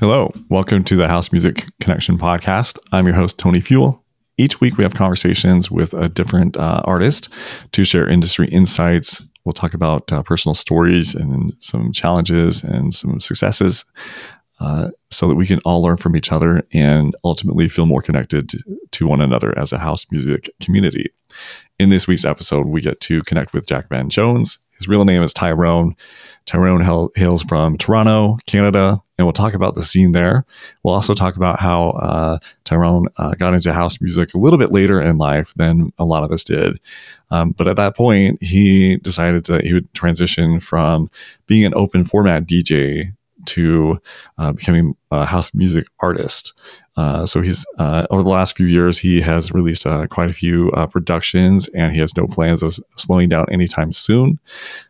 Hello, 0.00 0.32
welcome 0.48 0.84
to 0.84 0.94
the 0.94 1.08
House 1.08 1.32
Music 1.32 1.66
Connection 1.80 2.18
podcast. 2.18 2.78
I'm 2.92 3.06
your 3.06 3.16
host, 3.16 3.36
Tony 3.36 3.60
Fuel. 3.60 4.04
Each 4.36 4.60
week, 4.60 4.78
we 4.78 4.84
have 4.84 4.94
conversations 4.94 5.72
with 5.72 5.92
a 5.92 6.08
different 6.08 6.56
uh, 6.56 6.82
artist 6.84 7.28
to 7.72 7.82
share 7.82 8.08
industry 8.08 8.46
insights. 8.46 9.20
We'll 9.44 9.54
talk 9.54 9.74
about 9.74 10.12
uh, 10.12 10.22
personal 10.22 10.54
stories 10.54 11.16
and 11.16 11.52
some 11.58 11.90
challenges 11.90 12.62
and 12.62 12.94
some 12.94 13.20
successes 13.20 13.84
uh, 14.60 14.90
so 15.10 15.26
that 15.26 15.34
we 15.34 15.48
can 15.48 15.58
all 15.64 15.82
learn 15.82 15.96
from 15.96 16.14
each 16.14 16.30
other 16.30 16.62
and 16.72 17.16
ultimately 17.24 17.68
feel 17.68 17.86
more 17.86 18.00
connected 18.00 18.48
to, 18.50 18.58
to 18.92 19.06
one 19.08 19.20
another 19.20 19.52
as 19.58 19.72
a 19.72 19.78
house 19.78 20.06
music 20.12 20.48
community. 20.62 21.10
In 21.80 21.88
this 21.88 22.06
week's 22.06 22.24
episode, 22.24 22.66
we 22.66 22.80
get 22.80 23.00
to 23.00 23.24
connect 23.24 23.52
with 23.52 23.66
Jackman 23.66 24.10
Jones. 24.10 24.58
His 24.78 24.88
real 24.88 25.04
name 25.04 25.22
is 25.22 25.34
Tyrone. 25.34 25.96
Tyrone 26.46 27.10
hails 27.14 27.42
from 27.42 27.76
Toronto, 27.76 28.38
Canada, 28.46 28.98
and 29.18 29.26
we'll 29.26 29.32
talk 29.32 29.52
about 29.52 29.74
the 29.74 29.82
scene 29.82 30.12
there. 30.12 30.44
We'll 30.82 30.94
also 30.94 31.12
talk 31.12 31.36
about 31.36 31.60
how 31.60 31.90
uh, 31.90 32.38
Tyrone 32.64 33.08
uh, 33.16 33.34
got 33.34 33.52
into 33.52 33.74
house 33.74 34.00
music 34.00 34.32
a 34.32 34.38
little 34.38 34.58
bit 34.58 34.72
later 34.72 35.00
in 35.00 35.18
life 35.18 35.52
than 35.56 35.92
a 35.98 36.04
lot 36.04 36.22
of 36.22 36.32
us 36.32 36.44
did. 36.44 36.78
Um, 37.30 37.50
but 37.50 37.68
at 37.68 37.76
that 37.76 37.96
point, 37.96 38.42
he 38.42 38.96
decided 38.96 39.44
that 39.46 39.64
he 39.64 39.74
would 39.74 39.92
transition 39.92 40.58
from 40.60 41.10
being 41.46 41.66
an 41.66 41.74
open 41.74 42.04
format 42.04 42.46
DJ 42.46 43.12
to 43.46 44.00
uh, 44.38 44.52
becoming 44.52 44.96
a 45.10 45.26
house 45.26 45.52
music 45.54 45.86
artist. 46.00 46.52
Uh, 46.98 47.24
so 47.24 47.40
he's 47.40 47.64
uh, 47.78 48.04
over 48.10 48.24
the 48.24 48.28
last 48.28 48.56
few 48.56 48.66
years 48.66 48.98
he 48.98 49.20
has 49.20 49.52
released 49.52 49.86
uh, 49.86 50.04
quite 50.08 50.28
a 50.28 50.32
few 50.32 50.68
uh, 50.72 50.84
productions, 50.84 51.68
and 51.68 51.94
he 51.94 52.00
has 52.00 52.16
no 52.16 52.26
plans 52.26 52.60
of 52.60 52.76
slowing 52.96 53.28
down 53.28 53.46
anytime 53.52 53.92
soon. 53.92 54.40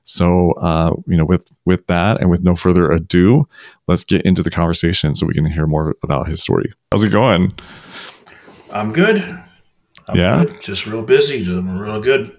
So 0.05 0.53
uh, 0.53 0.95
you 1.07 1.19
know, 1.19 1.27
with 1.27 1.47
with 1.67 1.87
that, 1.89 2.19
and 2.19 2.31
with 2.31 2.43
no 2.43 2.57
further 2.57 2.91
ado, 2.91 3.47
let's 3.89 4.05
get 4.05 4.23
into 4.23 4.43
the 4.43 4.51
conversation 4.51 5.15
so 5.15 5.27
we 5.27 5.34
can 5.34 5.45
hear 5.45 5.67
more 5.67 5.97
about 6.03 6.29
his 6.29 6.43
story. 6.43 6.73
How's 6.93 7.05
it 7.05 7.11
going? 7.11 7.53
I'm 8.73 8.91
good. 8.91 9.19
I'm 10.09 10.17
yeah, 10.17 10.45
good. 10.47 10.62
just 10.62 10.87
real 10.87 11.03
busy. 11.03 11.45
Doing 11.45 11.69
real 11.77 12.00
good. 12.00 12.34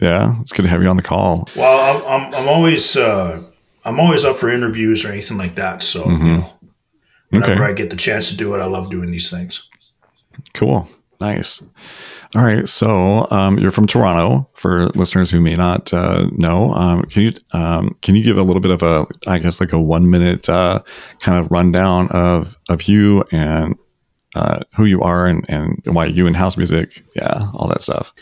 Yeah, 0.00 0.40
it's 0.40 0.52
good 0.52 0.62
to 0.62 0.70
have 0.70 0.82
you 0.82 0.88
on 0.88 0.96
the 0.96 1.02
call. 1.02 1.50
Well, 1.54 2.06
I'm 2.08 2.24
I'm, 2.24 2.34
I'm 2.34 2.48
always 2.48 2.96
I'm 2.96 4.00
always 4.00 4.24
up 4.24 4.36
for 4.36 4.48
interviews 4.48 5.04
or 5.04 5.10
anything 5.10 5.36
like 5.36 5.56
that. 5.56 5.82
So 5.82 6.04
mm-hmm. 6.04 6.26
you 6.26 6.32
know, 6.38 6.55
whenever 7.30 7.52
okay. 7.52 7.62
I 7.62 7.72
get 7.72 7.90
the 7.90 7.96
chance 7.96 8.30
to 8.30 8.36
do 8.36 8.54
it, 8.54 8.58
I 8.58 8.66
love 8.66 8.90
doing 8.90 9.10
these 9.10 9.30
things. 9.30 9.68
Cool, 10.54 10.88
nice. 11.20 11.62
All 12.34 12.42
right, 12.42 12.68
so 12.68 13.26
um, 13.30 13.58
you're 13.58 13.70
from 13.70 13.86
Toronto. 13.86 14.48
For 14.54 14.88
listeners 14.90 15.30
who 15.30 15.40
may 15.40 15.54
not 15.54 15.92
uh, 15.94 16.28
know, 16.32 16.74
um, 16.74 17.02
can 17.04 17.22
you 17.22 17.32
um, 17.52 17.96
can 18.02 18.14
you 18.14 18.22
give 18.22 18.36
a 18.36 18.42
little 18.42 18.60
bit 18.60 18.72
of 18.72 18.82
a, 18.82 19.06
I 19.26 19.38
guess, 19.38 19.60
like 19.60 19.72
a 19.72 19.78
one 19.78 20.10
minute 20.10 20.48
uh, 20.48 20.82
kind 21.20 21.38
of 21.38 21.50
rundown 21.50 22.08
of 22.08 22.56
of 22.68 22.82
you 22.82 23.24
and 23.30 23.76
uh, 24.34 24.60
who 24.76 24.84
you 24.84 25.00
are 25.00 25.26
and, 25.26 25.46
and 25.48 25.80
why 25.84 26.04
you 26.04 26.26
and 26.26 26.36
house 26.36 26.56
music, 26.56 27.02
yeah, 27.14 27.48
all 27.54 27.68
that 27.68 27.80
stuff, 27.80 28.12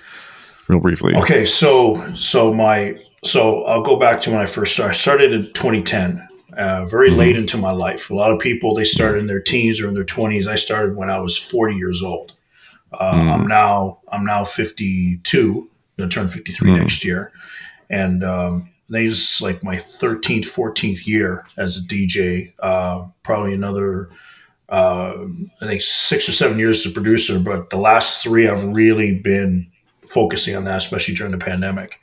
real 0.68 0.80
briefly. 0.80 1.14
Okay, 1.16 1.44
so 1.44 2.14
so 2.14 2.54
my 2.54 2.96
so 3.24 3.64
I'll 3.64 3.82
go 3.82 3.98
back 3.98 4.20
to 4.20 4.30
when 4.30 4.40
I 4.40 4.46
first 4.46 4.74
started. 4.74 4.92
I 4.92 4.96
started 4.96 5.32
in 5.32 5.46
2010, 5.54 6.28
uh, 6.56 6.86
very 6.86 7.10
mm-hmm. 7.10 7.18
late 7.18 7.36
into 7.36 7.58
my 7.58 7.70
life. 7.70 8.10
A 8.10 8.14
lot 8.14 8.30
of 8.30 8.40
people 8.40 8.74
they 8.74 8.84
start 8.84 9.18
in 9.18 9.26
their 9.26 9.40
teens 9.40 9.80
or 9.80 9.88
in 9.88 9.94
their 9.94 10.04
20s. 10.04 10.46
I 10.46 10.54
started 10.54 10.96
when 10.96 11.10
I 11.10 11.18
was 11.18 11.38
40 11.38 11.74
years 11.74 12.02
old. 12.02 12.34
Uh, 12.92 13.12
mm-hmm. 13.12 13.30
I'm 13.30 13.46
now 13.46 14.00
I'm 14.10 14.24
now 14.24 14.44
52. 14.44 15.70
Going 15.96 16.10
to 16.10 16.14
turn 16.14 16.26
53 16.26 16.70
mm-hmm. 16.70 16.80
next 16.80 17.04
year, 17.04 17.32
and 17.88 18.24
um, 18.24 18.70
is 18.90 19.40
like 19.40 19.62
my 19.62 19.76
13th, 19.76 20.46
14th 20.46 21.06
year 21.06 21.46
as 21.56 21.76
a 21.76 21.80
DJ. 21.82 22.52
Uh, 22.58 23.06
probably 23.22 23.54
another. 23.54 24.10
Uh, 24.68 25.26
I 25.60 25.66
think 25.66 25.82
six 25.82 26.28
or 26.28 26.32
seven 26.32 26.58
years 26.58 26.84
as 26.84 26.90
a 26.90 26.94
producer, 26.94 27.38
but 27.38 27.70
the 27.70 27.76
last 27.76 28.22
three 28.22 28.48
I've 28.48 28.64
really 28.64 29.20
been 29.20 29.70
focusing 30.00 30.56
on 30.56 30.64
that, 30.64 30.78
especially 30.78 31.14
during 31.14 31.32
the 31.32 31.38
pandemic. 31.38 32.00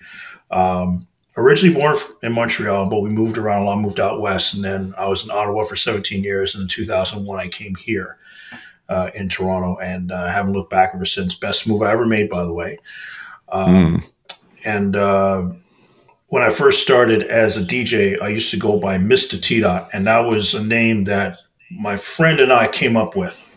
Um, 0.52 1.08
originally 1.38 1.74
born 1.74 1.96
in 2.24 2.34
Montreal, 2.34 2.88
but 2.88 3.02
we 3.02 3.10
moved 3.10 3.38
around 3.38 3.64
a 3.64 3.66
lot, 3.66 3.80
moved 3.80 4.00
out 4.00 4.22
west, 4.22 4.54
and 4.54 4.64
then 4.64 4.94
I 4.98 5.08
was 5.08 5.24
in 5.24 5.32
Ottawa 5.32 5.64
for 5.64 5.76
17 5.76 6.24
years. 6.24 6.56
And 6.56 6.64
in 6.64 6.68
2001, 6.68 7.40
I 7.40 7.48
came 7.48 7.76
here 7.76 8.18
uh, 8.90 9.10
in 9.16 9.30
Toronto, 9.30 9.78
and 9.78 10.12
uh, 10.12 10.28
haven't 10.28 10.54
looked 10.54 10.70
back 10.70 10.92
ever 10.94 11.06
since. 11.06 11.36
Best 11.36 11.68
move 11.68 11.82
I 11.82 11.92
ever 11.92 12.06
made, 12.06 12.30
by 12.30 12.44
the 12.44 12.54
way. 12.54 12.80
Um, 13.50 13.98
mm. 13.98 14.04
And 14.64 14.96
uh, 14.96 15.50
when 16.28 16.44
I 16.44 16.50
first 16.50 16.82
started 16.82 17.24
as 17.24 17.58
a 17.58 17.62
DJ, 17.62 18.22
I 18.22 18.30
used 18.30 18.52
to 18.52 18.58
go 18.58 18.80
by 18.80 18.98
Mr. 18.98 19.42
T 19.42 19.62
Dot, 19.62 19.90
and 19.94 20.08
that 20.08 20.20
was 20.20 20.54
a 20.54 20.64
name 20.64 21.06
that 21.06 21.40
my 21.70 21.96
friend 21.96 22.40
and 22.40 22.52
I 22.52 22.68
came 22.68 22.98
up 22.98 23.16
with 23.16 23.48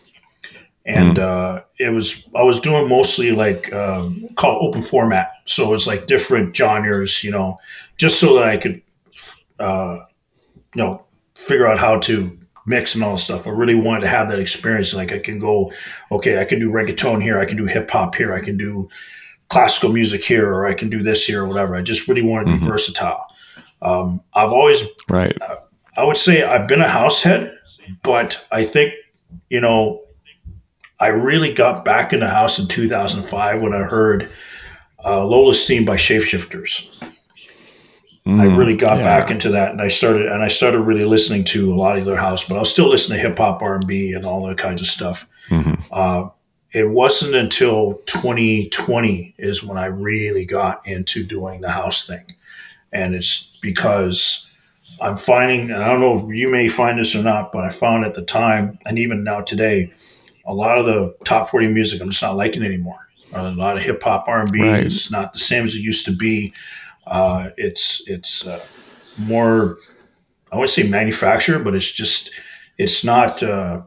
and 0.86 1.16
mm. 1.16 1.22
uh, 1.22 1.62
it 1.78 1.92
was 1.92 2.28
I 2.34 2.42
was 2.42 2.60
doing 2.60 2.88
mostly 2.88 3.32
like 3.32 3.72
um, 3.72 4.28
called 4.36 4.62
open 4.62 4.82
format, 4.82 5.32
so 5.44 5.68
it 5.68 5.72
was 5.72 5.86
like 5.86 6.06
different 6.06 6.54
genres, 6.54 7.24
you 7.24 7.30
know, 7.30 7.58
just 7.96 8.20
so 8.20 8.34
that 8.34 8.44
I 8.44 8.56
could, 8.58 8.82
uh, 9.58 10.00
you 10.74 10.82
know, 10.82 11.04
figure 11.34 11.66
out 11.66 11.78
how 11.78 11.98
to 12.00 12.38
mix 12.66 12.94
and 12.94 13.04
all 13.04 13.12
this 13.12 13.24
stuff. 13.24 13.46
I 13.46 13.50
really 13.50 13.74
wanted 13.74 14.02
to 14.02 14.08
have 14.08 14.28
that 14.28 14.38
experience. 14.38 14.94
Like 14.94 15.12
I 15.12 15.18
can 15.18 15.38
go, 15.38 15.72
okay, 16.12 16.40
I 16.40 16.44
can 16.44 16.58
do 16.58 16.70
reggaeton 16.70 17.22
here, 17.22 17.38
I 17.38 17.46
can 17.46 17.56
do 17.56 17.66
hip 17.66 17.90
hop 17.90 18.14
here, 18.14 18.34
I 18.34 18.40
can 18.40 18.56
do 18.56 18.88
classical 19.48 19.92
music 19.92 20.22
here, 20.22 20.52
or 20.52 20.66
I 20.66 20.74
can 20.74 20.90
do 20.90 21.02
this 21.02 21.26
here, 21.26 21.44
or 21.44 21.48
whatever. 21.48 21.74
I 21.74 21.82
just 21.82 22.08
really 22.08 22.22
wanted 22.22 22.46
to 22.46 22.50
be 22.52 22.58
mm-hmm. 22.58 22.68
versatile. 22.68 23.26
Um, 23.80 24.20
I've 24.32 24.52
always, 24.52 24.86
right. 25.08 25.36
Uh, 25.40 25.56
I 25.96 26.04
would 26.04 26.16
say 26.16 26.42
I've 26.42 26.66
been 26.66 26.80
a 26.80 26.88
house 26.88 27.22
head, 27.22 27.56
but 28.02 28.44
I 28.50 28.64
think 28.64 28.94
you 29.48 29.60
know 29.60 30.03
I 31.00 31.08
really 31.08 31.52
got 31.52 31.84
back 31.84 32.12
in 32.12 32.20
the 32.20 32.28
house 32.28 32.58
in 32.58 32.68
2005 32.68 33.60
when 33.60 33.74
I 33.74 33.82
heard 33.82 34.30
uh, 35.04 35.24
Lola's 35.24 35.66
theme 35.66 35.84
by 35.84 35.96
Shapeshifters. 35.96 36.90
Mm, 38.26 38.40
I 38.40 38.56
really 38.56 38.76
got 38.76 38.98
yeah. 38.98 39.04
back 39.04 39.30
into 39.30 39.50
that, 39.50 39.72
and 39.72 39.82
I 39.82 39.88
started 39.88 40.26
and 40.28 40.42
I 40.42 40.48
started 40.48 40.80
really 40.80 41.04
listening 41.04 41.44
to 41.44 41.74
a 41.74 41.76
lot 41.76 41.98
of 41.98 42.06
their 42.06 42.16
house, 42.16 42.48
but 42.48 42.56
I 42.56 42.60
was 42.60 42.70
still 42.70 42.88
listening 42.88 43.20
to 43.20 43.28
hip 43.28 43.36
hop, 43.36 43.60
R 43.60 43.76
and 43.76 43.86
B, 43.86 44.12
and 44.12 44.24
all 44.24 44.46
that 44.46 44.56
kinds 44.56 44.80
of 44.80 44.86
stuff. 44.86 45.28
Mm-hmm. 45.48 45.74
Uh, 45.92 46.30
it 46.72 46.90
wasn't 46.90 47.34
until 47.34 48.00
2020 48.06 49.34
is 49.36 49.62
when 49.62 49.76
I 49.76 49.86
really 49.86 50.46
got 50.46 50.86
into 50.86 51.24
doing 51.24 51.60
the 51.60 51.70
house 51.70 52.06
thing, 52.06 52.24
and 52.92 53.14
it's 53.14 53.58
because 53.60 54.50
I'm 55.02 55.16
finding, 55.18 55.70
and 55.70 55.82
I 55.82 55.88
don't 55.88 56.00
know 56.00 56.26
if 56.26 56.34
you 56.34 56.48
may 56.48 56.68
find 56.68 56.98
this 56.98 57.14
or 57.14 57.22
not, 57.22 57.52
but 57.52 57.64
I 57.64 57.70
found 57.70 58.06
at 58.06 58.14
the 58.14 58.22
time, 58.22 58.78
and 58.86 58.98
even 58.98 59.22
now 59.22 59.42
today, 59.42 59.92
a 60.46 60.54
lot 60.54 60.78
of 60.78 60.86
the 60.86 61.14
top 61.24 61.46
40 61.48 61.68
music 61.68 62.00
I'm 62.00 62.10
just 62.10 62.22
not 62.22 62.36
liking 62.36 62.62
anymore. 62.62 63.08
A 63.32 63.50
lot 63.50 63.76
of 63.76 63.82
hip 63.82 64.02
hop 64.02 64.28
R&B 64.28 64.60
right. 64.60 64.86
is 64.86 65.10
not 65.10 65.32
the 65.32 65.40
same 65.40 65.64
as 65.64 65.74
it 65.74 65.80
used 65.80 66.04
to 66.06 66.14
be. 66.14 66.52
Uh, 67.06 67.50
it's 67.56 68.02
it's 68.06 68.46
uh, 68.46 68.64
more 69.18 69.76
I 70.52 70.56
wouldn't 70.56 70.70
say 70.70 70.88
manufactured, 70.88 71.64
but 71.64 71.74
it's 71.74 71.90
just 71.90 72.30
it's 72.78 73.04
not 73.04 73.42
uh, 73.42 73.82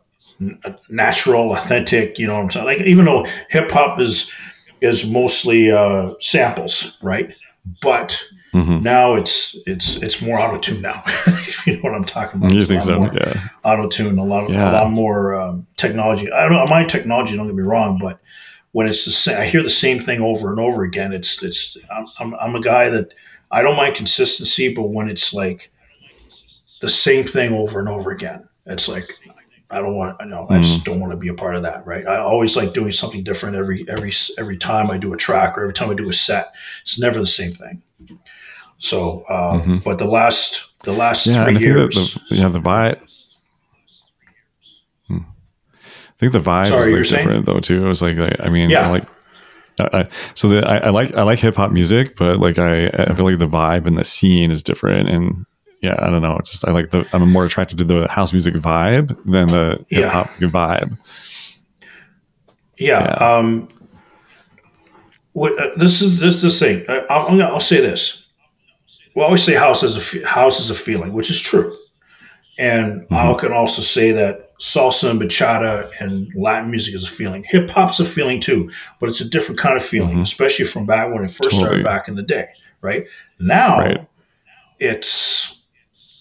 natural, 0.90 1.53
authentic. 1.53 2.19
You 2.19 2.28
know 2.28 2.35
what 2.35 2.44
I'm 2.44 2.51
saying? 2.51 2.66
Like 2.66 2.81
even 2.81 3.06
though 3.06 3.25
hip 3.50 3.72
hop 3.72 4.00
is 4.00 4.31
is 4.81 5.09
mostly 5.09 5.72
uh, 5.72 6.12
samples, 6.19 6.97
right? 7.01 7.34
But 7.81 8.22
Mm-hmm. 8.57 8.81
Now 8.81 9.16
it's 9.16 9.56
it's 9.66 9.97
it's 9.97 10.22
more 10.22 10.40
auto 10.40 10.57
tune 10.57 10.81
now. 10.81 11.03
you 11.66 11.73
know 11.73 11.81
what 11.81 11.94
I'm 11.94 12.03
talking 12.03 12.40
about. 12.40 12.53
You 12.53 12.62
think 12.62 12.81
so? 12.81 13.03
Yeah. 13.13 13.47
Auto 13.63 13.88
tune, 13.88 14.18
a 14.18 14.23
lot 14.23 14.50
yeah. 14.50 14.72
a 14.72 14.73
lot 14.73 14.91
more 14.91 15.35
um, 15.35 15.68
technology. 15.75 16.31
I 16.31 16.50
don't 16.50 16.69
my 16.69 16.85
technology. 16.85 17.38
Don't 17.38 17.45
get 17.45 17.56
me 17.56 17.63
wrong, 17.63 18.00
but 18.01 18.19
when 18.72 18.88
it's 18.88 19.06
the 19.06 19.12
same, 19.12 19.38
I 19.40 19.45
hear 19.45 19.62
the 19.62 19.69
same 19.69 20.00
thing 20.00 20.22
over 20.22 20.50
and 20.50 20.59
over 20.59 20.84
again. 20.84 21.13
It's 21.13 21.44
it's 21.44 21.78
I'm, 21.91 22.07
I'm, 22.19 22.34
I'm 22.35 22.56
a 22.56 22.62
guy 22.62 22.90
that 22.90 23.13
I 23.51 23.62
don't 23.62 23.78
mind 23.78 23.95
consistency, 23.95 24.74
but 24.74 24.89
when 24.89 25.07
it's 25.07 25.34
like 25.34 25.72
the 26.81 26.89
same 26.89 27.25
thing 27.25 27.53
over 27.53 27.79
and 27.79 27.88
over 27.88 28.09
again, 28.12 28.50
it's 28.66 28.89
like 28.89 29.13
I 29.69 29.81
don't 29.81 29.95
want. 29.95 30.18
I 30.19 30.25
know. 30.25 30.44
Mm-hmm. 30.44 30.54
I 30.54 30.57
just 30.59 30.80
mm-hmm. 30.80 30.92
don't 30.92 31.00
want 31.00 31.12
to 31.12 31.18
be 31.18 31.27
a 31.27 31.33
part 31.33 31.56
of 31.56 31.63
that. 31.63 31.86
Right. 31.86 32.07
I 32.07 32.18
always 32.18 32.56
like 32.56 32.74
doing 32.74 32.92
something 32.92 33.24
different 33.24 33.56
every 33.56 33.86
every 33.88 34.12
every 34.38 34.57
time 34.57 34.89
I 34.89 34.98
do 34.98 35.13
a 35.13 35.18
track 35.18 35.57
or 35.57 35.62
every 35.62 35.74
time 35.74 35.89
I 35.89 35.94
do 35.94 36.09
a 36.09 36.13
set. 36.13 36.56
It's 36.81 37.00
never 37.00 37.19
the 37.19 37.25
same 37.25 37.51
thing. 37.51 37.81
So, 38.79 39.24
uh, 39.29 39.53
mm-hmm. 39.53 39.77
but 39.77 39.97
the 39.97 40.06
last 40.06 40.69
the 40.83 40.94
last 40.94 41.27
yeah, 41.27 41.44
three 41.44 41.57
years, 41.57 42.13
the, 42.29 42.35
yeah, 42.35 42.47
the 42.50 42.59
vibe. 42.59 43.00
Hmm. 45.07 45.18
I 45.18 46.19
think 46.19 46.33
the 46.33 46.39
vibe 46.39 46.68
Sorry, 46.68 46.94
is 46.94 47.12
like 47.12 47.19
different 47.19 47.45
saying? 47.45 47.56
though 47.56 47.59
too. 47.59 47.85
It 47.85 47.89
was 47.89 48.01
like, 48.01 48.18
I 48.39 48.50
mean, 48.50 48.69
yeah. 48.69 48.88
I 48.88 48.91
like 48.91 49.07
I, 49.79 50.07
so 50.33 50.50
the, 50.50 50.68
I, 50.68 50.77
I, 50.77 50.89
like 50.89 51.15
I 51.15 51.24
like 51.24 51.39
hip 51.39 51.56
hop 51.56 51.71
music, 51.71 52.18
but 52.18 52.39
like 52.39 52.57
I, 52.57 52.88
I 52.88 53.13
feel 53.13 53.25
like 53.25 53.38
the 53.38 53.47
vibe 53.47 53.85
and 53.85 53.97
the 53.97 54.03
scene 54.03 54.51
is 54.51 54.63
different, 54.63 55.09
and 55.09 55.45
yeah, 55.81 55.95
I 56.00 56.09
don't 56.09 56.21
know. 56.21 56.39
Just 56.44 56.68
I 56.68 56.71
like 56.71 56.89
the 56.89 57.07
I'm 57.13 57.30
more 57.31 57.45
attracted 57.45 57.77
to 57.80 57.83
the 57.83 58.07
house 58.07 58.33
music 58.33 58.56
vibe 58.56 59.09
than 59.25 59.50
the 59.50 59.85
hip 59.89 60.09
hop 60.09 60.30
vibe. 60.38 60.97
Yeah. 62.77 63.03
yeah. 63.03 63.38
Um, 63.38 63.69
what 65.33 65.59
uh, 65.59 65.69
this 65.77 66.01
is 66.01 66.19
this 66.19 66.44
is 66.44 66.59
the 66.59 66.65
thing. 66.65 66.85
I, 66.89 67.06
I'll, 67.09 67.41
I'll 67.44 67.59
say 67.59 67.80
this. 67.80 68.26
Well, 69.18 69.24
I 69.24 69.30
always 69.30 69.42
say 69.42 69.56
house 69.56 69.81
is 69.81 69.98
a 69.98 70.28
house 70.28 70.60
is 70.60 70.69
a 70.69 70.75
feeling, 70.75 71.12
which 71.12 71.31
is 71.31 71.42
true. 71.42 71.75
And 72.60 73.02
mm-hmm. 73.02 73.16
I 73.16 73.34
can 73.34 73.52
also 73.52 73.81
say 73.81 74.12
that 74.12 74.56
salsa 74.60 75.10
and 75.10 75.19
bachata 75.19 75.90
and 76.00 76.31
Latin 76.36 76.69
music 76.69 76.94
is 76.94 77.04
a 77.04 77.10
feeling. 77.10 77.44
Hip 77.46 77.68
hop's 77.72 78.00
a 78.00 78.06
feeling 78.06 78.40
too, 78.40 78.69
but 79.00 79.10
it's 79.10 79.19
a 79.19 79.28
different 79.28 79.60
kind 79.60 79.75
of 79.75 79.84
feeling, 79.84 80.12
mm-hmm. 80.12 80.22
especially 80.22 80.66
from 80.66 80.86
back 80.86 81.12
when 81.12 81.24
it 81.24 81.31
first 81.31 81.50
totally. 81.50 81.64
started 81.64 81.84
back 81.84 82.08
in 82.08 82.14
the 82.14 82.22
day. 82.22 82.50
Right 82.81 83.08
now, 83.40 83.80
right. 83.80 84.08
it's 84.78 85.64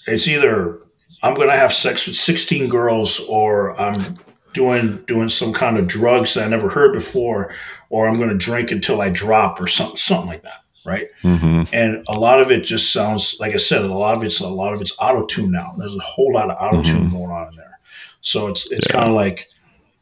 it's 0.06 0.26
either 0.26 0.80
I'm 1.22 1.34
going 1.34 1.50
to 1.50 1.56
have 1.56 1.74
sex 1.74 2.06
with 2.06 2.16
16 2.16 2.70
girls, 2.70 3.20
or 3.28 3.78
I'm 3.78 4.16
doing 4.54 5.04
doing 5.06 5.28
some 5.28 5.52
kind 5.52 5.76
of 5.76 5.86
drugs 5.86 6.32
that 6.32 6.46
I 6.46 6.48
never 6.48 6.70
heard 6.70 6.94
before, 6.94 7.52
or 7.90 8.08
I'm 8.08 8.16
going 8.16 8.30
to 8.30 8.38
drink 8.38 8.70
until 8.70 9.02
I 9.02 9.10
drop, 9.10 9.60
or 9.60 9.66
something 9.66 9.98
something 9.98 10.28
like 10.28 10.44
that 10.44 10.62
right? 10.86 11.08
Mm-hmm. 11.22 11.64
And 11.72 12.04
a 12.08 12.18
lot 12.18 12.40
of 12.40 12.50
it 12.50 12.62
just 12.62 12.92
sounds 12.92 13.36
like 13.40 13.52
I 13.52 13.58
said. 13.58 13.82
A 13.82 13.94
lot 13.94 14.16
of 14.16 14.22
it's 14.22 14.40
a 14.40 14.48
lot 14.48 14.72
of 14.72 14.80
it's 14.80 14.96
auto 14.98 15.26
tune 15.26 15.50
now. 15.50 15.74
There's 15.76 15.96
a 15.96 16.00
whole 16.00 16.32
lot 16.32 16.50
of 16.50 16.56
auto 16.60 16.82
tune 16.82 17.06
mm-hmm. 17.06 17.16
going 17.16 17.30
on 17.30 17.48
in 17.48 17.56
there. 17.56 17.78
So 18.20 18.48
it's 18.48 18.70
it's 18.70 18.86
yeah. 18.86 18.92
kind 18.92 19.08
of 19.08 19.14
like 19.14 19.48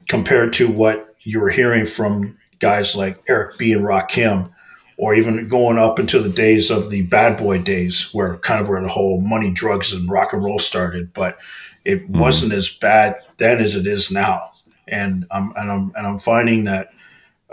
compared 0.09 0.53
to 0.55 0.71
what 0.71 1.15
you 1.23 1.41
were 1.41 1.51
hearing 1.51 1.87
from 1.87 2.39
guys 2.59 2.95
like 2.95 3.23
Eric 3.29 3.59
B 3.59 3.73
and 3.73 3.85
Rakim, 3.85 4.51
or 4.97 5.15
even 5.15 5.49
going 5.49 5.79
up 5.79 5.99
into 5.99 6.19
the 6.21 6.29
days 6.29 6.71
of 6.71 6.91
the 6.91 7.03
bad 7.03 7.37
boy 7.37 7.59
days, 7.59 8.11
where 8.13 8.37
kind 8.39 8.61
of 8.61 8.69
where 8.69 8.81
the 8.81 8.89
whole 8.89 9.21
money, 9.21 9.51
drugs, 9.51 9.93
and 9.93 10.09
rock 10.09 10.33
and 10.33 10.45
roll 10.45 10.59
started. 10.59 11.13
But 11.13 11.39
it 11.85 12.03
mm-hmm. 12.03 12.19
wasn't 12.19 12.53
as 12.53 12.69
bad 12.69 13.17
then 13.39 13.61
as 13.61 13.75
it 13.77 13.87
is 13.87 14.11
now. 14.11 14.53
And 14.87 15.27
I'm 15.31 15.53
and 15.57 15.71
I'm 15.71 15.93
and 15.97 16.07
I'm 16.07 16.19
finding 16.19 16.65
that 16.65 16.91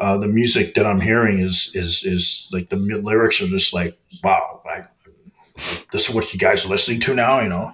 uh, 0.01 0.17
the 0.17 0.27
music 0.27 0.73
that 0.73 0.85
I'm 0.85 0.99
hearing 0.99 1.39
is 1.39 1.71
is 1.75 2.03
is 2.03 2.47
like 2.51 2.69
the 2.69 2.75
lyrics 2.75 3.39
are 3.41 3.47
just 3.47 3.71
like 3.71 3.97
wow, 4.23 4.61
I, 4.65 4.83
this 5.91 6.09
is 6.09 6.15
what 6.15 6.33
you 6.33 6.39
guys 6.39 6.65
are 6.65 6.69
listening 6.69 6.99
to 7.01 7.13
now, 7.13 7.39
you 7.39 7.49
know. 7.49 7.71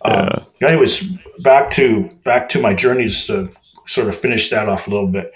Um, 0.00 0.46
anyways, 0.62 1.12
back 1.40 1.70
to 1.72 2.08
back 2.24 2.48
to 2.50 2.60
my 2.60 2.72
journeys 2.72 3.26
to 3.26 3.50
sort 3.84 4.08
of 4.08 4.16
finish 4.16 4.48
that 4.48 4.66
off 4.66 4.88
a 4.88 4.90
little 4.90 5.08
bit. 5.08 5.30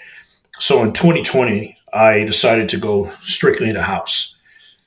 So 0.57 0.81
in 0.83 0.91
2020, 0.91 1.77
I 1.93 2.23
decided 2.23 2.67
to 2.69 2.77
go 2.77 3.11
strictly 3.21 3.69
into 3.69 3.83
house, 3.83 4.35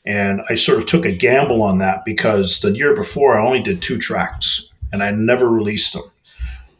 and 0.05 0.43
I 0.50 0.56
sort 0.56 0.79
of 0.79 0.87
took 0.87 1.06
a 1.06 1.12
gamble 1.12 1.62
on 1.62 1.79
that 1.79 2.05
because 2.05 2.59
the 2.59 2.73
year 2.73 2.94
before 2.97 3.38
I 3.38 3.47
only 3.47 3.62
did 3.62 3.83
two 3.83 3.99
tracks 3.99 4.69
and 4.93 5.00
I 5.00 5.12
never 5.12 5.49
released 5.49 5.93
them. 5.93 6.03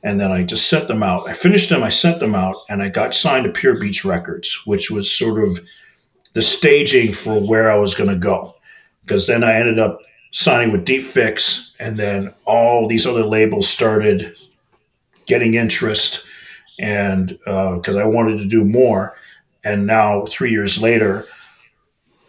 And 0.03 0.19
then 0.21 0.33
I 0.33 0.45
just 0.45 0.69
sent 0.69 0.89
them 0.89 1.03
out. 1.03 1.29
I 1.29 1.35
finished 1.35 1.69
them, 1.69 1.83
I 1.83 1.91
sent 1.91 2.21
them 2.21 2.35
out, 2.35 2.57
and 2.69 2.83
I 2.83 2.89
got 2.89 3.15
signed 3.15 3.45
to 3.45 3.53
Pure 3.53 3.79
Beach 3.81 4.05
Records, 4.05 4.63
which 4.65 4.91
was 4.91 5.13
sort 5.13 5.43
of 5.43 5.61
the 6.35 6.43
staging 6.43 7.13
for 7.13 7.39
where 7.39 7.71
I 7.71 7.77
was 7.77 7.95
going 7.95 8.09
to 8.11 8.17
go. 8.17 8.55
Because 9.03 9.27
then 9.27 9.45
I 9.45 9.55
ended 9.55 9.79
up 9.79 10.01
signing 10.31 10.73
with 10.73 10.85
Deep 10.85 11.03
Fix, 11.03 11.75
and 11.79 11.99
then 11.99 12.33
all 12.47 12.89
these 12.89 13.07
other 13.07 13.25
labels 13.25 13.67
started 13.67 14.35
getting 15.27 15.55
interest, 15.55 16.27
and 16.79 17.29
because 17.29 17.97
uh, 17.97 18.01
I 18.01 18.05
wanted 18.05 18.39
to 18.39 18.49
do 18.49 18.65
more. 18.65 19.15
And 19.63 19.87
now, 19.87 20.25
three 20.25 20.51
years 20.51 20.81
later, 20.81 21.25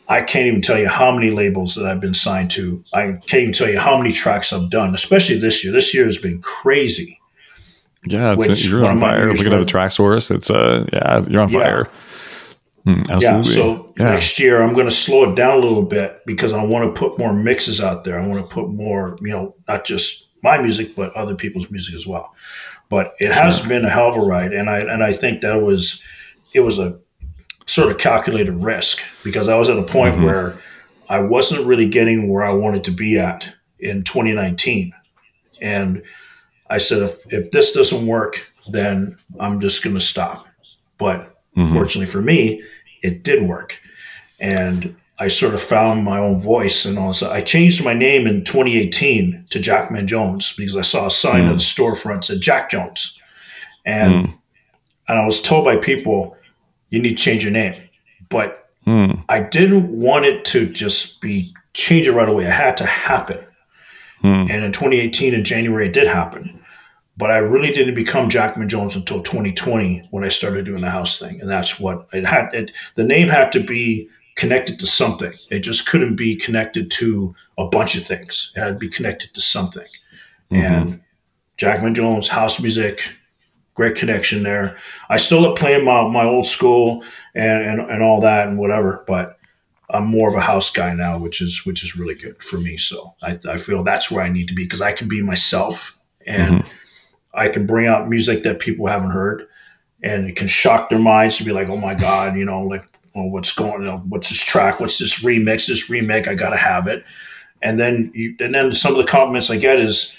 I 0.10 0.22
can't 0.24 0.48
even 0.48 0.62
tell 0.62 0.78
you 0.78 0.90
how 0.90 1.16
many 1.16 1.32
labels 1.32 1.76
that 1.76 1.86
I've 1.86 2.02
been 2.02 2.14
signed 2.14 2.52
to. 2.52 2.84
I 2.94 3.14
can't 3.28 3.44
even 3.44 3.54
tell 3.54 3.70
you 3.70 3.80
how 3.80 3.98
many 3.98 4.12
tracks 4.12 4.52
I've 4.52 4.70
done, 4.70 4.94
especially 4.94 5.38
this 5.38 5.64
year. 5.64 5.72
This 5.72 5.94
year 5.94 6.04
has 6.04 6.18
been 6.18 6.42
crazy. 6.42 7.21
Yeah, 8.06 8.36
it's 8.38 8.68
you're 8.68 8.86
on 8.86 9.00
fire. 9.00 9.32
Looking 9.32 9.54
at 9.54 9.60
the 9.60 9.66
Traxsource, 9.66 10.34
it's 10.34 10.50
uh, 10.50 10.88
yeah, 10.92 11.20
you're 11.28 11.42
on 11.42 11.50
yeah. 11.50 11.60
fire. 11.60 11.90
Mm, 12.86 13.22
yeah. 13.22 13.42
So 13.44 13.94
yeah. 13.98 14.06
next 14.06 14.40
year 14.40 14.62
I'm 14.62 14.74
going 14.74 14.88
to 14.88 14.96
slow 14.96 15.32
it 15.32 15.36
down 15.36 15.58
a 15.58 15.62
little 15.62 15.86
bit 15.86 16.22
because 16.26 16.52
I 16.52 16.64
want 16.64 16.94
to 16.94 17.00
put 17.00 17.20
more 17.20 17.34
mixes 17.34 17.80
out 17.80 18.04
there. 18.04 18.20
I 18.20 18.26
want 18.26 18.42
to 18.42 18.54
put 18.54 18.70
more, 18.70 19.18
you 19.22 19.30
know, 19.30 19.56
not 19.68 19.86
just 19.86 20.30
my 20.42 20.60
music 20.60 20.96
but 20.96 21.14
other 21.14 21.36
people's 21.36 21.70
music 21.70 21.94
as 21.94 22.08
well. 22.08 22.34
But 22.90 23.14
it 23.20 23.32
has 23.32 23.60
sure. 23.60 23.70
been 23.70 23.86
a 23.86 23.90
hell 23.90 24.10
of 24.10 24.18
a 24.18 24.22
ride, 24.22 24.52
and 24.52 24.70
I 24.70 24.80
and 24.80 25.04
I 25.04 25.14
think 25.14 25.42
that 25.42 25.62
was 25.62 26.04
it 26.54 26.62
was 26.62 26.80
a 26.80 27.00
sort 27.66 27.92
of 27.92 28.00
calculated 28.00 28.54
risk 28.54 29.00
because 29.24 29.48
I 29.48 29.58
was 29.58 29.70
at 29.70 29.78
a 29.78 29.84
point 29.84 30.16
mm-hmm. 30.16 30.26
where 30.26 30.58
I 31.08 31.20
wasn't 31.20 31.66
really 31.66 31.88
getting 31.88 32.28
where 32.28 32.44
I 32.44 32.52
wanted 32.52 32.84
to 32.86 32.92
be 32.92 33.18
at 33.18 33.54
in 33.80 34.04
2019, 34.04 34.92
and 35.62 36.04
I 36.72 36.78
said, 36.78 37.04
if, 37.04 37.34
if 37.34 37.52
this 37.52 37.74
doesn't 37.74 38.08
work, 38.08 38.50
then 38.70 39.18
I'm 39.40 39.60
just 39.60 39.84
going 39.84 39.96
to 39.96 40.02
stop. 40.02 40.48
But 40.98 41.36
mm-hmm. 41.56 41.74
fortunately 41.74 42.06
for 42.06 42.22
me, 42.22 42.64
it 43.04 43.24
did 43.24 43.44
work. 43.44 43.80
And 44.40 44.96
I 45.20 45.28
sort 45.28 45.54
of 45.54 45.62
found 45.62 46.06
my 46.06 46.18
own 46.18 46.40
voice. 46.40 46.86
And 46.86 46.98
also, 46.98 47.30
I 47.30 47.42
changed 47.42 47.84
my 47.84 47.94
name 47.94 48.26
in 48.26 48.46
2018 48.46 49.48
to 49.50 49.60
Jackman 49.60 50.08
Jones 50.08 50.56
because 50.56 50.78
I 50.78 50.82
saw 50.82 51.08
a 51.08 51.12
sign 51.12 51.44
mm. 51.44 51.50
on 51.50 51.58
the 51.58 51.64
storefront 51.64 52.24
said 52.24 52.42
Jack 52.42 52.72
Jones. 52.72 53.20
And, 53.86 54.14
mm. 54.14 54.34
and 55.10 55.20
I 55.20 55.26
was 55.26 55.42
told 55.42 55.66
by 55.66 55.76
people, 55.76 56.38
you 56.90 57.02
need 57.02 57.18
to 57.18 57.24
change 57.24 57.44
your 57.44 57.54
name. 57.54 57.76
But 58.30 58.70
mm. 58.88 59.24
I 59.28 59.42
didn't 59.42 59.90
want 59.90 60.26
it 60.26 60.46
to 60.46 60.68
just 60.68 61.20
be 61.20 61.54
change 61.74 62.08
it 62.08 62.14
right 62.14 62.30
away. 62.30 62.46
It 62.46 62.54
had 62.54 62.78
to 62.78 62.86
happen. 62.86 63.40
Mm. 64.24 64.50
And 64.50 64.64
in 64.64 64.72
2018, 64.72 65.34
in 65.34 65.44
January, 65.44 65.88
it 65.88 65.94
did 65.94 66.08
happen. 66.08 66.61
But 67.18 67.32
I 67.32 67.38
really 67.38 67.72
didn't 67.72 67.96
become 67.96 68.30
Jackman 68.30 68.70
Jones 68.70 68.96
until 68.96 69.22
2020 69.22 70.08
when 70.12 70.24
I 70.24 70.30
started 70.30 70.66
doing 70.66 70.82
the 70.82 70.90
house 70.90 71.20
thing, 71.20 71.42
and 71.42 71.50
that's 71.50 71.80
what 71.80 72.08
it 72.14 72.26
had. 72.26 72.54
It, 72.54 72.72
the 72.96 73.04
name 73.04 73.28
had 73.28 73.52
to 73.52 73.60
be 73.64 74.10
connected 74.36 74.80
to 74.80 74.88
something. 74.88 75.34
It 75.50 75.60
just 75.60 75.88
couldn't 75.88 76.16
be 76.16 76.36
connected 76.36 76.90
to 76.92 77.36
a 77.58 77.68
bunch 77.68 77.96
of 77.96 78.04
things. 78.04 78.52
It 78.56 78.60
had 78.60 78.70
to 78.70 78.80
be 78.80 78.90
connected 78.90 79.34
to 79.34 79.42
something. 79.42 79.88
Mm-hmm. 80.52 80.64
And 80.64 81.02
Jackman 81.58 81.94
Jones, 81.94 82.28
house 82.28 82.60
music, 82.62 83.14
great 83.74 83.96
connection 83.96 84.44
there. 84.44 84.78
I 85.10 85.18
still 85.18 85.46
up 85.46 85.58
playing 85.58 85.86
my, 85.86 86.08
my 86.08 86.26
old 86.26 86.46
school 86.46 87.04
and, 87.36 87.64
and, 87.64 87.92
and 87.92 88.02
all 88.02 88.22
that 88.22 88.48
and 88.48 88.58
whatever, 88.58 89.04
but 89.08 89.38
I'm 89.90 90.08
more 90.08 90.30
of 90.30 90.36
a 90.36 90.42
house 90.42 90.72
guy 90.72 90.94
now, 90.94 91.20
which 91.20 91.42
is 91.42 91.66
which 91.66 91.84
is 91.84 91.98
really 91.98 92.16
good 92.16 92.42
for 92.42 92.58
me. 92.58 92.78
So 92.78 93.16
I, 93.22 93.38
I 93.48 93.58
feel 93.58 93.84
that's 93.84 94.10
where 94.10 94.24
I 94.24 94.30
need 94.30 94.48
to 94.48 94.56
be 94.56 94.64
because 94.64 94.82
I 94.82 94.94
can 94.94 95.08
be 95.08 95.22
myself 95.22 95.98
and 96.26 96.64
mm-hmm. 96.64 96.68
I 97.34 97.50
can 97.50 97.66
bring 97.66 97.88
out 97.88 98.10
music 98.10 98.44
that 98.44 98.60
people 98.60 98.88
haven't 98.88 99.12
heard, 99.12 99.48
and 100.04 100.28
it 100.28 100.36
can 100.36 100.48
shock 100.48 100.90
their 100.90 101.00
minds 101.00 101.38
to 101.38 101.44
be 101.44 101.52
like, 101.52 101.70
"Oh 101.70 101.78
my 101.78 101.94
god," 101.94 102.36
you 102.36 102.46
know, 102.46 102.62
like, 102.64 102.84
"Well, 103.16 103.30
what's 103.30 103.54
going 103.54 103.88
on? 103.88 104.10
What's 104.10 104.30
this 104.30 104.44
track? 104.44 104.80
What's 104.80 105.00
this 105.00 105.24
remix? 105.24 105.68
This 105.68 105.90
remake? 105.90 106.28
I 106.28 106.36
gotta 106.36 106.58
have 106.58 106.88
it." 106.88 107.04
And 107.62 107.80
then, 107.80 108.12
you, 108.14 108.36
and 108.40 108.56
then 108.56 108.74
some 108.74 108.92
of 108.94 108.98
the 108.98 109.12
compliments 109.12 109.50
I 109.50 109.58
get 109.58 109.80
is, 109.80 110.18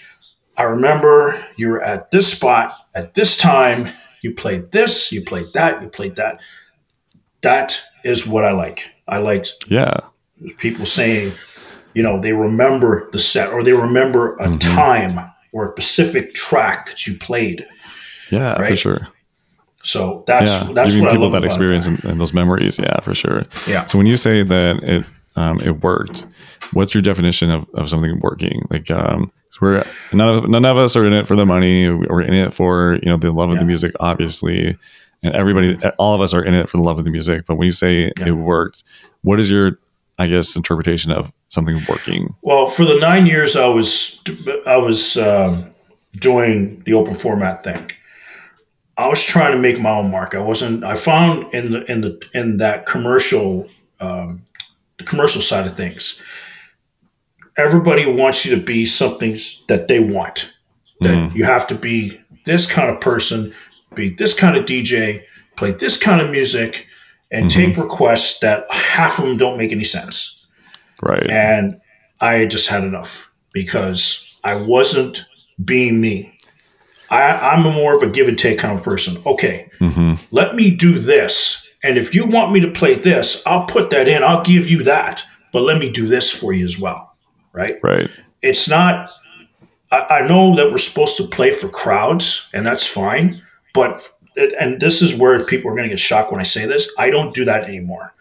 "I 0.57 0.63
remember 0.63 1.45
you 1.57 1.69
were 1.69 1.83
at 1.83 2.11
this 2.11 2.27
spot 2.27 2.73
at 2.95 3.15
this 3.15 3.37
time. 3.37 3.93
You 4.23 4.35
played 4.35 4.71
this. 4.71 5.13
You 5.13 5.23
played 5.25 5.53
that. 5.55 5.83
You 5.83 5.89
played 5.89 6.17
that." 6.17 6.41
That 7.43 7.83
is 8.05 8.27
what 8.27 8.45
I 8.45 8.53
like. 8.53 8.91
I 9.09 9.19
liked, 9.19 9.65
yeah, 9.67 9.99
people 10.59 10.87
saying, 10.87 11.33
you 11.95 12.03
know, 12.03 12.21
they 12.21 12.33
remember 12.33 13.11
the 13.13 13.19
set 13.19 13.53
or 13.53 13.63
they 13.65 13.73
remember 13.73 14.37
a 14.37 14.47
mm-hmm. 14.47 14.59
time 14.59 15.32
or 15.53 15.69
a 15.69 15.73
specific 15.73 16.35
track 16.35 16.87
that 16.87 17.07
you 17.07 17.17
played. 17.19 17.67
Yeah, 18.31 18.55
right? 18.55 18.71
for 18.71 18.77
sure. 18.77 19.09
So 19.85 20.25
that's 20.27 20.51
yeah, 20.51 20.73
that's 20.73 20.95
giving 20.95 21.11
people 21.11 21.31
that 21.31 21.45
experience 21.45 21.87
and, 21.87 22.03
and, 22.05 22.21
those 22.21 22.33
memories. 22.33 22.79
Yeah, 22.79 23.01
for 23.01 23.15
sure. 23.15 23.43
Yeah. 23.67 23.87
So 23.87 23.99
when 23.99 24.07
you 24.07 24.17
say 24.17 24.43
that 24.43 24.83
it 24.83 25.07
um, 25.37 25.59
it 25.61 25.83
worked, 25.83 26.25
what's 26.73 26.95
your 26.95 27.03
definition 27.03 27.51
of, 27.51 27.69
of 27.75 27.91
something 27.91 28.21
working? 28.21 28.65
Like, 28.71 28.91
um, 28.91 29.33
we're 29.61 29.85
none 30.13 30.29
of 30.29 30.49
none 30.49 30.65
of 30.65 30.77
us 30.77 30.97
are 30.97 31.05
in 31.05 31.13
it 31.13 31.27
for 31.29 31.37
the 31.37 31.47
money. 31.47 31.89
We're 31.89 32.23
in 32.23 32.35
it 32.35 32.55
for 32.55 32.99
you 33.03 33.09
know 33.09 33.17
the 33.17 33.31
love 33.31 33.51
of 33.51 33.59
the 33.59 33.65
music, 33.65 33.93
obviously, 34.01 34.77
and 35.23 35.35
everybody, 35.35 35.79
all 35.99 36.15
of 36.15 36.21
us 36.21 36.35
are 36.35 36.43
in 36.43 36.55
it 36.55 36.69
for 36.69 36.79
the 36.79 36.83
love 36.83 36.99
of 36.99 37.05
the 37.05 37.11
music. 37.11 37.45
But 37.47 37.57
when 37.57 37.67
you 37.67 37.73
say 37.73 38.13
yeah. 38.19 38.29
it 38.29 38.33
worked, 38.33 38.83
what 39.23 39.39
is 39.39 39.51
your 39.51 39.79
I 40.19 40.27
guess, 40.29 40.55
interpretation 40.55 41.11
of 41.11 41.33
something 41.53 41.79
working? 41.87 42.35
Well, 42.41 42.67
for 42.67 42.85
the 42.85 42.99
nine 42.99 43.27
years 43.27 43.57
I 43.57 43.67
was 43.67 44.23
I 44.67 44.79
was 44.79 45.17
um, 45.19 45.71
doing 46.19 46.83
the 46.85 46.95
open 46.95 47.15
format 47.15 47.63
thing, 47.63 47.93
I 48.97 49.09
was 49.09 49.23
trying 49.23 49.53
to 49.53 49.59
make 49.59 49.79
my 49.79 49.91
own 49.91 50.11
mark. 50.11 50.35
I 50.35 50.41
wasn't. 50.41 50.83
I 50.83 50.97
found 50.97 51.53
in 51.55 51.73
the 51.73 51.93
in 51.93 52.01
the 52.01 52.29
in 52.35 52.57
that 52.57 52.87
commercial 52.87 53.69
um, 54.01 54.43
the 54.99 55.05
commercial 55.05 55.43
side 55.43 55.67
of 55.67 55.77
things, 55.77 56.21
everybody 57.57 58.11
wants 58.11 58.45
you 58.45 58.57
to 58.57 58.63
be 58.63 58.85
something 58.87 59.37
that 59.69 59.89
they 59.89 60.01
want. 60.01 60.57
That 61.01 61.17
mm. 61.17 61.35
you 61.35 61.45
have 61.45 61.67
to 61.69 61.75
be 61.75 62.21
this 62.45 62.71
kind 62.71 62.91
of 62.91 63.01
person, 63.01 63.53
be 63.95 64.11
this 64.11 64.35
kind 64.35 64.57
of 64.57 64.65
DJ, 64.65 65.25
play 65.57 65.73
this 65.73 66.01
kind 66.01 66.21
of 66.21 66.31
music 66.31 66.87
and 67.31 67.51
mm-hmm. 67.51 67.73
take 67.73 67.77
requests 67.77 68.39
that 68.41 68.71
half 68.71 69.19
of 69.19 69.25
them 69.25 69.37
don't 69.37 69.59
make 69.59 69.73
any 69.73 69.85
sense. 69.85 70.32
Right. 71.03 71.29
And 71.29 71.81
I 72.21 72.47
just 72.47 72.69
had 72.69 72.85
enough 72.85 73.31
because 73.53 74.41
I 74.45 74.61
wasn't 74.61 75.25
being 75.63 76.01
me. 76.01 76.39
I, 77.11 77.55
am 77.55 77.63
more 77.63 77.95
of 77.95 78.03
a 78.03 78.09
give 78.09 78.29
and 78.29 78.39
take 78.39 78.59
kind 78.59 78.79
of 78.79 78.85
person. 78.85 79.21
Okay, 79.27 79.71
mm-hmm. 79.81 80.15
let 80.31 80.55
me 80.55 80.71
do 80.71 80.99
this. 80.99 81.69
And 81.85 81.99
if 81.99 82.15
you 82.15 82.27
want 82.27 82.53
me 82.53 82.61
to 82.61 82.71
play 82.71 82.95
this, 82.95 83.45
I'll 83.47 83.67
put 83.67 83.91
that 83.91 84.09
in. 84.09 84.23
I'll 84.23 84.45
give 84.45 84.71
you 84.71 84.83
that. 84.85 85.23
But 85.53 85.63
let 85.63 85.79
me 85.79 85.91
do 85.91 86.07
this 86.07 86.31
for 86.31 86.55
you 86.55 86.65
as 86.65 86.79
well. 86.79 87.15
Right. 87.53 87.79
Right. 87.83 88.09
It's 88.41 88.69
not, 88.69 89.11
I, 89.91 90.01
I 90.01 90.27
know 90.27 90.57
that 90.57 90.71
we're 90.71 90.79
supposed 90.79 91.19
to 91.19 91.27
play 91.27 91.53
for 91.53 91.69
crowds, 91.69 92.49
and 92.55 92.67
that's 92.67 92.87
fine. 92.87 93.43
But 93.75 94.11
and 94.37 94.81
this 94.81 95.03
is 95.03 95.15
where 95.15 95.45
people 95.45 95.71
are 95.71 95.75
going 95.75 95.89
to 95.89 95.91
get 95.91 95.99
shocked 95.99 96.31
when 96.31 96.41
I 96.41 96.45
say 96.45 96.65
this. 96.65 96.91
I 96.99 97.11
don't 97.11 97.35
do 97.35 97.45
that 97.45 97.65
anymore. 97.65 98.15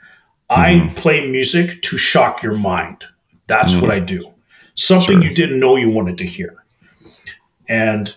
Mm-hmm. 0.51 0.89
I 0.89 0.93
play 0.93 1.29
music 1.29 1.81
to 1.83 1.97
shock 1.97 2.43
your 2.43 2.55
mind. 2.55 3.05
That's 3.47 3.73
mm-hmm. 3.73 3.81
what 3.81 3.91
I 3.91 3.99
do. 3.99 4.33
Something 4.73 5.21
sure. 5.21 5.29
you 5.29 5.35
didn't 5.35 5.59
know 5.59 5.77
you 5.77 5.89
wanted 5.89 6.17
to 6.17 6.25
hear. 6.25 6.65
And 7.67 8.13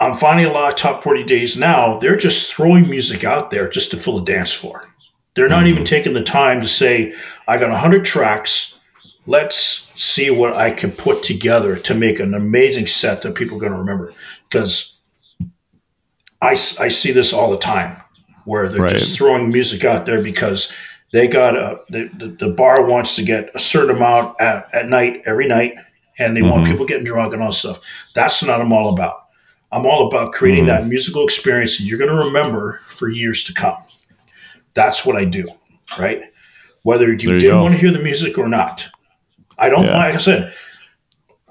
I'm 0.00 0.14
finding 0.14 0.46
a 0.46 0.52
lot 0.52 0.72
of 0.72 0.78
top 0.78 1.02
40 1.02 1.24
days 1.24 1.58
now, 1.58 1.98
they're 1.98 2.16
just 2.16 2.52
throwing 2.52 2.88
music 2.88 3.22
out 3.22 3.50
there 3.50 3.68
just 3.68 3.90
to 3.90 3.96
fill 3.96 4.18
a 4.18 4.24
dance 4.24 4.52
floor. 4.52 4.88
They're 5.34 5.48
not 5.48 5.64
mm-hmm. 5.64 5.68
even 5.68 5.84
taking 5.84 6.14
the 6.14 6.22
time 6.22 6.60
to 6.62 6.68
say, 6.68 7.14
I 7.46 7.58
got 7.58 7.70
100 7.70 8.04
tracks. 8.04 8.80
Let's 9.26 9.92
see 9.94 10.30
what 10.30 10.56
I 10.56 10.70
can 10.70 10.90
put 10.90 11.22
together 11.22 11.76
to 11.76 11.94
make 11.94 12.18
an 12.18 12.34
amazing 12.34 12.86
set 12.86 13.22
that 13.22 13.34
people 13.34 13.56
are 13.56 13.60
going 13.60 13.72
to 13.72 13.78
remember. 13.78 14.12
Because 14.44 14.96
I, 16.40 16.50
I 16.50 16.88
see 16.88 17.12
this 17.12 17.32
all 17.32 17.50
the 17.50 17.58
time 17.58 18.00
where 18.44 18.68
they're 18.68 18.82
right. 18.82 18.90
just 18.90 19.16
throwing 19.16 19.50
music 19.50 19.84
out 19.84 20.06
there 20.06 20.22
because 20.22 20.74
they 21.14 21.28
got 21.28 21.56
a, 21.56 21.80
the, 21.90 22.10
the, 22.18 22.26
the, 22.40 22.48
bar 22.48 22.84
wants 22.84 23.14
to 23.14 23.22
get 23.22 23.48
a 23.54 23.58
certain 23.60 23.94
amount 23.94 24.34
at, 24.40 24.68
at 24.74 24.88
night, 24.88 25.22
every 25.26 25.46
night, 25.46 25.76
and 26.18 26.36
they 26.36 26.40
mm-hmm. 26.40 26.50
want 26.50 26.66
people 26.66 26.84
getting 26.84 27.04
drunk 27.04 27.32
and 27.32 27.40
all 27.40 27.52
stuff. 27.52 27.78
That's 28.16 28.42
not 28.42 28.60
I'm 28.60 28.72
all 28.72 28.92
about. 28.92 29.26
I'm 29.70 29.86
all 29.86 30.08
about 30.08 30.32
creating 30.32 30.64
mm-hmm. 30.64 30.82
that 30.82 30.88
musical 30.88 31.22
experience 31.22 31.78
that 31.78 31.84
you're 31.84 32.00
going 32.00 32.10
to 32.10 32.16
remember 32.16 32.80
for 32.86 33.08
years 33.08 33.44
to 33.44 33.54
come. 33.54 33.76
That's 34.74 35.06
what 35.06 35.14
I 35.14 35.24
do, 35.24 35.48
right? 36.00 36.20
Whether 36.82 37.06
you, 37.12 37.12
you 37.12 37.38
didn't 37.38 37.60
want 37.60 37.76
to 37.76 37.80
hear 37.80 37.92
the 37.92 38.02
music 38.02 38.36
or 38.36 38.48
not. 38.48 38.88
I 39.56 39.68
don't, 39.68 39.84
yeah. 39.84 39.96
like 39.96 40.14
I 40.14 40.18
said, 40.18 40.52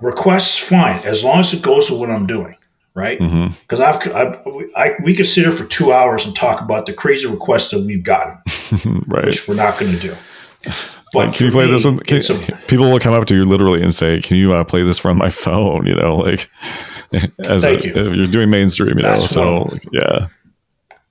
requests, 0.02 0.58
fine, 0.58 1.06
as 1.06 1.24
long 1.24 1.40
as 1.40 1.54
it 1.54 1.64
goes 1.64 1.90
with 1.90 2.02
what 2.02 2.12
I'm 2.12 2.28
doing, 2.28 2.58
right? 2.94 3.20
Because 3.20 3.80
mm-hmm. 3.80 4.16
I've, 4.16 4.38
I've 4.38 4.48
I, 4.76 4.96
we 5.04 5.16
could 5.16 5.28
sit 5.28 5.44
here 5.44 5.52
for 5.52 5.68
two 5.68 5.92
hours 5.92 6.26
and 6.26 6.36
talk 6.36 6.62
about 6.62 6.86
the 6.86 6.94
crazy 6.94 7.28
requests 7.28 7.72
that 7.72 7.86
we've 7.86 8.04
gotten, 8.04 8.38
right? 9.08 9.26
Which 9.26 9.48
we're 9.48 9.56
not 9.56 9.80
going 9.80 9.92
to 9.92 10.00
do. 10.00 10.16
But 11.14 11.28
like, 11.28 11.38
can 11.38 11.46
you 11.46 11.52
play 11.52 11.66
me, 11.66 11.72
this 11.72 11.86
one? 11.86 12.00
Can, 12.00 12.18
a, 12.18 12.58
people 12.68 12.90
will 12.90 13.00
come 13.00 13.14
up 13.14 13.26
to 13.28 13.36
you 13.36 13.46
literally 13.46 13.84
and 13.84 13.94
say, 13.94 14.20
"Can 14.22 14.38
you 14.38 14.54
uh, 14.54 14.64
play 14.64 14.84
this 14.84 14.98
from 14.98 15.18
my 15.18 15.30
phone?" 15.30 15.86
You 15.86 15.96
know, 15.96 16.16
like 16.18 16.50
as 17.46 17.62
Thank 17.62 17.84
a, 17.84 17.88
you. 17.88 17.94
if 17.96 18.16
you're 18.16 18.28
doing 18.28 18.50
mainstream, 18.50 18.98
you 18.98 19.04
That's 19.04 19.36
know. 19.36 19.68
So 19.70 19.78
yeah. 19.92 20.28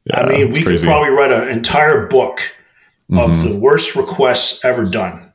yeah. 0.04 0.20
I 0.20 0.28
mean, 0.28 0.52
we 0.52 0.64
crazy. 0.64 0.84
could 0.84 0.90
probably 0.90 1.10
write 1.10 1.30
an 1.30 1.48
entire 1.48 2.06
book 2.08 2.38
mm-hmm. 3.10 3.18
of 3.18 3.42
the 3.42 3.56
worst 3.56 3.94
requests 3.94 4.64
ever 4.64 4.84
done. 4.84 5.31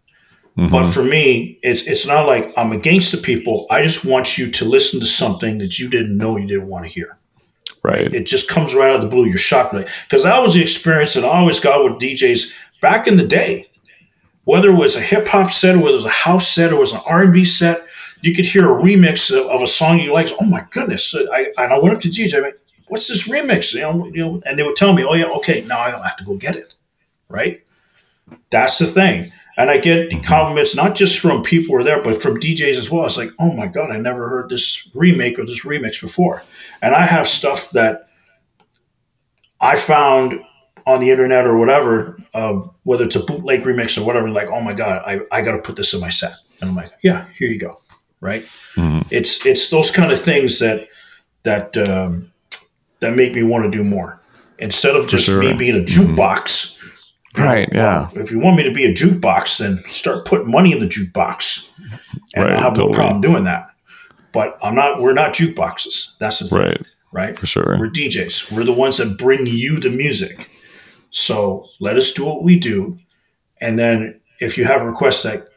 Mm-hmm. 0.57 0.71
But 0.71 0.87
for 0.87 1.03
me, 1.03 1.59
it's 1.61 1.83
it's 1.83 2.07
not 2.07 2.25
like 2.25 2.51
I'm 2.57 2.71
against 2.71 3.11
the 3.11 3.19
people. 3.19 3.67
I 3.69 3.83
just 3.83 4.05
want 4.05 4.37
you 4.37 4.49
to 4.49 4.65
listen 4.65 4.99
to 4.99 5.05
something 5.05 5.59
that 5.59 5.77
you 5.77 5.87
didn't 5.87 6.17
know 6.17 6.35
you 6.35 6.47
didn't 6.47 6.67
want 6.67 6.85
to 6.85 6.91
hear. 6.91 7.19
Right. 7.83 8.11
It 8.11 8.25
just 8.25 8.49
comes 8.49 8.73
right 8.73 8.89
out 8.89 8.95
of 8.95 9.01
the 9.03 9.07
blue. 9.07 9.25
You're 9.25 9.37
shocked 9.37 9.73
because 9.73 10.23
that 10.23 10.41
was 10.41 10.55
the 10.55 10.61
experience 10.61 11.13
that 11.13 11.23
I 11.23 11.29
always 11.29 11.59
got 11.59 11.83
with 11.83 12.01
DJs 12.01 12.53
back 12.81 13.07
in 13.07 13.17
the 13.17 13.27
day. 13.27 13.69
Whether 14.45 14.69
it 14.69 14.75
was 14.75 14.95
a 14.95 15.01
hip 15.01 15.27
hop 15.27 15.51
set, 15.51 15.75
or 15.75 15.79
whether 15.79 15.91
it 15.91 15.95
was 15.95 16.05
a 16.05 16.09
house 16.09 16.47
set, 16.47 16.71
or 16.71 16.77
it 16.77 16.79
was 16.79 16.93
an 16.93 17.01
R 17.05 17.23
and 17.23 17.33
B 17.33 17.43
set, 17.43 17.85
you 18.21 18.33
could 18.33 18.45
hear 18.45 18.65
a 18.65 18.81
remix 18.81 19.29
of, 19.29 19.45
of 19.47 19.61
a 19.61 19.67
song 19.67 19.99
you 19.99 20.11
liked. 20.11 20.33
Oh 20.41 20.45
my 20.45 20.65
goodness! 20.71 21.13
I, 21.13 21.51
and 21.57 21.71
I 21.71 21.79
went 21.79 21.95
up 21.95 22.01
to 22.01 22.07
DJ. 22.07 22.39
I 22.39 22.41
mean, 22.41 22.53
what's 22.87 23.09
this 23.09 23.27
remix? 23.29 23.75
You 23.75 23.81
know, 23.81 24.05
you 24.07 24.25
know, 24.25 24.41
and 24.45 24.57
they 24.57 24.63
would 24.63 24.75
tell 24.75 24.93
me, 24.93 25.05
oh 25.05 25.13
yeah, 25.13 25.25
okay, 25.25 25.61
now 25.61 25.79
I 25.79 25.91
don't 25.91 26.03
have 26.03 26.17
to 26.17 26.23
go 26.23 26.37
get 26.37 26.55
it. 26.55 26.73
Right? 27.29 27.61
That's 28.49 28.79
the 28.79 28.85
thing. 28.85 29.33
And 29.57 29.69
I 29.69 29.79
get 29.79 30.11
compliments 30.23 30.75
not 30.75 30.95
just 30.95 31.19
from 31.19 31.41
people 31.43 31.73
who 31.73 31.81
are 31.81 31.83
there, 31.83 32.01
but 32.01 32.21
from 32.21 32.39
DJs 32.39 32.77
as 32.77 32.91
well. 32.91 33.05
It's 33.05 33.17
like, 33.17 33.31
oh 33.39 33.51
my 33.53 33.67
god, 33.67 33.91
I 33.91 33.97
never 33.97 34.29
heard 34.29 34.49
this 34.49 34.89
remake 34.93 35.39
or 35.39 35.45
this 35.45 35.65
remix 35.65 35.99
before. 35.99 36.43
And 36.81 36.93
I 36.93 37.07
have 37.07 37.27
stuff 37.27 37.71
that 37.71 38.07
I 39.59 39.75
found 39.75 40.39
on 40.85 41.01
the 41.01 41.09
internet 41.09 41.45
or 41.45 41.57
whatever, 41.57 42.17
uh, 42.33 42.61
whether 42.83 43.05
it's 43.05 43.15
a 43.15 43.25
bootleg 43.25 43.63
remix 43.63 43.99
or 43.99 44.05
whatever. 44.05 44.29
Like, 44.29 44.49
oh 44.49 44.61
my 44.61 44.73
god, 44.73 45.01
I, 45.05 45.21
I 45.31 45.41
got 45.41 45.53
to 45.53 45.61
put 45.61 45.75
this 45.75 45.93
in 45.93 45.99
my 45.99 46.09
set. 46.09 46.33
And 46.61 46.69
I'm 46.69 46.75
like, 46.75 46.91
yeah, 47.01 47.25
here 47.35 47.49
you 47.49 47.59
go 47.59 47.81
right? 48.19 48.41
Mm-hmm. 48.75 49.01
It's 49.11 49.45
it's 49.45 49.69
those 49.69 49.91
kind 49.91 50.11
of 50.11 50.19
things 50.19 50.59
that 50.59 50.87
that 51.43 51.77
um, 51.77 52.31
that 52.99 53.15
make 53.15 53.33
me 53.33 53.43
want 53.43 53.65
to 53.65 53.71
do 53.71 53.83
more 53.83 54.21
instead 54.59 54.95
of 54.95 55.07
just 55.07 55.25
sure. 55.25 55.39
me 55.39 55.53
being 55.53 55.75
a 55.75 55.79
mm-hmm. 55.79 56.15
jukebox. 56.15 56.43
Mm-hmm. 56.43 56.76
Right. 57.35 57.67
Yeah. 57.71 58.09
Well, 58.13 58.23
if 58.23 58.31
you 58.31 58.39
want 58.39 58.57
me 58.57 58.63
to 58.63 58.71
be 58.71 58.85
a 58.85 58.93
jukebox, 58.93 59.59
then 59.59 59.77
start 59.89 60.25
putting 60.25 60.49
money 60.51 60.71
in 60.71 60.79
the 60.79 60.87
jukebox, 60.87 61.69
and 62.35 62.45
right, 62.45 62.53
I'll 62.53 62.61
have 62.61 62.73
totally. 62.73 62.93
no 62.93 62.97
problem 62.97 63.21
doing 63.21 63.43
that. 63.43 63.67
But 64.31 64.57
I'm 64.61 64.75
not. 64.75 65.01
We're 65.01 65.13
not 65.13 65.33
jukeboxes. 65.33 66.17
That's 66.19 66.39
the 66.39 66.47
thing. 66.47 66.59
Right. 66.59 66.85
Right. 67.11 67.39
For 67.39 67.45
sure. 67.45 67.77
We're 67.79 67.89
DJs. 67.89 68.51
We're 68.51 68.63
the 68.63 68.73
ones 68.73 68.97
that 68.97 69.17
bring 69.17 69.45
you 69.45 69.79
the 69.79 69.89
music. 69.89 70.49
So 71.09 71.67
let 71.79 71.95
us 71.95 72.11
do 72.11 72.25
what 72.25 72.43
we 72.43 72.59
do, 72.59 72.97
and 73.61 73.77
then 73.77 74.19
if 74.39 74.57
you 74.57 74.65
have 74.65 74.81
a 74.81 74.85
request 74.85 75.23
that 75.23 75.47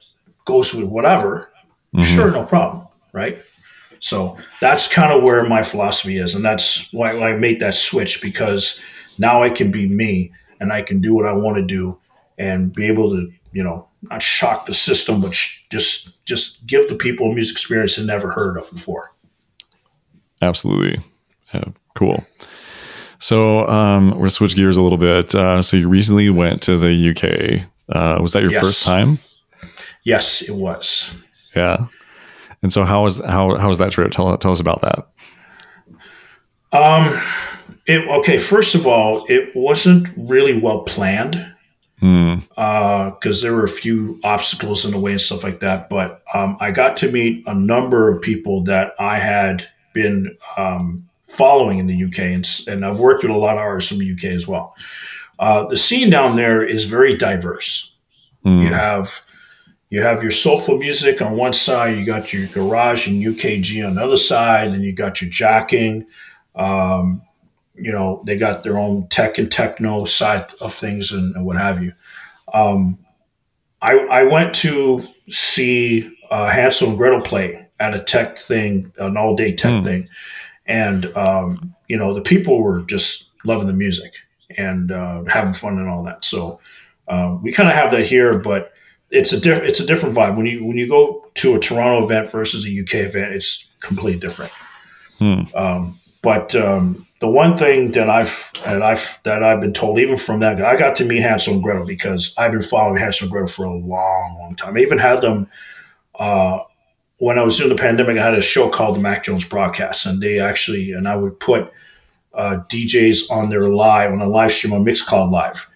goes 0.46 0.74
with 0.74 0.88
whatever, 0.88 1.50
Mm-hmm. 1.94 2.04
Sure, 2.04 2.30
no 2.30 2.44
problem, 2.44 2.86
right? 3.12 3.38
So 3.98 4.38
that's 4.60 4.88
kind 4.88 5.12
of 5.12 5.22
where 5.24 5.44
my 5.44 5.62
philosophy 5.62 6.18
is, 6.18 6.34
and 6.34 6.44
that's 6.44 6.90
why 6.92 7.10
I 7.10 7.34
made 7.34 7.60
that 7.60 7.74
switch 7.74 8.22
because 8.22 8.80
now 9.18 9.42
I 9.42 9.50
can 9.50 9.70
be 9.70 9.88
me 9.88 10.32
and 10.60 10.72
I 10.72 10.82
can 10.82 11.00
do 11.00 11.14
what 11.14 11.26
I 11.26 11.32
want 11.32 11.56
to 11.56 11.62
do 11.62 11.98
and 12.38 12.72
be 12.72 12.86
able 12.86 13.10
to, 13.10 13.32
you 13.52 13.62
know, 13.62 13.88
not 14.02 14.22
shock 14.22 14.66
the 14.66 14.74
system, 14.74 15.20
but 15.20 15.34
sh- 15.34 15.64
just 15.70 16.24
just 16.24 16.66
give 16.66 16.88
the 16.88 16.94
people 16.94 17.30
a 17.30 17.34
music 17.34 17.54
experience 17.54 17.96
they 17.96 18.04
never 18.04 18.30
heard 18.30 18.56
of 18.56 18.70
before. 18.70 19.12
Absolutely, 20.40 21.02
yeah, 21.52 21.64
cool. 21.94 22.24
So 23.18 23.66
um, 23.68 24.12
we're 24.12 24.18
gonna 24.18 24.30
switch 24.30 24.56
gears 24.56 24.76
a 24.76 24.82
little 24.82 24.98
bit. 24.98 25.34
Uh, 25.34 25.60
so 25.60 25.76
you 25.76 25.88
recently 25.88 26.30
went 26.30 26.62
to 26.62 26.78
the 26.78 27.10
UK. 27.10 27.66
Uh, 27.94 28.20
was 28.22 28.32
that 28.32 28.42
your 28.42 28.52
yes. 28.52 28.62
first 28.62 28.84
time? 28.84 29.18
Yes, 30.04 30.42
it 30.48 30.54
was. 30.54 31.14
Yeah. 31.54 31.86
And 32.62 32.72
so 32.72 32.84
how 32.84 33.04
was 33.04 33.18
how 33.18 33.56
how 33.56 33.68
was 33.68 33.78
that 33.78 33.92
trip? 33.92 34.12
Tell 34.12 34.36
tell 34.38 34.52
us 34.52 34.60
about 34.60 34.82
that. 34.82 35.06
Um 36.72 37.20
it 37.86 38.06
okay, 38.08 38.38
first 38.38 38.74
of 38.74 38.86
all, 38.86 39.26
it 39.28 39.54
wasn't 39.54 40.08
really 40.16 40.58
well 40.58 40.82
planned. 40.82 41.54
Mm. 42.02 42.48
Uh, 42.56 43.10
because 43.10 43.42
there 43.42 43.54
were 43.54 43.64
a 43.64 43.68
few 43.68 44.18
obstacles 44.24 44.86
in 44.86 44.92
the 44.92 44.98
way 44.98 45.12
and 45.12 45.20
stuff 45.20 45.44
like 45.44 45.60
that. 45.60 45.90
But 45.90 46.22
um, 46.32 46.56
I 46.58 46.70
got 46.70 46.96
to 46.98 47.12
meet 47.12 47.46
a 47.46 47.54
number 47.54 48.10
of 48.10 48.22
people 48.22 48.62
that 48.64 48.92
I 48.98 49.18
had 49.18 49.68
been 49.92 50.34
um, 50.56 51.06
following 51.24 51.78
in 51.78 51.86
the 51.86 52.04
UK, 52.04 52.18
and, 52.20 52.60
and 52.68 52.86
I've 52.86 53.00
worked 53.00 53.22
with 53.22 53.32
a 53.32 53.36
lot 53.36 53.56
of 53.56 53.58
artists 53.58 53.90
from 53.90 53.98
the 53.98 54.10
UK 54.12 54.24
as 54.24 54.48
well. 54.48 54.74
Uh, 55.38 55.66
the 55.66 55.76
scene 55.76 56.08
down 56.08 56.36
there 56.36 56.64
is 56.64 56.86
very 56.86 57.14
diverse. 57.16 57.96
Mm. 58.46 58.62
You 58.62 58.72
have 58.72 59.22
you 59.90 60.02
have 60.02 60.22
your 60.22 60.30
soulful 60.30 60.78
music 60.78 61.20
on 61.20 61.36
one 61.36 61.52
side, 61.52 61.98
you 61.98 62.06
got 62.06 62.32
your 62.32 62.46
garage 62.48 63.08
and 63.08 63.22
UKG 63.22 63.84
on 63.84 63.96
the 63.96 64.02
other 64.02 64.16
side, 64.16 64.70
and 64.70 64.84
you 64.84 64.92
got 64.92 65.20
your 65.20 65.30
jacking. 65.30 66.06
Um, 66.54 67.22
you 67.80 67.92
know, 67.92 68.22
they 68.26 68.36
got 68.36 68.62
their 68.62 68.78
own 68.78 69.08
tech 69.08 69.38
and 69.38 69.50
techno 69.50 70.04
side 70.04 70.46
of 70.60 70.74
things 70.74 71.12
and, 71.12 71.34
and 71.34 71.44
what 71.44 71.56
have 71.56 71.82
you. 71.82 71.92
Um, 72.52 72.98
I, 73.82 73.98
I 73.98 74.24
went 74.24 74.54
to 74.56 75.06
see 75.28 76.16
uh, 76.30 76.50
Hansel 76.50 76.90
and 76.90 76.98
Gretel 76.98 77.22
play 77.22 77.68
at 77.78 77.94
a 77.94 78.00
tech 78.00 78.38
thing, 78.38 78.92
an 78.98 79.16
all 79.16 79.34
day 79.34 79.54
tech 79.54 79.72
mm. 79.72 79.84
thing. 79.84 80.08
And, 80.66 81.06
um, 81.16 81.74
you 81.88 81.96
know, 81.96 82.14
the 82.14 82.20
people 82.20 82.62
were 82.62 82.82
just 82.82 83.30
loving 83.44 83.66
the 83.66 83.72
music 83.72 84.14
and 84.56 84.92
uh, 84.92 85.24
having 85.28 85.52
fun 85.52 85.78
and 85.78 85.88
all 85.88 86.04
that. 86.04 86.24
So 86.24 86.60
uh, 87.08 87.38
we 87.42 87.52
kind 87.52 87.68
of 87.68 87.74
have 87.74 87.90
that 87.92 88.06
here, 88.06 88.38
but 88.38 88.72
it's 89.10 89.32
a 89.32 89.40
different 89.40 89.68
it's 89.68 89.80
a 89.80 89.86
different 89.86 90.14
vibe 90.14 90.36
when 90.36 90.46
you 90.46 90.64
when 90.64 90.76
you 90.76 90.88
go 90.88 91.26
to 91.34 91.56
a 91.56 91.58
Toronto 91.58 92.04
event 92.04 92.30
versus 92.30 92.64
a 92.64 92.80
UK 92.80 93.06
event. 93.06 93.34
It's 93.34 93.66
completely 93.80 94.20
different. 94.20 94.52
Hmm. 95.18 95.42
Um, 95.54 95.98
but 96.22 96.54
um, 96.54 97.06
the 97.20 97.28
one 97.28 97.56
thing 97.56 97.92
that 97.92 98.08
I've 98.08 98.52
that 98.64 98.82
I've 98.82 99.20
that 99.24 99.44
I've 99.44 99.60
been 99.60 99.74
told, 99.74 99.98
even 99.98 100.16
from 100.16 100.40
that, 100.40 100.60
I 100.62 100.76
got 100.76 100.96
to 100.96 101.04
meet 101.04 101.20
Hansel 101.22 101.54
and 101.54 101.62
Gretel 101.62 101.84
because 101.84 102.34
I've 102.36 102.52
been 102.52 102.62
following 102.62 102.96
Hansel 102.96 103.26
and 103.26 103.32
Gretel 103.32 103.48
for 103.48 103.66
a 103.66 103.74
long, 103.74 104.38
long 104.38 104.56
time. 104.56 104.76
I 104.76 104.80
even 104.80 104.98
had 104.98 105.20
them 105.20 105.46
uh, 106.18 106.60
when 107.18 107.38
I 107.38 107.42
was 107.42 107.58
doing 107.58 107.68
the 107.68 107.80
pandemic. 107.80 108.16
I 108.16 108.24
had 108.24 108.34
a 108.34 108.40
show 108.40 108.70
called 108.70 108.96
the 108.96 109.00
Mac 109.00 109.24
Jones 109.24 109.46
Broadcast, 109.46 110.06
and 110.06 110.22
they 110.22 110.40
actually 110.40 110.92
and 110.92 111.06
I 111.06 111.16
would 111.16 111.38
put 111.38 111.70
uh, 112.32 112.58
DJs 112.68 113.30
on 113.30 113.50
their 113.50 113.68
live 113.68 114.12
on 114.12 114.22
a 114.22 114.28
live 114.28 114.52
stream 114.52 114.72
on 114.72 114.84
Mixcloud 114.84 115.30
Live, 115.30 115.68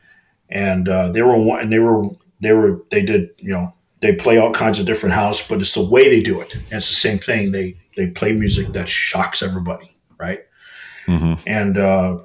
and 0.48 0.88
uh, 0.88 1.10
they 1.12 1.20
were 1.20 1.38
one, 1.38 1.60
and 1.60 1.70
they 1.70 1.78
were 1.78 2.08
they 2.40 2.54
were 2.54 2.82
they 2.90 3.02
did 3.02 3.28
you 3.36 3.52
know 3.52 3.74
they 4.00 4.14
play 4.14 4.38
all 4.38 4.52
kinds 4.52 4.80
of 4.80 4.86
different 4.86 5.14
house, 5.14 5.46
but 5.46 5.60
it's 5.60 5.74
the 5.74 5.84
way 5.84 6.08
they 6.08 6.22
do 6.22 6.40
it. 6.40 6.54
And 6.54 6.72
it's 6.72 6.88
the 6.88 6.94
same 6.94 7.18
thing. 7.18 7.52
They 7.52 7.76
they 7.98 8.06
play 8.06 8.32
music 8.32 8.68
that 8.68 8.88
shocks 8.88 9.42
everybody, 9.42 9.94
right? 10.16 10.40
Mm-hmm. 11.06 11.34
And 11.46 11.78
uh, 11.78 12.18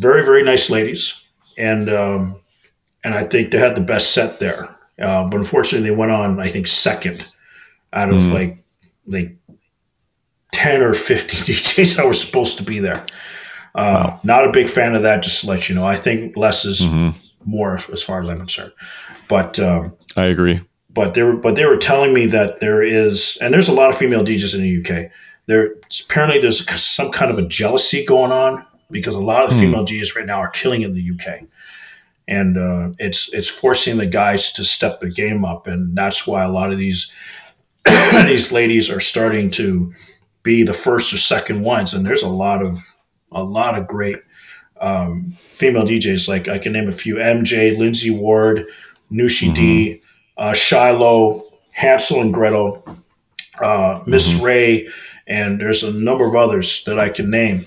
very 0.00 0.24
very 0.24 0.42
nice 0.42 0.70
ladies, 0.70 1.24
and 1.56 1.88
um, 1.88 2.40
and 3.04 3.14
I 3.14 3.24
think 3.24 3.50
they 3.50 3.58
had 3.58 3.76
the 3.76 3.82
best 3.82 4.12
set 4.12 4.38
there. 4.38 4.76
Uh, 4.98 5.28
but 5.28 5.38
unfortunately, 5.38 5.88
they 5.88 5.94
went 5.94 6.12
on 6.12 6.40
I 6.40 6.48
think 6.48 6.66
second 6.66 7.26
out 7.92 8.10
of 8.10 8.16
mm-hmm. 8.16 8.32
like 8.32 8.64
like 9.06 9.36
10 10.56 10.82
or 10.82 10.94
15 10.94 11.40
DJs 11.54 11.96
that 11.96 12.06
were 12.06 12.12
supposed 12.12 12.56
to 12.58 12.64
be 12.64 12.80
there. 12.80 13.04
Uh, 13.74 14.08
wow. 14.08 14.20
Not 14.24 14.46
a 14.46 14.52
big 14.52 14.68
fan 14.68 14.94
of 14.94 15.02
that, 15.02 15.22
just 15.22 15.42
to 15.42 15.46
let 15.48 15.68
you 15.68 15.74
know. 15.74 15.84
I 15.84 15.96
think 15.96 16.36
less 16.36 16.64
is 16.64 16.80
mm-hmm. 16.80 17.18
more 17.44 17.74
as 17.74 18.02
far 18.02 18.22
as 18.22 18.28
I'm 18.28 18.38
concerned. 18.38 18.72
But 19.28 19.58
um, 19.60 19.94
I 20.16 20.24
agree. 20.24 20.62
But 20.88 21.12
they 21.12 21.22
were, 21.22 21.36
but 21.36 21.56
they 21.56 21.66
were 21.66 21.76
telling 21.76 22.14
me 22.14 22.24
that 22.26 22.60
there 22.60 22.82
is, 22.82 23.36
and 23.42 23.52
there's 23.52 23.68
a 23.68 23.74
lot 23.74 23.90
of 23.90 23.98
female 23.98 24.24
DJs 24.24 24.54
in 24.54 24.62
the 24.62 24.80
UK. 24.80 25.10
There 25.46 25.74
apparently 26.04 26.40
there's 26.40 26.68
some 26.80 27.12
kind 27.12 27.30
of 27.30 27.38
a 27.38 27.46
jealousy 27.46 28.04
going 28.04 28.32
on 28.32 28.64
because 28.90 29.14
a 29.14 29.20
lot 29.20 29.44
of 29.44 29.52
mm. 29.52 29.60
female 29.60 29.84
DJs 29.84 30.16
right 30.16 30.26
now 30.26 30.38
are 30.38 30.50
killing 30.50 30.82
in 30.82 30.94
the 30.94 31.10
UK, 31.10 31.42
and 32.26 32.58
uh, 32.58 32.90
it's 32.98 33.32
it's 33.32 33.48
forcing 33.48 33.96
the 33.96 34.06
guys 34.06 34.52
to 34.52 34.64
step 34.64 35.00
the 35.00 35.10
game 35.10 35.44
up, 35.44 35.66
and 35.66 35.96
that's 35.96 36.26
why 36.26 36.42
a 36.42 36.50
lot 36.50 36.72
of 36.72 36.78
these 36.78 37.12
these 38.24 38.52
ladies 38.52 38.90
are 38.90 39.00
starting 39.00 39.50
to 39.50 39.92
be 40.42 40.62
the 40.62 40.72
first 40.72 41.12
or 41.12 41.18
second 41.18 41.62
ones. 41.62 41.92
And 41.94 42.06
there's 42.06 42.22
a 42.22 42.28
lot 42.28 42.62
of 42.62 42.80
a 43.32 43.42
lot 43.42 43.78
of 43.78 43.86
great 43.86 44.18
um, 44.80 45.36
female 45.50 45.84
DJs. 45.84 46.28
Like 46.28 46.48
I 46.48 46.58
can 46.58 46.72
name 46.72 46.88
a 46.88 46.92
few: 46.92 47.16
MJ, 47.16 47.76
Lindsay 47.76 48.10
Ward, 48.10 48.66
Nushi 49.10 49.46
mm-hmm. 49.46 49.54
D, 49.54 50.02
uh, 50.36 50.54
Shiloh, 50.54 51.42
Hansel 51.72 52.20
and 52.20 52.32
Gretel, 52.32 52.84
uh, 53.60 54.02
Miss 54.06 54.34
mm-hmm. 54.34 54.44
Ray, 54.44 54.88
and 55.26 55.60
there's 55.60 55.82
a 55.82 55.92
number 55.92 56.24
of 56.24 56.34
others 56.34 56.84
that 56.84 56.98
I 56.98 57.08
can 57.08 57.30
name. 57.30 57.66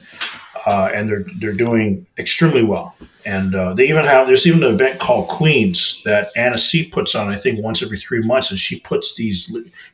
Uh, 0.65 0.91
and 0.93 1.09
they're 1.09 1.25
they're 1.37 1.53
doing 1.53 2.05
extremely 2.17 2.63
well. 2.63 2.95
And 3.25 3.55
uh, 3.55 3.73
they 3.73 3.87
even 3.87 4.05
have 4.05 4.27
there's 4.27 4.45
even 4.45 4.63
an 4.63 4.73
event 4.73 4.99
called 4.99 5.29
Queens 5.29 6.01
that 6.03 6.31
Anna 6.35 6.57
C 6.57 6.87
puts 6.89 7.15
on 7.15 7.29
I 7.29 7.37
think 7.37 7.63
once 7.63 7.81
every 7.81 7.97
three 7.97 8.21
months, 8.21 8.51
and 8.51 8.59
she 8.59 8.79
puts 8.79 9.15
these 9.15 9.45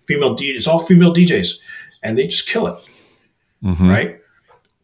female 0.05 0.35
DJs, 0.35 0.55
it's 0.55 0.67
all 0.67 0.79
female 0.79 1.13
DJs, 1.13 1.59
and 2.03 2.17
they 2.17 2.27
just 2.27 2.47
kill 2.49 2.67
it, 2.67 2.77
mm-hmm. 3.63 3.89
right? 3.89 4.19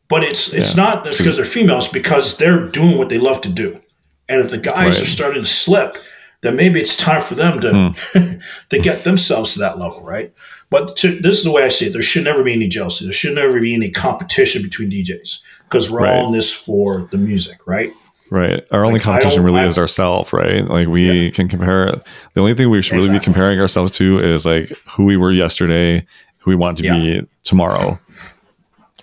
But 0.07 0.23
it's 0.23 0.53
it's 0.53 0.75
yeah. 0.75 0.83
not 0.83 1.03
because 1.03 1.35
they're 1.35 1.45
females, 1.45 1.87
because 1.87 2.37
they're 2.37 2.67
doing 2.67 2.97
what 2.97 3.09
they 3.09 3.17
love 3.17 3.41
to 3.41 3.49
do. 3.49 3.81
And 4.29 4.39
if 4.39 4.49
the 4.49 4.59
guys 4.59 4.97
right. 4.97 5.01
are 5.01 5.05
starting 5.05 5.43
to 5.43 5.49
slip, 5.49 5.97
then 6.41 6.55
maybe 6.55 6.79
it's 6.79 6.95
time 6.95 7.21
for 7.21 7.35
them 7.35 7.59
to 7.61 7.71
mm. 7.71 8.41
to 8.69 8.79
get 8.79 9.03
themselves 9.03 9.53
to 9.53 9.59
that 9.59 9.79
level, 9.79 10.03
right? 10.03 10.33
But 10.71 10.95
to, 10.97 11.19
this 11.19 11.37
is 11.37 11.43
the 11.43 11.51
way 11.51 11.63
I 11.63 11.67
see 11.67 11.87
it. 11.87 11.93
There 11.93 12.01
should 12.01 12.23
never 12.23 12.43
be 12.43 12.53
any 12.53 12.67
jealousy. 12.67 13.05
There 13.05 13.13
should 13.13 13.35
never 13.35 13.59
be 13.59 13.75
any 13.75 13.91
competition 13.91 14.63
between 14.63 14.89
DJs 14.89 15.43
because 15.65 15.91
we're 15.91 15.99
right. 15.99 16.15
all 16.15 16.27
in 16.27 16.33
this 16.33 16.51
for 16.51 17.09
the 17.11 17.17
music, 17.17 17.59
right? 17.67 17.93
Right. 18.31 18.65
Our 18.71 18.85
only 18.85 18.93
like, 18.93 19.01
competition 19.03 19.43
really 19.43 19.59
I, 19.59 19.65
is 19.65 19.77
ourselves, 19.77 20.31
right? 20.31 20.65
Like 20.65 20.87
we 20.87 21.25
yeah. 21.25 21.31
can 21.31 21.49
compare. 21.49 21.91
The 22.33 22.39
only 22.41 22.55
thing 22.55 22.69
we 22.69 22.81
should 22.81 22.93
exactly. 22.93 23.09
really 23.09 23.19
be 23.19 23.23
comparing 23.23 23.59
ourselves 23.59 23.91
to 23.97 24.19
is 24.19 24.45
like 24.45 24.71
who 24.89 25.03
we 25.03 25.17
were 25.17 25.33
yesterday, 25.33 26.07
who 26.37 26.51
we 26.51 26.55
want 26.55 26.77
to 26.77 26.85
yeah. 26.85 26.93
be 26.93 27.27
tomorrow. 27.43 27.99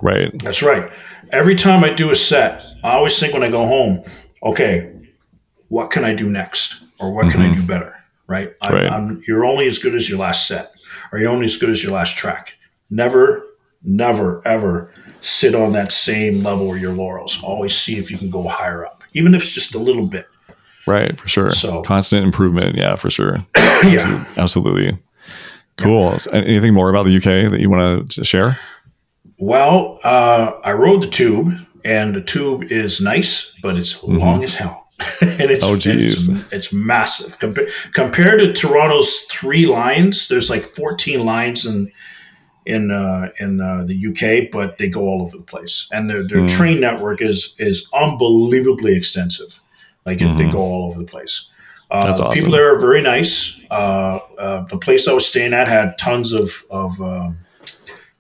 Right. 0.01 0.33
That's 0.43 0.63
right. 0.63 0.91
Every 1.33 1.55
time 1.55 1.85
I 1.85 1.91
do 1.91 2.11
a 2.11 2.15
set, 2.15 2.65
I 2.83 2.95
always 2.95 3.21
think 3.21 3.35
when 3.35 3.43
I 3.43 3.51
go 3.51 3.67
home, 3.67 4.03
okay, 4.43 4.91
what 5.69 5.91
can 5.91 6.05
I 6.05 6.15
do 6.15 6.31
next, 6.31 6.81
or 6.99 7.13
what 7.13 7.31
can 7.31 7.43
mm-hmm. 7.43 7.53
I 7.53 7.57
do 7.57 7.63
better? 7.63 8.03
Right. 8.27 8.55
I, 8.63 8.73
right. 8.73 8.91
I'm, 8.91 9.23
you're 9.29 9.45
only 9.45 9.67
as 9.67 9.79
good 9.79 9.95
as 9.95 10.09
your 10.09 10.19
last 10.19 10.47
set, 10.47 10.73
or 11.13 11.19
you're 11.19 11.31
only 11.31 11.45
as 11.45 11.57
good 11.57 11.71
as 11.71 11.83
your 11.83 11.93
last 11.93 12.17
track. 12.17 12.55
Never, 12.91 13.45
never, 13.83 14.47
ever 14.47 14.93
sit 15.21 15.55
on 15.55 15.73
that 15.73 15.93
same 15.93 16.43
level 16.43 16.73
of 16.73 16.81
your 16.81 16.93
laurels. 16.93 17.43
Always 17.43 17.75
see 17.75 17.99
if 17.99 18.11
you 18.11 18.19
can 18.19 18.31
go 18.31 18.47
higher 18.49 18.87
up, 18.87 19.03
even 19.13 19.35
if 19.35 19.43
it's 19.43 19.53
just 19.53 19.75
a 19.75 19.79
little 19.79 20.07
bit. 20.07 20.27
Right, 20.87 21.19
for 21.21 21.29
sure. 21.29 21.51
So 21.51 21.83
constant 21.83 22.25
improvement, 22.25 22.77
yeah, 22.77 22.97
for 22.97 23.11
sure. 23.11 23.45
yeah, 23.85 24.25
absolutely. 24.37 24.99
Cool. 25.77 26.17
Yeah. 26.27 26.33
Anything 26.33 26.75
more 26.75 26.91
about 26.91 27.05
the 27.05 27.17
UK 27.17 27.51
that 27.51 27.61
you 27.61 27.71
want 27.71 28.11
to 28.13 28.25
share? 28.25 28.59
Well, 29.39 30.01
uh, 30.03 30.53
I 30.65 30.73
rode 30.73 31.03
the 31.03 31.11
tube, 31.11 31.55
and 31.85 32.15
the 32.15 32.21
tube 32.21 32.65
is 32.65 33.01
nice, 33.01 33.55
but 33.63 33.77
it's 33.77 33.95
mm-hmm. 33.95 34.17
long 34.17 34.43
as 34.43 34.55
hell. 34.55 34.88
and 35.21 35.51
it's, 35.51 35.65
oh, 35.65 35.75
it's, 35.77 36.29
it's 36.51 36.73
massive 36.73 37.39
Compa- 37.39 37.71
compared 37.93 38.41
to 38.41 38.53
Toronto's 38.53 39.23
three 39.23 39.65
lines. 39.65 40.27
There's 40.29 40.51
like 40.51 40.63
14 40.63 41.25
lines 41.25 41.65
in 41.65 41.93
in 42.69 42.91
uh, 42.91 43.31
in 43.39 43.61
uh, 43.61 43.85
the 43.87 44.09
UK, 44.09 44.51
but 44.53 44.77
they 44.77 44.89
go 44.89 45.01
all 45.03 45.23
over 45.23 45.37
the 45.37 45.43
place, 45.43 45.89
and 45.91 46.11
their, 46.11 46.27
their 46.27 46.43
mm. 46.43 46.49
train 46.49 46.81
network 46.81 47.23
is 47.23 47.57
is 47.59 47.89
unbelievably 47.95 48.95
extensive. 48.95 49.61
Like 50.05 50.19
mm-hmm. 50.19 50.37
they 50.37 50.51
go 50.51 50.59
all 50.59 50.85
over 50.85 50.99
the 50.99 51.07
place. 51.07 51.51
Uh, 51.91 52.07
That's 52.07 52.21
awesome. 52.21 52.35
People 52.35 52.53
there 52.53 52.75
are 52.75 52.79
very 52.79 53.01
nice. 53.01 53.59
Uh, 53.71 54.19
uh, 54.39 54.65
the 54.67 54.77
place 54.77 55.09
I 55.09 55.15
was 55.15 55.27
staying 55.27 55.55
at 55.55 55.67
had 55.67 55.97
tons 55.97 56.35
of 56.35 56.63
of 56.71 57.01
um, 57.01 57.39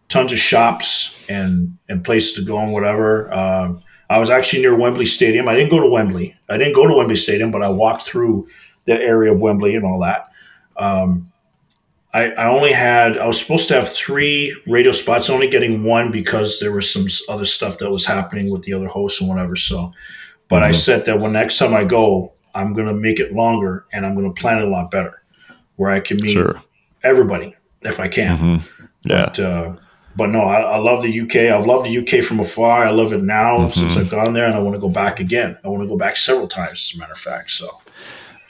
tons 0.08 0.32
of 0.32 0.38
shops 0.38 1.22
and 1.28 1.76
and 1.88 2.02
places 2.02 2.32
to 2.34 2.44
go 2.44 2.58
and 2.58 2.72
whatever. 2.72 3.30
I 4.10 4.18
was 4.18 4.30
actually 4.30 4.62
near 4.62 4.74
Wembley 4.74 5.04
Stadium. 5.04 5.48
I 5.48 5.54
didn't 5.54 5.70
go 5.70 5.80
to 5.80 5.88
Wembley. 5.88 6.36
I 6.48 6.56
didn't 6.56 6.74
go 6.74 6.86
to 6.86 6.94
Wembley 6.94 7.16
Stadium, 7.16 7.50
but 7.50 7.62
I 7.62 7.68
walked 7.68 8.02
through 8.02 8.48
the 8.86 8.98
area 9.00 9.32
of 9.32 9.40
Wembley 9.40 9.74
and 9.74 9.84
all 9.84 10.00
that. 10.00 10.28
Um, 10.76 11.32
I, 12.14 12.30
I 12.30 12.48
only 12.48 12.72
had 12.72 13.18
I 13.18 13.26
was 13.26 13.38
supposed 13.38 13.68
to 13.68 13.74
have 13.74 13.86
three 13.86 14.58
radio 14.66 14.92
spots, 14.92 15.28
only 15.28 15.48
getting 15.48 15.84
one 15.84 16.10
because 16.10 16.58
there 16.58 16.72
was 16.72 16.90
some 16.90 17.06
other 17.28 17.44
stuff 17.44 17.78
that 17.78 17.90
was 17.90 18.06
happening 18.06 18.50
with 18.50 18.62
the 18.62 18.72
other 18.72 18.86
hosts 18.86 19.20
and 19.20 19.28
whatever. 19.28 19.56
So, 19.56 19.92
but 20.48 20.56
mm-hmm. 20.56 20.64
I 20.64 20.72
said 20.72 21.04
that 21.04 21.20
when 21.20 21.32
next 21.32 21.58
time 21.58 21.74
I 21.74 21.84
go, 21.84 22.32
I'm 22.54 22.72
going 22.72 22.86
to 22.86 22.94
make 22.94 23.20
it 23.20 23.34
longer 23.34 23.84
and 23.92 24.06
I'm 24.06 24.14
going 24.14 24.32
to 24.32 24.40
plan 24.40 24.58
it 24.58 24.64
a 24.64 24.70
lot 24.70 24.90
better, 24.90 25.22
where 25.76 25.90
I 25.90 26.00
can 26.00 26.16
meet 26.22 26.32
sure. 26.32 26.62
everybody 27.04 27.54
if 27.82 28.00
I 28.00 28.08
can. 28.08 28.36
Mm-hmm. 28.38 28.86
Yeah. 29.04 29.26
But, 29.26 29.38
uh, 29.38 29.74
but 30.18 30.30
no, 30.30 30.40
I, 30.40 30.60
I, 30.60 30.76
love 30.78 31.02
the 31.02 31.20
UK. 31.20 31.36
I've 31.56 31.64
loved 31.64 31.86
the 31.86 31.96
UK 31.98 32.24
from 32.24 32.40
afar. 32.40 32.84
I 32.84 32.90
love 32.90 33.12
it 33.12 33.22
now 33.22 33.58
mm-hmm. 33.58 33.70
since 33.70 33.96
I've 33.96 34.10
gone 34.10 34.34
there, 34.34 34.46
and 34.46 34.54
I 34.54 34.58
want 34.58 34.74
to 34.74 34.80
go 34.80 34.88
back 34.88 35.20
again. 35.20 35.56
I 35.64 35.68
want 35.68 35.82
to 35.84 35.88
go 35.88 35.96
back 35.96 36.16
several 36.16 36.48
times, 36.48 36.90
as 36.90 36.96
a 36.96 36.98
matter 36.98 37.12
of 37.12 37.18
fact. 37.18 37.52
So 37.52 37.68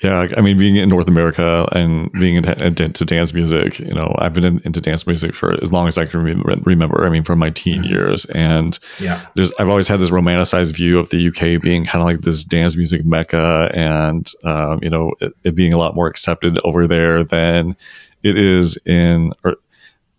yeah, 0.03 0.29
I 0.37 0.41
mean, 0.41 0.57
being 0.59 0.77
in 0.77 0.89
North 0.89 1.09
America 1.09 1.69
and 1.73 2.11
being 2.13 2.37
into 2.37 3.05
dance 3.05 3.35
music, 3.35 3.81
you 3.81 3.93
know, 3.93 4.15
I've 4.19 4.33
been 4.33 4.45
in, 4.45 4.63
into 4.65 4.81
dance 4.81 5.07
music 5.07 5.35
for 5.35 5.61
as 5.61 5.73
long 5.73 5.89
as 5.89 5.99
I 5.99 6.07
can 6.07 6.21
remember. 6.23 7.05
I 7.05 7.11
mean, 7.11 7.25
from 7.25 7.41
my 7.41 7.51
teen 7.51 7.83
mm-hmm. 7.83 7.93
years, 7.93 8.25
and 8.27 8.79
yeah, 8.99 9.27
there's 9.35 9.53
I've 9.59 9.69
always 9.69 9.89
had 9.89 9.99
this 9.99 10.11
romanticized 10.11 10.73
view 10.73 10.99
of 10.99 11.11
the 11.11 11.29
UK 11.29 11.61
being 11.61 11.85
kind 11.85 12.01
of 12.01 12.07
like 12.07 12.21
this 12.21 12.45
dance 12.45 12.77
music 12.77 13.05
mecca, 13.05 13.71
and 13.75 14.33
um, 14.45 14.79
you 14.83 14.89
know, 14.91 15.13
it, 15.21 15.35
it, 15.45 15.55
being 15.55 15.75
a 15.75 15.79
lot 15.79 15.97
more 15.97 16.07
accepted 16.07 16.59
over 16.65 16.87
there 16.87 17.25
than 17.25 17.77
it 18.23 18.39
is 18.39 18.79
in 18.87 19.33
or 19.45 19.57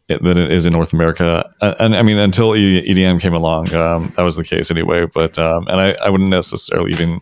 than 0.09 0.37
it 0.37 0.51
is 0.51 0.65
in 0.65 0.73
North 0.73 0.91
America. 0.91 1.53
And, 1.61 1.95
I 1.95 2.01
mean, 2.01 2.17
until 2.17 2.51
EDM 2.51 3.21
came 3.21 3.33
along, 3.33 3.73
um, 3.73 4.11
that 4.15 4.23
was 4.23 4.35
the 4.35 4.43
case 4.43 4.71
anyway. 4.71 5.05
But 5.05 5.37
um, 5.37 5.67
and 5.67 5.79
I, 5.79 5.95
I 6.03 6.09
wouldn't 6.09 6.29
necessarily 6.29 6.91
even. 6.91 7.21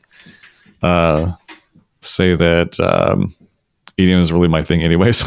Uh, 0.81 1.33
say 2.07 2.35
that 2.35 2.79
um, 2.79 3.35
EDM 3.97 4.19
is 4.19 4.31
really 4.31 4.47
my 4.47 4.63
thing 4.63 4.83
anyway. 4.83 5.11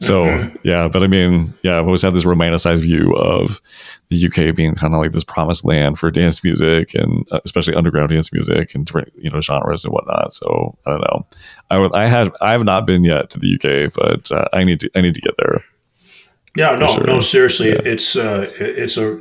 So, 0.00 0.26
so 0.26 0.50
yeah. 0.64 0.88
But 0.88 1.04
I 1.04 1.06
mean, 1.06 1.54
yeah, 1.62 1.78
I've 1.78 1.86
always 1.86 2.02
had 2.02 2.14
this 2.14 2.24
romanticized 2.24 2.80
view 2.80 3.14
of 3.14 3.60
the 4.08 4.26
UK 4.26 4.56
being 4.56 4.74
kind 4.74 4.92
of 4.92 5.00
like 5.00 5.12
this 5.12 5.22
promised 5.22 5.64
land 5.64 6.00
for 6.00 6.10
dance 6.10 6.42
music 6.42 6.96
and 6.96 7.24
uh, 7.30 7.38
especially 7.44 7.76
underground 7.76 8.10
dance 8.10 8.32
music 8.32 8.74
and 8.74 8.84
different 8.84 9.12
you 9.16 9.30
know 9.30 9.40
genres 9.40 9.84
and 9.84 9.92
whatnot. 9.92 10.32
So 10.32 10.76
I 10.84 10.90
don't 10.90 11.00
know. 11.02 11.26
I 11.70 11.78
would, 11.78 11.94
I 11.94 12.08
had 12.08 12.32
I 12.40 12.50
have 12.50 12.64
not 12.64 12.88
been 12.88 13.04
yet 13.04 13.30
to 13.30 13.38
the 13.38 13.54
UK, 13.54 13.92
but 13.94 14.32
uh, 14.32 14.48
I 14.52 14.64
need 14.64 14.80
to 14.80 14.90
I 14.96 15.00
need 15.00 15.14
to 15.14 15.20
get 15.20 15.36
there. 15.38 15.64
Yeah, 16.56 16.74
no, 16.74 16.96
no, 16.96 17.20
seriously, 17.20 17.70
yeah. 17.70 17.80
it's 17.84 18.16
uh, 18.16 18.50
it's 18.58 18.96
a. 18.96 19.20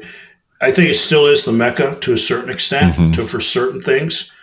I 0.59 0.69
think 0.69 0.89
it 0.89 0.95
still 0.95 1.27
is 1.27 1.45
the 1.45 1.53
mecca 1.53 1.97
to 2.01 2.13
a 2.13 2.17
certain 2.17 2.49
extent 2.49 2.95
mm-hmm. 2.95 3.11
to 3.13 3.25
for 3.25 3.39
certain 3.39 3.81
things. 3.81 4.33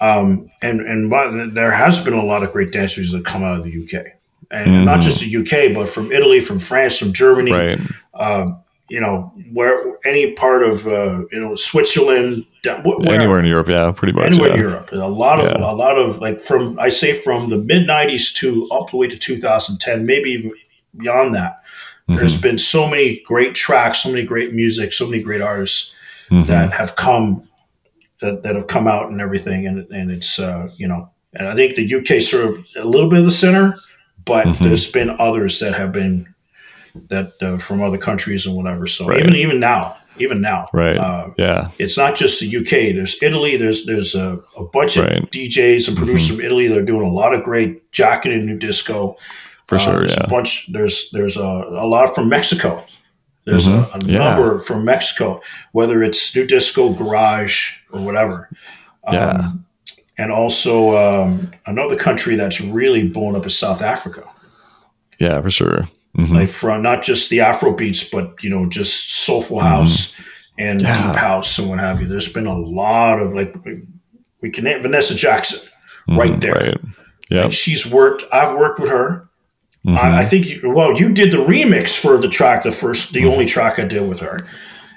Um, 0.00 0.46
and 0.62 0.80
and 0.80 1.56
there 1.56 1.72
has 1.72 2.02
been 2.02 2.14
a 2.14 2.24
lot 2.24 2.44
of 2.44 2.52
great 2.52 2.72
dancers 2.72 3.10
that 3.10 3.24
come 3.24 3.42
out 3.42 3.58
of 3.58 3.64
the 3.64 3.82
UK, 3.82 4.06
and 4.50 4.70
mm-hmm. 4.70 4.84
not 4.84 5.00
just 5.00 5.20
the 5.20 5.36
UK, 5.36 5.74
but 5.74 5.88
from 5.88 6.12
Italy, 6.12 6.40
from 6.40 6.58
France, 6.58 6.98
from 6.98 7.12
Germany. 7.12 7.52
Right. 7.52 7.78
Uh, 8.14 8.52
you 8.88 9.00
know, 9.00 9.32
where 9.52 9.76
any 10.06 10.32
part 10.32 10.62
of 10.62 10.86
uh, 10.86 11.24
you 11.30 11.40
know 11.40 11.54
Switzerland, 11.54 12.46
anywhere 12.64 13.40
in 13.40 13.44
Europe, 13.44 13.68
yeah, 13.68 13.92
pretty 13.94 14.12
much 14.14 14.26
anywhere 14.26 14.48
yeah. 14.48 14.54
in 14.54 14.60
Europe. 14.60 14.92
A 14.92 14.96
lot 14.96 15.40
of 15.40 15.46
yeah. 15.46 15.70
a 15.70 15.74
lot 15.74 15.98
of 15.98 16.18
like 16.20 16.40
from 16.40 16.78
I 16.78 16.88
say 16.88 17.12
from 17.12 17.50
the 17.50 17.58
mid 17.58 17.86
'90s 17.86 18.34
to 18.36 18.66
up 18.70 18.90
the 18.90 18.96
way 18.96 19.08
to 19.08 19.18
2010, 19.18 20.06
maybe 20.06 20.30
even 20.30 20.52
beyond 20.96 21.34
that. 21.34 21.62
Mm-hmm. 22.08 22.16
There's 22.16 22.40
been 22.40 22.58
so 22.58 22.88
many 22.88 23.20
great 23.26 23.54
tracks, 23.54 23.98
so 23.98 24.10
many 24.10 24.24
great 24.24 24.54
music, 24.54 24.92
so 24.92 25.06
many 25.06 25.22
great 25.22 25.42
artists 25.42 25.94
mm-hmm. 26.30 26.48
that 26.48 26.72
have 26.72 26.96
come 26.96 27.46
that, 28.20 28.42
that 28.42 28.54
have 28.56 28.66
come 28.66 28.88
out 28.88 29.10
and 29.10 29.20
everything, 29.20 29.66
and 29.66 29.86
and 29.90 30.10
it's 30.10 30.38
uh, 30.38 30.70
you 30.76 30.88
know, 30.88 31.10
and 31.34 31.46
I 31.46 31.54
think 31.54 31.76
the 31.76 31.94
UK 31.94 32.22
sort 32.22 32.46
of 32.46 32.66
a 32.76 32.84
little 32.84 33.10
bit 33.10 33.18
of 33.18 33.24
the 33.26 33.30
center, 33.30 33.76
but 34.24 34.46
mm-hmm. 34.46 34.64
there's 34.64 34.90
been 34.90 35.10
others 35.18 35.60
that 35.60 35.74
have 35.74 35.92
been 35.92 36.34
that 37.08 37.32
uh, 37.42 37.58
from 37.58 37.82
other 37.82 37.98
countries 37.98 38.46
and 38.46 38.56
whatever. 38.56 38.86
So 38.86 39.06
right. 39.06 39.20
even 39.20 39.34
even 39.34 39.60
now, 39.60 39.98
even 40.18 40.40
now, 40.40 40.66
right? 40.72 40.96
Uh, 40.96 41.30
yeah, 41.36 41.70
it's 41.78 41.98
not 41.98 42.16
just 42.16 42.40
the 42.40 42.56
UK. 42.56 42.94
There's 42.94 43.22
Italy. 43.22 43.56
There's 43.56 43.84
there's 43.84 44.14
a, 44.14 44.40
a 44.56 44.64
bunch 44.64 44.96
right. 44.96 45.22
of 45.22 45.30
DJs 45.30 45.88
and 45.88 45.96
producers 45.96 46.28
mm-hmm. 46.28 46.36
from 46.36 46.44
Italy. 46.46 46.68
They're 46.68 46.82
doing 46.82 47.06
a 47.06 47.12
lot 47.12 47.34
of 47.34 47.42
great 47.42 47.92
jacketed 47.92 48.44
new 48.44 48.58
disco. 48.58 49.16
For 49.68 49.76
uh, 49.76 49.78
sure, 49.78 50.06
yeah. 50.06 50.24
A 50.24 50.28
bunch. 50.28 50.70
There's 50.72 51.10
there's 51.12 51.36
a, 51.36 51.42
a 51.42 51.86
lot 51.86 52.14
from 52.14 52.28
Mexico. 52.28 52.84
There's 53.44 53.66
mm-hmm. 53.66 53.94
a, 53.94 53.98
a 53.98 54.12
yeah. 54.12 54.30
number 54.30 54.58
from 54.58 54.84
Mexico, 54.84 55.40
whether 55.72 56.02
it's 56.02 56.34
new 56.34 56.46
Disco, 56.46 56.92
Garage, 56.92 57.78
or 57.92 58.00
whatever. 58.00 58.50
Yeah. 59.10 59.30
Um, 59.30 59.64
and 60.18 60.32
also 60.32 60.96
um, 60.96 61.52
another 61.64 61.96
country 61.96 62.34
that's 62.34 62.60
really 62.60 63.08
blown 63.08 63.36
up 63.36 63.46
is 63.46 63.56
South 63.56 63.80
Africa. 63.80 64.24
Yeah, 65.18 65.40
for 65.40 65.50
sure. 65.50 65.88
Mm-hmm. 66.16 66.34
Like 66.34 66.48
from 66.48 66.82
not 66.82 67.02
just 67.02 67.30
the 67.30 67.40
Afro 67.40 67.74
beats, 67.74 68.08
but 68.08 68.42
you 68.42 68.50
know, 68.50 68.68
just 68.68 69.10
soulful 69.10 69.60
house 69.60 70.12
mm-hmm. 70.12 70.22
and 70.58 70.82
yeah. 70.82 71.12
deep 71.12 71.20
house 71.20 71.58
and 71.58 71.68
what 71.68 71.78
have 71.78 72.00
you. 72.00 72.08
There's 72.08 72.32
been 72.32 72.46
a 72.46 72.58
lot 72.58 73.20
of 73.20 73.32
like 73.32 73.54
we 74.40 74.50
can 74.50 74.64
name 74.64 74.82
Vanessa 74.82 75.14
Jackson 75.14 75.70
mm-hmm, 76.08 76.18
right 76.18 76.40
there. 76.40 76.52
Right. 76.52 76.80
Yeah, 77.30 77.48
she's 77.50 77.90
worked. 77.90 78.24
I've 78.32 78.58
worked 78.58 78.80
with 78.80 78.90
her. 78.90 79.28
I, 79.88 79.90
mm-hmm. 79.90 80.18
I, 80.18 80.24
think 80.24 80.46
you, 80.46 80.60
well, 80.64 80.98
you 80.98 81.12
did 81.12 81.32
the 81.32 81.38
remix 81.38 82.00
for 82.00 82.18
the 82.18 82.28
track, 82.28 82.62
the 82.62 82.72
first, 82.72 83.12
the 83.12 83.20
mm-hmm. 83.20 83.30
only 83.30 83.46
track 83.46 83.78
I 83.78 83.84
did 83.84 84.08
with 84.08 84.20
her, 84.20 84.46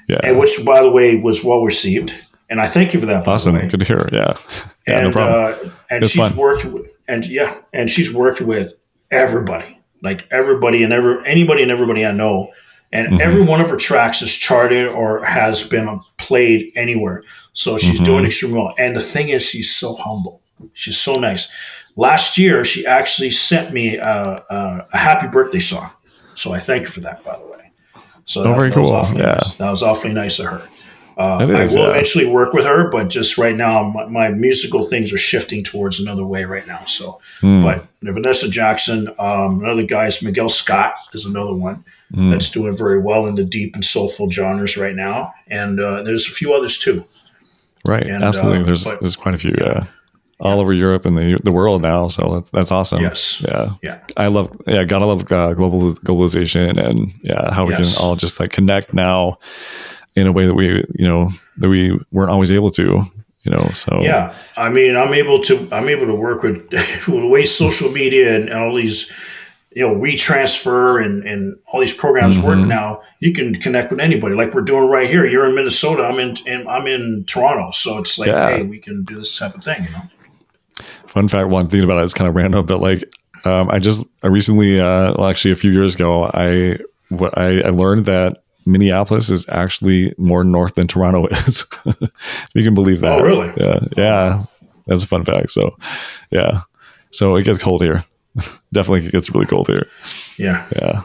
yeah, 0.07 0.19
and 0.23 0.39
which, 0.39 0.65
by 0.65 0.81
the 0.81 0.89
way, 0.89 1.15
was 1.15 1.43
well 1.43 1.63
received. 1.63 2.13
And 2.49 2.59
I 2.59 2.67
thank 2.67 2.93
you 2.93 2.99
for 2.99 3.05
that. 3.05 3.27
Awesome, 3.27 3.55
good 3.55 3.79
to 3.79 3.85
hear. 3.85 4.09
Yeah, 4.11 4.37
yeah 4.87 5.05
and 5.05 5.15
no 5.15 5.21
uh, 5.21 5.69
and 5.89 6.03
it's 6.03 6.11
she's 6.13 6.27
fun. 6.27 6.37
worked 6.37 6.65
with, 6.65 6.87
and 7.07 7.25
yeah, 7.25 7.59
and 7.73 7.89
she's 7.89 8.13
worked 8.13 8.41
with 8.41 8.73
everybody, 9.11 9.79
like 10.01 10.27
everybody 10.31 10.83
and 10.83 10.91
ever 10.91 11.23
anybody 11.25 11.61
and 11.61 11.71
everybody 11.71 12.05
I 12.05 12.11
know. 12.11 12.51
And 12.93 13.07
mm-hmm. 13.07 13.21
every 13.21 13.41
one 13.41 13.61
of 13.61 13.69
her 13.69 13.77
tracks 13.77 14.21
is 14.21 14.35
charted 14.35 14.89
or 14.89 15.23
has 15.23 15.63
been 15.63 16.01
played 16.17 16.73
anywhere. 16.75 17.23
So 17.53 17.77
she's 17.77 17.95
mm-hmm. 17.95 18.03
doing 18.03 18.25
extremely 18.25 18.57
well. 18.57 18.73
And 18.77 18.97
the 18.97 18.99
thing 18.99 19.29
is, 19.29 19.45
she's 19.47 19.73
so 19.73 19.95
humble. 19.95 20.41
She's 20.73 20.97
so 20.97 21.17
nice. 21.17 21.49
Last 21.95 22.37
year, 22.37 22.63
she 22.63 22.85
actually 22.85 23.31
sent 23.31 23.73
me 23.73 23.97
a, 23.97 24.43
a, 24.49 24.87
a 24.93 24.97
happy 24.97 25.27
birthday 25.27 25.59
song. 25.59 25.89
So 26.33 26.53
I 26.53 26.59
thank 26.59 26.83
her 26.83 26.89
for 26.89 27.01
that, 27.01 27.23
by 27.23 27.37
the 27.37 27.45
way. 27.45 27.71
So 28.25 28.41
oh, 28.41 28.43
that, 28.43 28.55
very 28.55 28.69
that 28.69 28.75
cool. 28.75 29.19
yeah. 29.19 29.33
Nice. 29.33 29.53
That 29.55 29.69
was 29.69 29.83
awfully 29.83 30.13
nice 30.13 30.39
of 30.39 30.45
her. 30.45 30.69
Uh, 31.17 31.45
is, 31.49 31.75
I 31.75 31.79
will 31.79 31.85
yeah. 31.85 31.91
eventually 31.91 32.25
work 32.25 32.53
with 32.53 32.65
her, 32.65 32.89
but 32.89 33.09
just 33.09 33.37
right 33.37 33.55
now, 33.55 33.83
my, 33.83 34.05
my, 34.05 34.29
musical 34.29 34.85
things 34.85 35.11
are 35.11 35.17
shifting 35.17 35.61
towards 35.61 35.99
another 35.99 36.25
way 36.25 36.45
right 36.45 36.65
now. 36.65 36.79
So, 36.85 37.19
mm. 37.41 37.61
but 37.61 37.85
Vanessa 38.01 38.49
Jackson, 38.49 39.09
um, 39.19 39.61
another 39.61 39.83
guy 39.83 40.07
is 40.07 40.23
Miguel 40.23 40.47
Scott 40.47 40.93
is 41.13 41.25
another 41.25 41.53
one 41.53 41.83
mm. 42.13 42.31
that's 42.31 42.49
doing 42.49 42.75
very 42.75 42.97
well 42.97 43.27
in 43.27 43.35
the 43.35 43.43
deep 43.43 43.75
and 43.75 43.83
soulful 43.83 44.31
genres 44.31 44.77
right 44.77 44.95
now, 44.95 45.33
and 45.47 45.81
uh, 45.81 46.01
there's 46.01 46.27
a 46.27 46.31
few 46.31 46.53
others 46.53 46.77
too. 46.77 47.03
Right, 47.85 48.07
and, 48.07 48.23
absolutely. 48.23 48.61
Uh, 48.61 48.65
there's 48.65 48.85
but, 48.85 49.01
there's 49.01 49.17
quite 49.17 49.35
a 49.35 49.37
few. 49.37 49.53
Yeah 49.59 49.87
all 50.41 50.59
over 50.59 50.73
Europe 50.73 51.05
and 51.05 51.17
the 51.17 51.39
the 51.43 51.51
world 51.51 51.81
now. 51.81 52.07
So 52.07 52.35
that's 52.35 52.49
that's 52.49 52.71
awesome. 52.71 53.01
Yes. 53.01 53.41
Yeah. 53.47 53.75
Yeah. 53.83 53.99
I 54.17 54.27
love. 54.27 54.51
Yeah. 54.67 54.83
Gotta 54.83 55.05
love 55.05 55.31
uh, 55.31 55.53
global 55.53 55.91
globalization 55.93 56.83
and 56.83 57.13
yeah 57.21 57.53
how 57.53 57.65
we 57.65 57.73
yes. 57.73 57.97
can 57.97 58.05
all 58.05 58.15
just 58.15 58.39
like 58.39 58.51
connect 58.51 58.93
now 58.93 59.37
in 60.15 60.27
a 60.27 60.31
way 60.31 60.45
that 60.47 60.55
we 60.55 60.83
you 60.95 61.07
know 61.07 61.29
that 61.57 61.69
we 61.69 61.97
weren't 62.11 62.31
always 62.31 62.51
able 62.51 62.71
to. 62.71 63.05
You 63.43 63.51
know. 63.51 63.69
So 63.73 64.01
yeah. 64.01 64.35
I 64.57 64.69
mean, 64.69 64.95
I'm 64.95 65.13
able 65.13 65.39
to 65.41 65.67
I'm 65.71 65.89
able 65.89 66.07
to 66.07 66.15
work 66.15 66.43
with, 66.43 66.57
with 66.71 67.05
the 67.05 67.27
way 67.27 67.45
social 67.45 67.91
media 67.91 68.35
and 68.35 68.51
all 68.51 68.75
these 68.75 69.11
you 69.73 69.87
know 69.87 69.95
WeTransfer 69.95 71.03
and 71.05 71.23
and 71.23 71.57
all 71.67 71.79
these 71.79 71.93
programs 71.93 72.37
mm-hmm. 72.37 72.47
work 72.47 72.67
now 72.67 73.01
you 73.19 73.31
can 73.33 73.55
connect 73.55 73.89
with 73.89 73.99
anybody 73.99 74.35
like 74.35 74.53
we're 74.53 74.61
doing 74.61 74.89
right 74.89 75.07
here 75.07 75.25
you're 75.25 75.45
in 75.45 75.55
minnesota 75.55 76.03
i'm 76.03 76.19
in, 76.19 76.35
in 76.45 76.67
i'm 76.67 76.87
in 76.87 77.23
toronto 77.23 77.71
so 77.71 77.97
it's 77.97 78.19
like 78.19 78.27
yeah. 78.27 78.49
hey 78.49 78.63
we 78.63 78.79
can 78.79 79.05
do 79.05 79.15
this 79.15 79.39
type 79.39 79.55
of 79.55 79.63
thing 79.63 79.81
you 79.85 79.89
know 79.91 80.01
fun 81.11 81.27
fact 81.27 81.49
one 81.49 81.67
thing 81.67 81.83
about 81.83 81.99
it 81.99 82.05
is 82.05 82.13
kind 82.13 82.27
of 82.27 82.35
random 82.35 82.65
but 82.65 82.79
like 82.79 83.03
um, 83.43 83.69
i 83.69 83.79
just 83.79 84.03
i 84.23 84.27
recently 84.27 84.79
uh, 84.79 85.13
well 85.17 85.27
actually 85.27 85.51
a 85.51 85.55
few 85.55 85.71
years 85.71 85.95
ago 85.95 86.25
i 86.33 86.77
I, 87.35 87.61
I 87.63 87.69
learned 87.69 88.05
that 88.05 88.43
minneapolis 88.65 89.29
is 89.29 89.45
actually 89.49 90.13
more 90.17 90.43
north 90.43 90.75
than 90.75 90.87
toronto 90.87 91.27
is. 91.31 91.65
You 92.53 92.63
can 92.63 92.73
believe 92.73 93.01
that. 93.01 93.19
oh 93.19 93.23
really? 93.23 93.51
Yeah 93.57 93.79
yeah. 93.97 94.43
That's 94.85 95.03
a 95.03 95.07
fun 95.07 95.25
fact 95.25 95.51
so 95.51 95.75
yeah. 96.31 96.61
So 97.11 97.35
it 97.35 97.43
gets 97.43 97.61
cold 97.61 97.81
here. 97.81 98.05
Definitely 98.73 99.09
gets 99.09 99.29
really 99.31 99.45
cold 99.45 99.67
here. 99.67 99.87
Yeah. 100.37 100.65
Yeah 100.81 101.03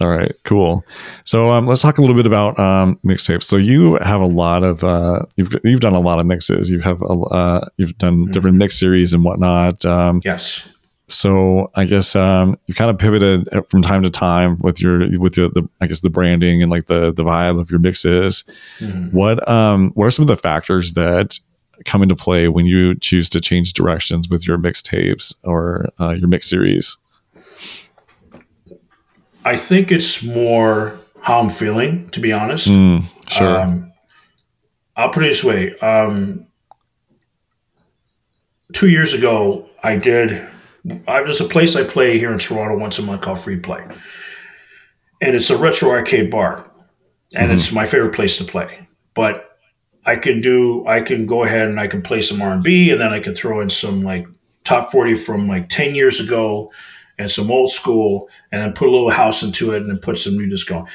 all 0.00 0.08
right, 0.08 0.34
cool. 0.44 0.84
So 1.24 1.46
um, 1.46 1.66
let's 1.66 1.80
talk 1.80 1.98
a 1.98 2.00
little 2.00 2.16
bit 2.16 2.26
about 2.26 2.58
um, 2.58 2.98
mixtapes. 3.04 3.44
So 3.44 3.56
you 3.56 3.96
have 3.96 4.20
a 4.20 4.26
lot 4.26 4.62
of 4.62 4.84
uh, 4.84 5.22
you've 5.36 5.54
you've 5.64 5.80
done 5.80 5.94
a 5.94 6.00
lot 6.00 6.18
of 6.18 6.26
mixes. 6.26 6.70
You 6.70 6.80
have 6.80 7.02
a, 7.02 7.06
uh, 7.06 7.68
you've 7.76 7.96
done 7.98 8.14
mm-hmm. 8.14 8.30
different 8.30 8.56
mix 8.58 8.78
series 8.78 9.12
and 9.12 9.24
whatnot. 9.24 9.84
Um, 9.84 10.20
yes. 10.24 10.68
So 11.08 11.70
I 11.76 11.84
guess 11.84 12.16
um, 12.16 12.58
you 12.66 12.74
kind 12.74 12.90
of 12.90 12.98
pivoted 12.98 13.48
from 13.70 13.82
time 13.82 14.02
to 14.02 14.10
time 14.10 14.58
with 14.60 14.80
your 14.80 15.08
with 15.18 15.36
your 15.36 15.48
the 15.50 15.68
I 15.80 15.86
guess 15.86 16.00
the 16.00 16.10
branding 16.10 16.62
and 16.62 16.70
like 16.70 16.88
the 16.88 17.12
the 17.12 17.22
vibe 17.22 17.60
of 17.60 17.70
your 17.70 17.80
mixes. 17.80 18.44
Mm-hmm. 18.80 19.16
What 19.16 19.48
um 19.48 19.92
what 19.94 20.06
are 20.06 20.10
some 20.10 20.24
of 20.24 20.28
the 20.28 20.36
factors 20.36 20.92
that 20.92 21.38
come 21.84 22.02
into 22.02 22.16
play 22.16 22.48
when 22.48 22.66
you 22.66 22.94
choose 22.96 23.28
to 23.28 23.40
change 23.40 23.72
directions 23.72 24.28
with 24.28 24.46
your 24.48 24.58
mixtapes 24.58 25.34
or 25.44 25.88
uh, 26.00 26.10
your 26.10 26.28
mix 26.28 26.50
series? 26.50 26.96
I 29.46 29.54
think 29.54 29.92
it's 29.92 30.24
more 30.24 30.98
how 31.20 31.38
I'm 31.38 31.50
feeling, 31.50 32.10
to 32.10 32.20
be 32.20 32.32
honest. 32.32 32.66
Mm, 32.66 33.04
sure. 33.28 33.60
Um, 33.60 33.92
I'll 34.96 35.10
put 35.10 35.22
it 35.22 35.28
this 35.28 35.44
way. 35.44 35.78
Um, 35.78 36.48
two 38.72 38.88
years 38.88 39.14
ago, 39.14 39.70
I 39.84 39.94
did. 39.94 40.44
I, 41.06 41.22
there's 41.22 41.40
a 41.40 41.44
place 41.44 41.76
I 41.76 41.84
play 41.84 42.18
here 42.18 42.32
in 42.32 42.40
Toronto 42.40 42.76
once 42.76 42.98
a 42.98 43.02
month 43.02 43.20
called 43.20 43.38
Free 43.38 43.60
Play, 43.60 43.86
and 45.22 45.36
it's 45.36 45.50
a 45.50 45.56
retro 45.56 45.90
arcade 45.90 46.28
bar, 46.28 46.68
and 47.36 47.46
mm-hmm. 47.46 47.56
it's 47.56 47.70
my 47.70 47.86
favorite 47.86 48.16
place 48.16 48.38
to 48.38 48.44
play. 48.44 48.88
But 49.14 49.58
I 50.04 50.16
can 50.16 50.40
do. 50.40 50.84
I 50.88 51.02
can 51.02 51.24
go 51.24 51.44
ahead 51.44 51.68
and 51.68 51.78
I 51.78 51.86
can 51.86 52.02
play 52.02 52.20
some 52.20 52.42
R 52.42 52.52
and 52.52 52.64
B, 52.64 52.90
and 52.90 53.00
then 53.00 53.12
I 53.12 53.20
can 53.20 53.32
throw 53.32 53.60
in 53.60 53.70
some 53.70 54.02
like 54.02 54.26
top 54.64 54.90
forty 54.90 55.14
from 55.14 55.46
like 55.46 55.68
ten 55.68 55.94
years 55.94 56.18
ago 56.18 56.68
and 57.18 57.30
some 57.30 57.50
old 57.50 57.70
school, 57.70 58.28
and 58.52 58.62
then 58.62 58.72
put 58.72 58.88
a 58.88 58.90
little 58.90 59.10
house 59.10 59.42
into 59.42 59.72
it, 59.72 59.82
and 59.82 59.90
then 59.90 59.98
put 59.98 60.18
some 60.18 60.36
new 60.36 60.48
disco. 60.48 60.86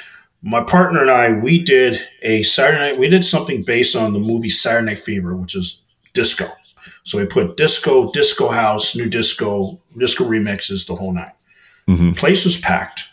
My 0.43 0.63
partner 0.63 1.01
and 1.01 1.11
I, 1.11 1.31
we 1.31 1.63
did 1.63 1.97
a 2.23 2.41
Saturday 2.43 2.79
night. 2.79 2.99
We 2.99 3.09
did 3.09 3.23
something 3.23 3.63
based 3.63 3.95
on 3.95 4.13
the 4.13 4.19
movie 4.19 4.49
Saturday 4.49 4.87
Night 4.87 4.99
Fever, 4.99 5.35
which 5.35 5.55
is 5.55 5.83
disco. 6.13 6.47
So 7.03 7.19
we 7.19 7.25
put 7.25 7.57
disco, 7.57 8.11
disco 8.11 8.49
house, 8.49 8.95
new 8.95 9.09
disco, 9.09 9.79
disco 9.97 10.25
remixes, 10.25 10.87
the 10.87 10.95
whole 10.95 11.13
night. 11.13 11.33
Mm-hmm. 11.87 12.13
Place 12.13 12.43
was 12.43 12.57
packed, 12.57 13.09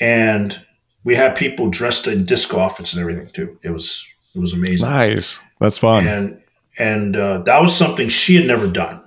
and 0.00 0.60
we 1.04 1.14
had 1.14 1.36
people 1.36 1.70
dressed 1.70 2.06
in 2.06 2.24
disco 2.24 2.58
outfits 2.58 2.92
and 2.92 3.00
everything 3.00 3.30
too. 3.32 3.58
It 3.62 3.70
was 3.70 4.06
it 4.34 4.40
was 4.40 4.52
amazing. 4.52 4.88
Nice, 4.88 5.38
that's 5.60 5.78
fun. 5.78 6.06
And 6.06 6.42
and 6.78 7.16
uh, 7.16 7.38
that 7.42 7.60
was 7.60 7.72
something 7.72 8.08
she 8.08 8.36
had 8.36 8.46
never 8.46 8.66
done 8.66 9.02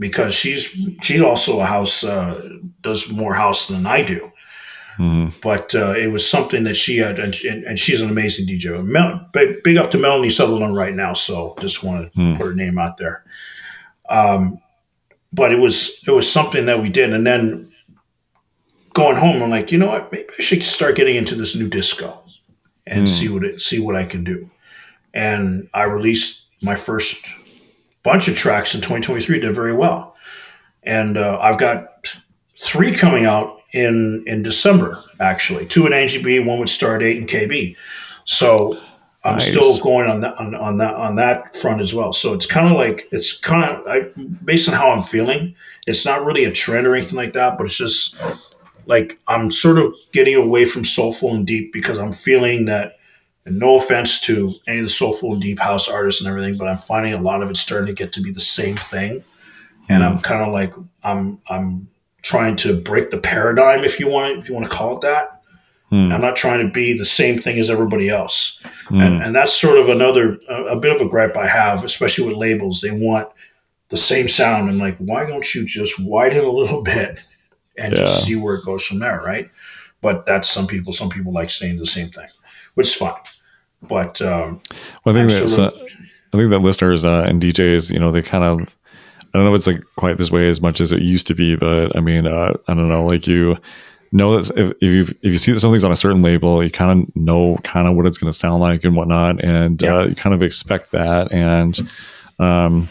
because 0.00 0.34
she's 0.34 0.76
she's 1.02 1.22
also 1.22 1.60
a 1.60 1.64
house 1.64 2.02
uh, 2.02 2.48
does 2.80 3.12
more 3.12 3.34
house 3.34 3.68
than 3.68 3.86
I 3.86 4.02
do. 4.02 4.32
Mm-hmm. 4.98 5.38
But 5.40 5.74
uh, 5.74 5.92
it 5.92 6.08
was 6.08 6.28
something 6.28 6.64
that 6.64 6.74
she 6.74 6.98
had, 6.98 7.18
and, 7.18 7.34
and 7.44 7.78
she's 7.78 8.02
an 8.02 8.10
amazing 8.10 8.46
DJ. 8.46 8.84
Mel, 8.84 9.28
big, 9.32 9.76
up 9.76 9.90
to 9.92 9.98
Melanie 9.98 10.28
Sutherland 10.28 10.76
right 10.76 10.94
now. 10.94 11.14
So 11.14 11.56
just 11.60 11.82
want 11.82 12.12
to 12.12 12.18
mm. 12.18 12.36
put 12.36 12.46
her 12.46 12.54
name 12.54 12.78
out 12.78 12.98
there. 12.98 13.24
Um, 14.10 14.60
but 15.32 15.52
it 15.52 15.58
was 15.58 16.02
it 16.06 16.10
was 16.10 16.30
something 16.30 16.66
that 16.66 16.82
we 16.82 16.88
did, 16.88 17.14
and 17.14 17.26
then 17.26 17.70
going 18.92 19.16
home, 19.16 19.42
I'm 19.42 19.50
like, 19.50 19.72
you 19.72 19.78
know 19.78 19.86
what? 19.86 20.10
Maybe 20.12 20.28
I 20.38 20.42
should 20.42 20.62
start 20.62 20.96
getting 20.96 21.16
into 21.16 21.34
this 21.34 21.56
new 21.56 21.68
disco 21.68 22.22
and 22.86 23.06
mm. 23.06 23.08
see 23.08 23.28
what 23.28 23.44
it 23.44 23.60
see 23.60 23.80
what 23.80 23.96
I 23.96 24.04
can 24.04 24.24
do. 24.24 24.50
And 25.14 25.68
I 25.72 25.84
released 25.84 26.50
my 26.60 26.74
first 26.74 27.26
bunch 28.02 28.28
of 28.28 28.36
tracks 28.36 28.74
in 28.74 28.80
2023 28.80 29.40
did 29.40 29.54
very 29.54 29.74
well. 29.74 30.16
And 30.82 31.18
uh, 31.18 31.38
I've 31.40 31.58
got 31.58 32.16
three 32.58 32.92
coming 32.92 33.26
out 33.26 33.58
in 33.72 34.24
in 34.26 34.42
December, 34.42 35.02
actually. 35.20 35.66
Two 35.66 35.86
in 35.86 35.92
NGB, 35.92 36.46
one 36.46 36.58
with 36.58 36.68
Stardate 36.68 37.18
and 37.18 37.28
KB. 37.28 37.76
So 38.24 38.80
I'm 39.22 39.34
nice. 39.34 39.50
still 39.50 39.78
going 39.80 40.10
on 40.10 40.20
that 40.22 40.34
on, 40.38 40.54
on, 40.54 40.78
that 40.78 40.94
on 40.94 41.16
that 41.16 41.54
front 41.54 41.80
as 41.80 41.94
well. 41.94 42.12
So 42.12 42.32
it's 42.32 42.46
kind 42.46 42.66
of 42.68 42.76
like 42.76 43.08
it's 43.12 43.38
kind 43.38 43.64
of 43.64 44.44
based 44.44 44.68
on 44.68 44.74
how 44.74 44.90
I'm 44.90 45.02
feeling. 45.02 45.54
It's 45.86 46.06
not 46.06 46.24
really 46.24 46.44
a 46.44 46.50
trend 46.50 46.86
or 46.86 46.94
anything 46.94 47.16
like 47.16 47.34
that, 47.34 47.58
but 47.58 47.64
it's 47.64 47.76
just 47.76 48.16
like 48.86 49.20
I'm 49.28 49.50
sort 49.50 49.78
of 49.78 49.94
getting 50.12 50.34
away 50.34 50.64
from 50.64 50.84
soulful 50.84 51.34
and 51.34 51.46
deep 51.46 51.72
because 51.72 51.98
I'm 51.98 52.12
feeling 52.12 52.64
that 52.64 52.96
and 53.46 53.58
no 53.58 53.78
offense 53.78 54.20
to 54.20 54.54
any 54.66 54.78
of 54.78 54.84
the 54.84 54.90
soulful 54.90 55.32
and 55.32 55.42
deep 55.42 55.58
house 55.58 55.88
artists 55.88 56.20
and 56.20 56.28
everything, 56.28 56.58
but 56.58 56.68
I'm 56.68 56.76
finding 56.76 57.14
a 57.14 57.20
lot 57.20 57.42
of 57.42 57.50
it 57.50 57.56
starting 57.56 57.86
to 57.86 57.92
get 57.92 58.12
to 58.14 58.20
be 58.20 58.30
the 58.30 58.40
same 58.40 58.76
thing. 58.76 59.24
And 59.88 60.04
I'm 60.04 60.20
kind 60.20 60.42
of 60.42 60.52
like 60.52 60.72
I'm 61.02 61.40
I'm 61.48 61.88
trying 62.22 62.54
to 62.56 62.80
break 62.80 63.10
the 63.10 63.18
paradigm, 63.18 63.82
if 63.82 63.98
you 63.98 64.08
want 64.08 64.38
if 64.38 64.48
you 64.48 64.54
want 64.54 64.70
to 64.70 64.76
call 64.76 64.96
it 64.96 65.00
that. 65.00 65.42
Mm. 65.90 66.14
I'm 66.14 66.20
not 66.20 66.36
trying 66.36 66.64
to 66.64 66.72
be 66.72 66.96
the 66.96 67.04
same 67.04 67.40
thing 67.40 67.58
as 67.58 67.68
everybody 67.68 68.08
else, 68.08 68.62
mm. 68.84 69.04
and 69.04 69.20
and 69.20 69.34
that's 69.34 69.52
sort 69.52 69.78
of 69.78 69.88
another 69.88 70.38
a, 70.48 70.76
a, 70.76 70.78
bit 70.78 70.94
of 70.94 71.04
a 71.04 71.08
gripe 71.08 71.36
I 71.36 71.48
have, 71.48 71.82
especially 71.82 72.28
with 72.28 72.36
labels. 72.36 72.80
They 72.80 72.92
want 72.92 73.28
the 73.88 73.96
same 73.96 74.28
sound. 74.28 74.70
and 74.70 74.78
like, 74.78 74.96
why 74.98 75.26
don't 75.26 75.52
you 75.52 75.66
just 75.66 75.98
widen 75.98 76.44
a 76.44 76.52
little 76.52 76.82
bit 76.84 77.18
and 77.76 77.92
yeah. 77.92 77.98
just 77.98 78.24
see 78.24 78.36
where 78.36 78.54
it 78.54 78.64
goes 78.64 78.86
from 78.86 79.00
there, 79.00 79.20
right? 79.20 79.50
but 80.00 80.26
that's 80.26 80.48
some 80.48 80.66
people. 80.66 80.92
Some 80.92 81.08
people 81.08 81.32
like 81.32 81.50
saying 81.50 81.76
the 81.76 81.86
same 81.86 82.08
thing, 82.08 82.28
which 82.74 82.88
is 82.88 82.94
fine. 82.94 83.14
But 83.82 84.20
um, 84.22 84.60
well, 85.04 85.16
I 85.16 85.18
think 85.18 85.30
that's 85.30 85.58
uh, 85.58 85.70
I 86.32 86.36
think 86.36 86.50
that 86.50 86.60
listeners 86.60 87.04
uh, 87.04 87.24
and 87.26 87.42
DJs, 87.42 87.92
you 87.92 87.98
know, 87.98 88.12
they 88.12 88.22
kind 88.22 88.44
of 88.44 88.76
I 89.32 89.38
don't 89.38 89.44
know 89.44 89.54
if 89.54 89.58
it's 89.58 89.66
like 89.66 89.82
quite 89.96 90.18
this 90.18 90.30
way 90.30 90.48
as 90.48 90.60
much 90.60 90.80
as 90.80 90.92
it 90.92 91.02
used 91.02 91.26
to 91.28 91.34
be, 91.34 91.56
but 91.56 91.96
I 91.96 92.00
mean, 92.00 92.26
uh, 92.26 92.54
I 92.68 92.74
don't 92.74 92.88
know, 92.88 93.06
like 93.06 93.26
you 93.26 93.56
know 94.12 94.40
that 94.40 94.56
if, 94.58 94.70
if 94.80 94.82
you 94.82 95.02
if 95.22 95.32
you 95.32 95.38
see 95.38 95.52
that 95.52 95.60
something's 95.60 95.84
on 95.84 95.92
a 95.92 95.96
certain 95.96 96.22
label, 96.22 96.62
you 96.62 96.70
kind 96.70 97.02
of 97.02 97.16
know 97.16 97.58
kind 97.62 97.86
of 97.86 97.94
what 97.94 98.06
it's 98.06 98.18
going 98.18 98.32
to 98.32 98.38
sound 98.38 98.60
like 98.60 98.84
and 98.84 98.96
whatnot, 98.96 99.42
and 99.42 99.80
yeah. 99.80 99.98
uh, 99.98 100.06
you 100.06 100.14
kind 100.14 100.34
of 100.34 100.42
expect 100.42 100.90
that. 100.90 101.32
And 101.32 101.80
um, 102.38 102.90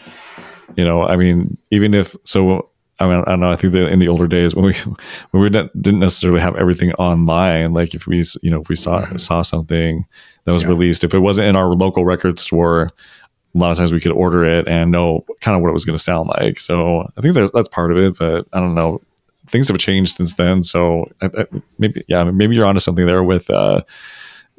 you 0.76 0.84
know, 0.84 1.04
I 1.06 1.16
mean, 1.16 1.58
even 1.70 1.94
if 1.94 2.16
so. 2.24 2.69
I 3.00 3.08
mean, 3.08 3.24
I 3.26 3.30
don't 3.30 3.40
know. 3.40 3.50
I 3.50 3.56
think 3.56 3.72
that 3.72 3.88
in 3.88 3.98
the 3.98 4.08
older 4.08 4.26
days 4.26 4.54
when 4.54 4.66
we 4.66 4.74
when 5.30 5.42
we 5.42 5.48
didn't 5.48 5.98
necessarily 5.98 6.40
have 6.40 6.56
everything 6.56 6.92
online, 6.94 7.72
like 7.72 7.94
if 7.94 8.06
we 8.06 8.24
you 8.42 8.50
know 8.50 8.60
if 8.60 8.68
we 8.68 8.76
saw 8.76 9.02
mm-hmm. 9.02 9.16
saw 9.16 9.42
something 9.42 10.06
that 10.44 10.52
was 10.52 10.62
yeah. 10.62 10.68
released, 10.68 11.04
if 11.04 11.14
it 11.14 11.20
wasn't 11.20 11.48
in 11.48 11.56
our 11.56 11.68
local 11.68 12.04
record 12.04 12.38
store, 12.38 12.90
a 13.54 13.58
lot 13.58 13.70
of 13.70 13.78
times 13.78 13.92
we 13.92 14.00
could 14.00 14.12
order 14.12 14.44
it 14.44 14.68
and 14.68 14.90
know 14.90 15.24
kind 15.40 15.56
of 15.56 15.62
what 15.62 15.68
it 15.68 15.74
was 15.74 15.84
going 15.84 15.98
to 15.98 16.02
sound 16.02 16.28
like. 16.28 16.60
So 16.60 17.08
I 17.16 17.20
think 17.20 17.34
there's 17.34 17.52
that's 17.52 17.68
part 17.68 17.90
of 17.90 17.98
it, 17.98 18.18
but 18.18 18.46
I 18.52 18.60
don't 18.60 18.74
know 18.74 19.00
things 19.50 19.68
have 19.68 19.78
changed 19.78 20.16
since 20.16 20.34
then. 20.36 20.62
So 20.62 21.10
I, 21.20 21.30
I, 21.36 21.46
maybe, 21.78 22.04
yeah, 22.08 22.24
maybe 22.24 22.54
you're 22.54 22.66
onto 22.66 22.80
something 22.80 23.06
there 23.06 23.22
with, 23.22 23.50
uh, 23.50 23.82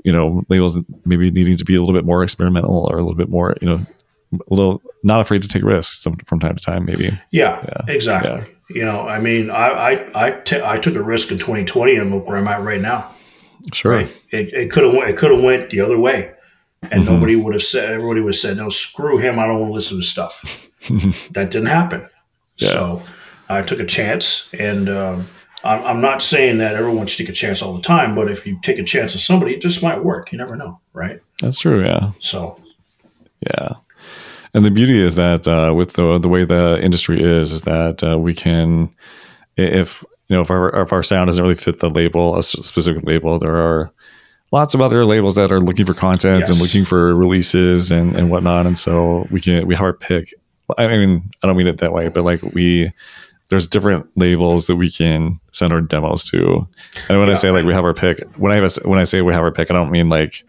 you 0.03 0.11
know, 0.11 0.43
labels 0.49 0.79
maybe 1.05 1.31
needing 1.31 1.57
to 1.57 1.65
be 1.65 1.75
a 1.75 1.79
little 1.79 1.95
bit 1.95 2.05
more 2.05 2.23
experimental 2.23 2.87
or 2.89 2.97
a 2.97 3.01
little 3.01 3.15
bit 3.15 3.29
more, 3.29 3.55
you 3.61 3.69
know, 3.69 3.85
a 4.33 4.53
little 4.53 4.81
not 5.03 5.21
afraid 5.21 5.41
to 5.41 5.47
take 5.47 5.63
risks 5.63 6.03
from 6.03 6.39
time 6.39 6.55
to 6.55 6.63
time, 6.63 6.85
maybe. 6.85 7.17
Yeah, 7.31 7.63
yeah. 7.63 7.93
exactly. 7.93 8.31
Yeah. 8.31 8.45
You 8.69 8.85
know, 8.85 9.07
I 9.07 9.19
mean, 9.19 9.49
I 9.49 9.67
I 9.67 10.27
I, 10.27 10.31
t- 10.31 10.61
I 10.63 10.77
took 10.77 10.95
a 10.95 11.03
risk 11.03 11.31
in 11.31 11.37
2020 11.37 11.95
and 11.95 12.11
look 12.11 12.27
where 12.27 12.37
I'm 12.37 12.47
at 12.47 12.61
right 12.61 12.81
now. 12.81 13.11
Sure. 13.73 13.91
Right? 13.91 14.17
It 14.29 14.71
could 14.71 14.83
have 14.83 14.93
it 15.09 15.17
could 15.17 15.31
have 15.31 15.43
went 15.43 15.69
the 15.69 15.81
other 15.81 15.97
way, 15.97 16.31
and 16.83 17.03
mm-hmm. 17.03 17.13
nobody 17.13 17.35
would 17.35 17.53
have 17.53 17.61
said. 17.61 17.91
Everybody 17.91 18.21
would 18.21 18.33
have 18.33 18.39
said, 18.39 18.57
"No, 18.57 18.69
screw 18.69 19.17
him. 19.17 19.39
I 19.39 19.47
don't 19.47 19.59
want 19.59 19.71
to 19.71 19.73
listen 19.73 19.97
to 19.97 20.03
stuff." 20.03 20.69
that 21.31 21.51
didn't 21.51 21.67
happen. 21.67 22.07
Yeah. 22.57 22.67
So 22.67 23.03
I 23.49 23.61
took 23.61 23.79
a 23.79 23.85
chance, 23.85 24.51
and 24.53 24.89
um, 24.89 25.27
I'm, 25.63 25.83
I'm, 25.83 26.01
not 26.01 26.21
saying 26.21 26.57
that 26.59 26.75
everyone 26.75 27.07
should 27.07 27.25
take 27.25 27.33
a 27.33 27.37
chance 27.37 27.61
all 27.61 27.73
the 27.73 27.81
time, 27.81 28.15
but 28.15 28.31
if 28.31 28.47
you 28.47 28.59
take 28.61 28.79
a 28.79 28.83
chance 28.83 29.13
on 29.13 29.19
somebody, 29.19 29.53
it 29.53 29.61
just 29.61 29.83
might 29.83 30.03
work. 30.03 30.31
You 30.31 30.37
never 30.37 30.55
know, 30.55 30.79
right? 30.93 31.19
That's 31.41 31.59
true. 31.59 31.83
Yeah. 31.83 32.11
So, 32.19 32.61
yeah. 33.41 33.75
And 34.53 34.65
the 34.65 34.71
beauty 34.71 35.01
is 35.01 35.15
that 35.15 35.47
uh, 35.47 35.73
with 35.73 35.93
the 35.93 36.19
the 36.19 36.29
way 36.29 36.43
the 36.43 36.81
industry 36.83 37.21
is, 37.21 37.51
is 37.51 37.61
that 37.61 38.03
uh, 38.03 38.19
we 38.19 38.33
can, 38.33 38.93
if 39.55 40.03
you 40.27 40.35
know, 40.35 40.41
if 40.41 40.51
our 40.51 40.81
if 40.81 40.91
our 40.91 41.03
sound 41.03 41.27
doesn't 41.27 41.41
really 41.41 41.55
fit 41.55 41.79
the 41.79 41.89
label, 41.89 42.37
a 42.37 42.43
specific 42.43 43.03
label, 43.05 43.39
there 43.39 43.55
are 43.55 43.91
lots 44.51 44.73
of 44.73 44.81
other 44.81 45.05
labels 45.05 45.35
that 45.35 45.51
are 45.51 45.61
looking 45.61 45.85
for 45.85 45.93
content 45.93 46.41
yes. 46.41 46.49
and 46.49 46.59
looking 46.59 46.85
for 46.85 47.15
releases 47.15 47.91
and, 47.91 48.15
and 48.15 48.29
whatnot. 48.29 48.65
And 48.65 48.77
so 48.77 49.27
we 49.31 49.39
can 49.39 49.65
we 49.67 49.75
have 49.75 49.83
our 49.83 49.93
pick. 49.93 50.33
I 50.77 50.87
mean, 50.87 51.29
I 51.43 51.47
don't 51.47 51.57
mean 51.57 51.67
it 51.67 51.79
that 51.79 51.93
way, 51.93 52.09
but 52.09 52.23
like 52.23 52.41
we 52.43 52.91
there's 53.49 53.67
different 53.67 54.09
labels 54.15 54.67
that 54.67 54.77
we 54.77 54.89
can 54.89 55.39
send 55.51 55.73
our 55.73 55.81
demos 55.81 56.23
to. 56.23 56.67
And 57.09 57.19
when 57.19 57.27
yeah. 57.27 57.33
I 57.33 57.37
say 57.37 57.51
like 57.51 57.65
we 57.65 57.73
have 57.73 57.83
our 57.83 57.93
pick, 57.93 58.23
when 58.37 58.51
I 58.51 58.55
have 58.55 58.63
a, 58.63 58.87
when 58.87 58.99
I 58.99 59.03
say 59.03 59.21
we 59.21 59.33
have 59.33 59.43
our 59.43 59.51
pick, 59.51 59.69
I 59.69 59.73
don't 59.73 59.91
mean 59.91 60.07
like 60.07 60.45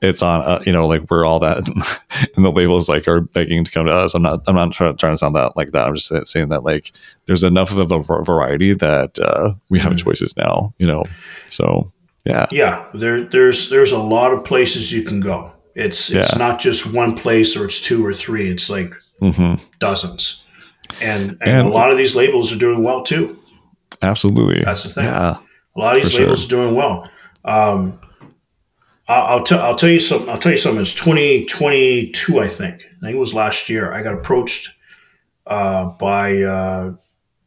it's 0.00 0.22
on 0.22 0.42
uh, 0.42 0.62
you 0.66 0.72
know 0.72 0.86
like 0.86 1.10
we're 1.10 1.24
all 1.24 1.38
that 1.38 1.58
and 2.36 2.44
the 2.44 2.52
labels 2.52 2.88
like 2.88 3.08
are 3.08 3.20
begging 3.20 3.64
to 3.64 3.70
come 3.70 3.86
to 3.86 3.92
us. 3.92 4.14
I'm 4.14 4.22
not 4.22 4.42
I'm 4.46 4.54
not 4.54 4.72
trying, 4.72 4.96
trying 4.96 5.14
to 5.14 5.18
sound 5.18 5.36
that 5.36 5.56
like 5.56 5.72
that. 5.72 5.86
I'm 5.86 5.94
just 5.94 6.28
saying 6.28 6.48
that 6.48 6.64
like 6.64 6.92
there's 7.26 7.44
enough 7.44 7.74
of 7.74 7.90
a 7.90 8.02
variety 8.22 8.74
that 8.74 9.18
uh, 9.18 9.54
we 9.68 9.78
have 9.80 9.92
mm-hmm. 9.92 10.08
choices 10.08 10.36
now. 10.36 10.74
You 10.78 10.86
know, 10.86 11.04
so 11.50 11.92
yeah, 12.24 12.46
yeah. 12.50 12.86
There 12.94 13.22
there's 13.22 13.70
there's 13.70 13.92
a 13.92 13.98
lot 13.98 14.32
of 14.32 14.44
places 14.44 14.92
you 14.92 15.02
can 15.02 15.20
go. 15.20 15.52
It's 15.74 16.10
it's 16.10 16.32
yeah. 16.32 16.38
not 16.38 16.60
just 16.60 16.92
one 16.92 17.16
place 17.16 17.56
or 17.56 17.64
it's 17.64 17.80
two 17.80 18.04
or 18.04 18.12
three. 18.12 18.48
It's 18.48 18.70
like 18.70 18.92
mm-hmm. 19.20 19.62
dozens 19.78 20.44
and, 21.00 21.30
and, 21.30 21.42
and, 21.42 21.66
a 21.66 21.70
lot 21.70 21.90
of 21.90 21.98
these 21.98 22.14
labels 22.14 22.52
are 22.52 22.58
doing 22.58 22.82
well 22.82 23.02
too. 23.02 23.38
Absolutely, 24.02 24.64
that's 24.64 24.84
the 24.84 24.88
thing. 24.90 25.04
Yeah, 25.04 25.38
a 25.76 25.78
lot 25.78 25.96
of 25.96 26.02
these 26.02 26.18
labels 26.18 26.44
sure. 26.44 26.58
are 26.58 26.64
doing 26.64 26.76
well. 26.76 27.10
Um, 27.44 28.00
I'll, 29.08 29.38
I'll, 29.38 29.42
t- 29.44 29.54
I'll 29.54 29.76
tell 29.76 29.90
you 29.90 29.98
something. 29.98 30.28
I'll 30.28 30.38
tell 30.38 30.52
you 30.52 30.58
something. 30.58 30.80
It's 30.80 30.94
2022, 30.94 32.40
I 32.40 32.48
think. 32.48 32.74
I 32.74 33.00
think 33.00 33.14
it 33.14 33.18
was 33.18 33.34
last 33.34 33.68
year. 33.68 33.92
I 33.92 34.02
got 34.02 34.14
approached 34.14 34.70
uh, 35.46 35.86
by 35.86 36.42
uh, 36.42 36.94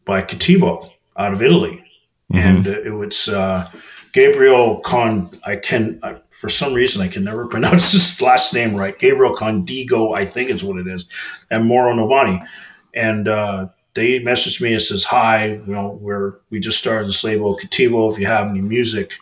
by 0.05 0.21
Cattivo 0.21 0.91
out 1.17 1.33
of 1.33 1.41
Italy, 1.41 1.83
mm-hmm. 2.31 2.37
and 2.37 2.67
it 2.67 2.93
was 2.93 3.27
uh, 3.27 3.69
Gabriel 4.13 4.79
Con. 4.79 5.29
I 5.45 5.57
can 5.57 5.99
I, 6.01 6.15
for 6.29 6.47
some 6.47 6.73
reason 6.73 7.01
I 7.01 7.09
can 7.09 7.25
never 7.25 7.45
pronounce 7.49 7.91
his 7.91 8.21
last 8.21 8.53
name 8.53 8.75
right. 8.75 8.97
Gabriel 8.97 9.35
Condigo, 9.35 10.15
I 10.15 10.25
think 10.25 10.49
is 10.49 10.63
what 10.63 10.79
it 10.79 10.87
is, 10.87 11.07
and 11.51 11.65
Moro 11.65 11.93
Novani 11.93 12.45
and 12.93 13.27
uh, 13.27 13.67
they 13.93 14.19
messaged 14.19 14.61
me 14.61 14.73
and 14.73 14.81
says, 14.81 15.05
"Hi, 15.05 15.47
you 15.47 15.63
know, 15.67 15.97
we're 16.01 16.39
we 16.49 16.59
just 16.59 16.77
started 16.77 17.07
this 17.07 17.23
label, 17.23 17.57
Cattivo. 17.57 18.11
If 18.11 18.19
you 18.19 18.25
have 18.25 18.47
any 18.47 18.61
music, 18.61 19.13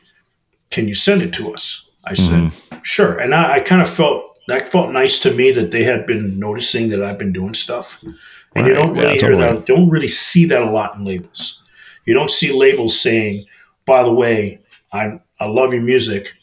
can 0.69 0.87
you 0.87 0.93
send 0.93 1.21
it 1.21 1.33
to 1.35 1.53
us?" 1.53 1.86
I 2.09 2.13
said, 2.13 2.51
mm-hmm. 2.51 2.77
"Sure." 2.83 3.17
And 3.17 3.33
I, 3.33 3.55
I 3.55 3.59
kind 3.59 3.81
of 3.81 3.89
felt 3.89 4.23
that 4.47 4.67
felt 4.67 4.91
nice 4.91 5.19
to 5.19 5.33
me 5.33 5.51
that 5.51 5.71
they 5.71 5.83
had 5.83 6.05
been 6.05 6.39
noticing 6.39 6.89
that 6.89 7.03
I've 7.03 7.17
been 7.17 7.33
doing 7.33 7.53
stuff, 7.53 8.01
and 8.01 8.15
right. 8.55 8.67
you 8.67 8.73
don't 8.73 8.93
really 8.93 9.15
yeah, 9.15 9.21
hear 9.21 9.31
totally. 9.31 9.57
that. 9.57 9.65
Don't 9.65 9.89
really 9.89 10.07
see 10.07 10.45
that 10.45 10.61
a 10.61 10.69
lot 10.69 10.95
in 10.95 11.05
labels. 11.05 11.63
You 12.05 12.13
don't 12.13 12.31
see 12.31 12.51
labels 12.51 12.99
saying, 12.99 13.45
"By 13.85 14.03
the 14.03 14.13
way, 14.13 14.61
I 14.91 15.19
I 15.39 15.45
love 15.45 15.73
your 15.73 15.83
music." 15.83 16.33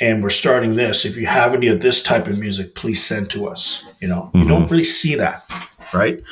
And 0.00 0.22
we're 0.22 0.30
starting 0.30 0.76
this. 0.76 1.04
If 1.04 1.16
you 1.16 1.26
have 1.26 1.54
any 1.54 1.66
of 1.66 1.80
this 1.80 2.04
type 2.04 2.28
of 2.28 2.38
music, 2.38 2.76
please 2.76 3.02
send 3.02 3.30
to 3.30 3.48
us. 3.48 3.84
You 4.00 4.06
know, 4.06 4.22
mm-hmm. 4.26 4.38
you 4.38 4.48
don't 4.48 4.62
mm-hmm. 4.62 4.70
really 4.70 4.84
see 4.84 5.16
that, 5.16 5.42
right? 5.92 6.22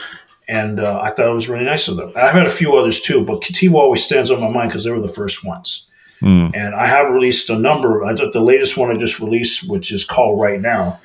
and 0.49 0.81
uh, 0.81 1.01
I 1.03 1.11
thought 1.11 1.31
it 1.31 1.35
was 1.35 1.49
really 1.49 1.65
nice 1.65 1.89
of 1.89 1.97
them. 1.97 2.13
I've 2.15 2.33
had 2.33 2.47
a 2.47 2.51
few 2.51 2.77
others 2.77 3.01
too, 3.01 3.25
but 3.25 3.41
Cattivo 3.41 3.75
always 3.75 4.03
stands 4.03 4.31
on 4.31 4.41
my 4.41 4.49
mind 4.49 4.71
because 4.71 4.85
they 4.85 4.91
were 4.91 5.01
the 5.01 5.09
first 5.09 5.45
ones. 5.45 5.91
Mm. 6.23 6.53
And 6.55 6.75
I 6.75 6.87
have 6.87 7.13
released 7.13 7.51
a 7.51 7.59
number. 7.59 8.05
I 8.05 8.15
thought 8.15 8.33
the 8.33 8.41
latest 8.41 8.77
one 8.77 8.91
I 8.91 8.99
just 8.99 9.21
released, 9.21 9.69
which 9.69 9.93
is 9.93 10.05
called 10.05 10.41
Right 10.41 10.61
Now, 10.61 11.01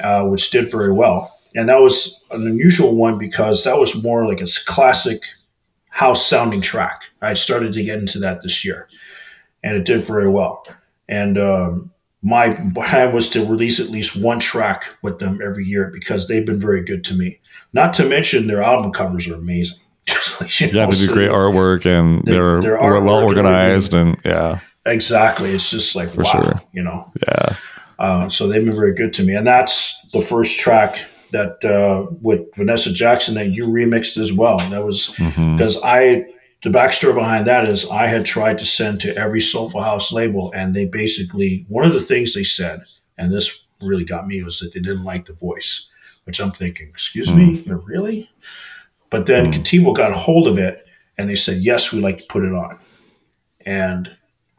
uh, 0.00 0.24
which 0.24 0.50
did 0.50 0.70
very 0.70 0.92
well. 0.92 1.32
And 1.54 1.68
that 1.68 1.80
was 1.80 2.24
an 2.30 2.46
unusual 2.46 2.94
one 2.94 3.18
because 3.18 3.64
that 3.64 3.78
was 3.78 4.02
more 4.02 4.26
like 4.26 4.40
a 4.40 4.46
classic 4.66 5.24
house 5.88 6.22
sounding 6.22 6.60
track. 6.60 7.10
I 7.20 7.34
started 7.34 7.72
to 7.74 7.82
get 7.82 7.98
into 7.98 8.18
that 8.20 8.42
this 8.42 8.64
year, 8.64 8.88
and 9.62 9.76
it 9.76 9.84
did 9.84 10.02
very 10.02 10.28
well. 10.28 10.64
And 11.08 11.36
um, 11.38 11.90
my 12.22 12.50
plan 12.74 13.12
was 13.12 13.28
to 13.30 13.44
release 13.44 13.80
at 13.80 13.88
least 13.88 14.22
one 14.22 14.38
track 14.38 14.84
with 15.02 15.18
them 15.18 15.40
every 15.42 15.64
year 15.64 15.90
because 15.92 16.28
they've 16.28 16.46
been 16.46 16.60
very 16.60 16.84
good 16.84 17.02
to 17.04 17.14
me. 17.14 17.40
Not 17.72 17.92
to 17.94 18.08
mention 18.08 18.46
their 18.46 18.62
album 18.62 18.92
covers 18.92 19.28
are 19.28 19.34
amazing. 19.34 19.80
You 20.60 20.72
know, 20.72 20.80
yeah, 20.80 20.86
they 20.86 20.96
do 20.96 21.12
great 21.12 21.30
artwork 21.30 21.86
and 21.86 22.24
they're, 22.24 22.60
they're 22.60 22.78
well 22.78 23.24
organized 23.24 23.94
and 23.94 24.16
yeah. 24.24 24.60
Exactly. 24.86 25.52
It's 25.52 25.70
just 25.70 25.94
like 25.94 26.14
For 26.14 26.22
wow, 26.22 26.42
sure. 26.42 26.62
you 26.72 26.82
know. 26.82 27.12
Yeah. 27.26 27.56
Uh, 27.98 28.28
so 28.28 28.48
they've 28.48 28.64
been 28.64 28.74
very 28.74 28.94
good 28.94 29.12
to 29.14 29.22
me, 29.22 29.34
and 29.34 29.46
that's 29.46 30.00
the 30.12 30.20
first 30.20 30.58
track 30.58 31.04
that 31.32 31.62
uh, 31.64 32.10
with 32.22 32.40
Vanessa 32.56 32.92
Jackson 32.92 33.34
that 33.34 33.48
you 33.48 33.66
remixed 33.66 34.16
as 34.16 34.32
well. 34.32 34.58
That 34.70 34.82
was 34.84 35.10
because 35.10 35.76
mm-hmm. 35.76 35.86
I 35.86 36.24
the 36.62 36.70
backstory 36.70 37.14
behind 37.14 37.46
that 37.46 37.66
is 37.66 37.88
I 37.90 38.06
had 38.06 38.24
tried 38.24 38.56
to 38.58 38.64
send 38.64 39.00
to 39.00 39.14
every 39.16 39.40
Soulful 39.40 39.82
House 39.82 40.12
label, 40.12 40.50
and 40.54 40.74
they 40.74 40.86
basically 40.86 41.66
one 41.68 41.84
of 41.84 41.92
the 41.92 42.00
things 42.00 42.32
they 42.32 42.42
said, 42.42 42.80
and 43.18 43.30
this 43.30 43.66
really 43.82 44.04
got 44.04 44.26
me, 44.26 44.42
was 44.42 44.60
that 44.60 44.72
they 44.72 44.80
didn't 44.80 45.04
like 45.04 45.26
the 45.26 45.34
voice 45.34 45.90
which 46.24 46.40
I'm 46.40 46.50
thinking, 46.50 46.88
excuse 46.88 47.30
mm. 47.30 47.36
me, 47.36 47.64
really? 47.66 48.30
But 49.10 49.26
then 49.26 49.52
mm. 49.52 49.96
got 49.96 50.12
a 50.12 50.16
hold 50.16 50.46
of 50.46 50.58
it 50.58 50.86
and 51.18 51.28
they 51.28 51.34
said, 51.34 51.58
yes, 51.58 51.92
we'd 51.92 52.02
like 52.02 52.18
to 52.18 52.24
put 52.28 52.44
it 52.44 52.52
on. 52.52 52.78
And 53.66 54.16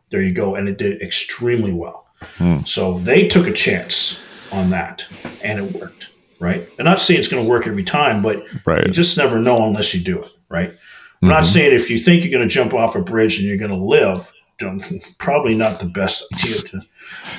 there 0.10 0.22
you 0.22 0.34
go. 0.34 0.56
And 0.56 0.68
it 0.68 0.78
did 0.78 1.02
extremely 1.02 1.74
well. 1.74 2.06
Mm. 2.38 2.68
So 2.68 3.00
they 3.00 3.28
took 3.28 3.48
a 3.48 3.54
chance 3.54 4.22
on 4.52 4.70
that 4.70 5.08
and 5.44 5.60
it 5.60 5.74
worked, 5.74 6.12
right? 6.40 6.70
I'm 6.78 6.86
not 6.86 7.00
saying 7.00 7.20
it's 7.20 7.30
going 7.30 7.44
to 7.44 7.50
work 7.50 7.66
every 7.66 7.84
time, 7.84 8.22
but 8.22 8.44
right. 8.66 8.86
you 8.86 8.92
just 8.92 9.18
never 9.18 9.40
know 9.40 9.66
unless 9.66 9.96
you 9.96 10.02
do 10.02 10.22
it, 10.22 10.32
right? 10.50 10.70
I'm 10.70 10.76
mm-hmm. 10.76 11.30
not 11.30 11.46
saying 11.46 11.74
if 11.74 11.90
you 11.90 11.98
think 11.98 12.24
you're 12.24 12.32
going 12.32 12.48
to 12.48 12.54
jump 12.54 12.74
off 12.74 12.96
a 12.96 13.02
bridge 13.02 13.40
and 13.40 13.48
you're 13.48 13.58
going 13.58 13.72
to 13.72 13.78
live, 13.78 14.32
probably 15.18 15.56
not 15.56 15.80
the 15.80 15.86
best 15.86 16.26
idea 16.34 16.62
to 16.62 16.82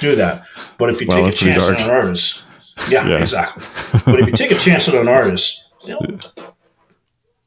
do 0.01 0.17
that. 0.17 0.45
But 0.79 0.91
if 0.91 1.01
you 1.01 1.07
well, 1.07 1.25
take 1.25 1.33
a 1.33 1.37
chance 1.37 1.63
on 1.63 1.77
an 1.77 1.91
artist, 1.91 2.45
yeah, 2.89 3.07
yeah. 3.07 3.19
exactly. 3.19 3.65
but 4.05 4.21
if 4.21 4.27
you 4.27 4.33
take 4.33 4.51
a 4.51 4.57
chance 4.57 4.89
on 4.89 4.97
an 4.97 5.09
artist, 5.09 5.69
you 5.85 5.91
know, 5.91 6.19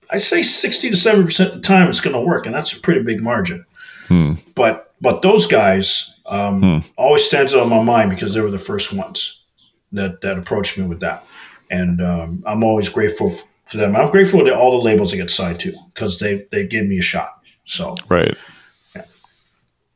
I 0.09 0.17
say 0.17 0.43
sixty 0.43 0.89
to 0.89 0.95
seventy 0.95 1.25
percent 1.25 1.49
of 1.49 1.55
the 1.55 1.61
time 1.61 1.89
it's 1.89 2.01
going 2.01 2.15
to 2.15 2.21
work, 2.21 2.45
and 2.45 2.55
that's 2.55 2.73
a 2.73 2.79
pretty 2.79 3.01
big 3.01 3.21
margin. 3.21 3.65
Hmm. 4.07 4.33
But 4.55 4.93
but 5.01 5.21
those 5.21 5.45
guys 5.45 6.19
um, 6.25 6.61
hmm. 6.61 6.87
always 6.97 7.23
stands 7.23 7.53
out 7.53 7.63
in 7.63 7.69
my 7.69 7.83
mind 7.83 8.09
because 8.09 8.33
they 8.33 8.41
were 8.41 8.51
the 8.51 8.57
first 8.57 8.93
ones 8.93 9.43
that 9.91 10.21
that 10.21 10.37
approached 10.37 10.77
me 10.77 10.85
with 10.87 10.99
that, 11.01 11.25
and 11.69 12.01
um, 12.01 12.43
I'm 12.45 12.63
always 12.63 12.89
grateful 12.89 13.29
for 13.65 13.77
them. 13.77 13.95
I'm 13.95 14.11
grateful 14.11 14.43
to 14.45 14.55
all 14.55 14.71
the 14.79 14.85
labels 14.85 15.13
I 15.13 15.17
get 15.17 15.31
signed 15.31 15.59
to 15.61 15.73
because 15.93 16.19
they 16.19 16.45
they 16.51 16.65
gave 16.65 16.87
me 16.87 16.97
a 16.97 17.01
shot. 17.01 17.39
So 17.65 17.95
right. 18.09 18.37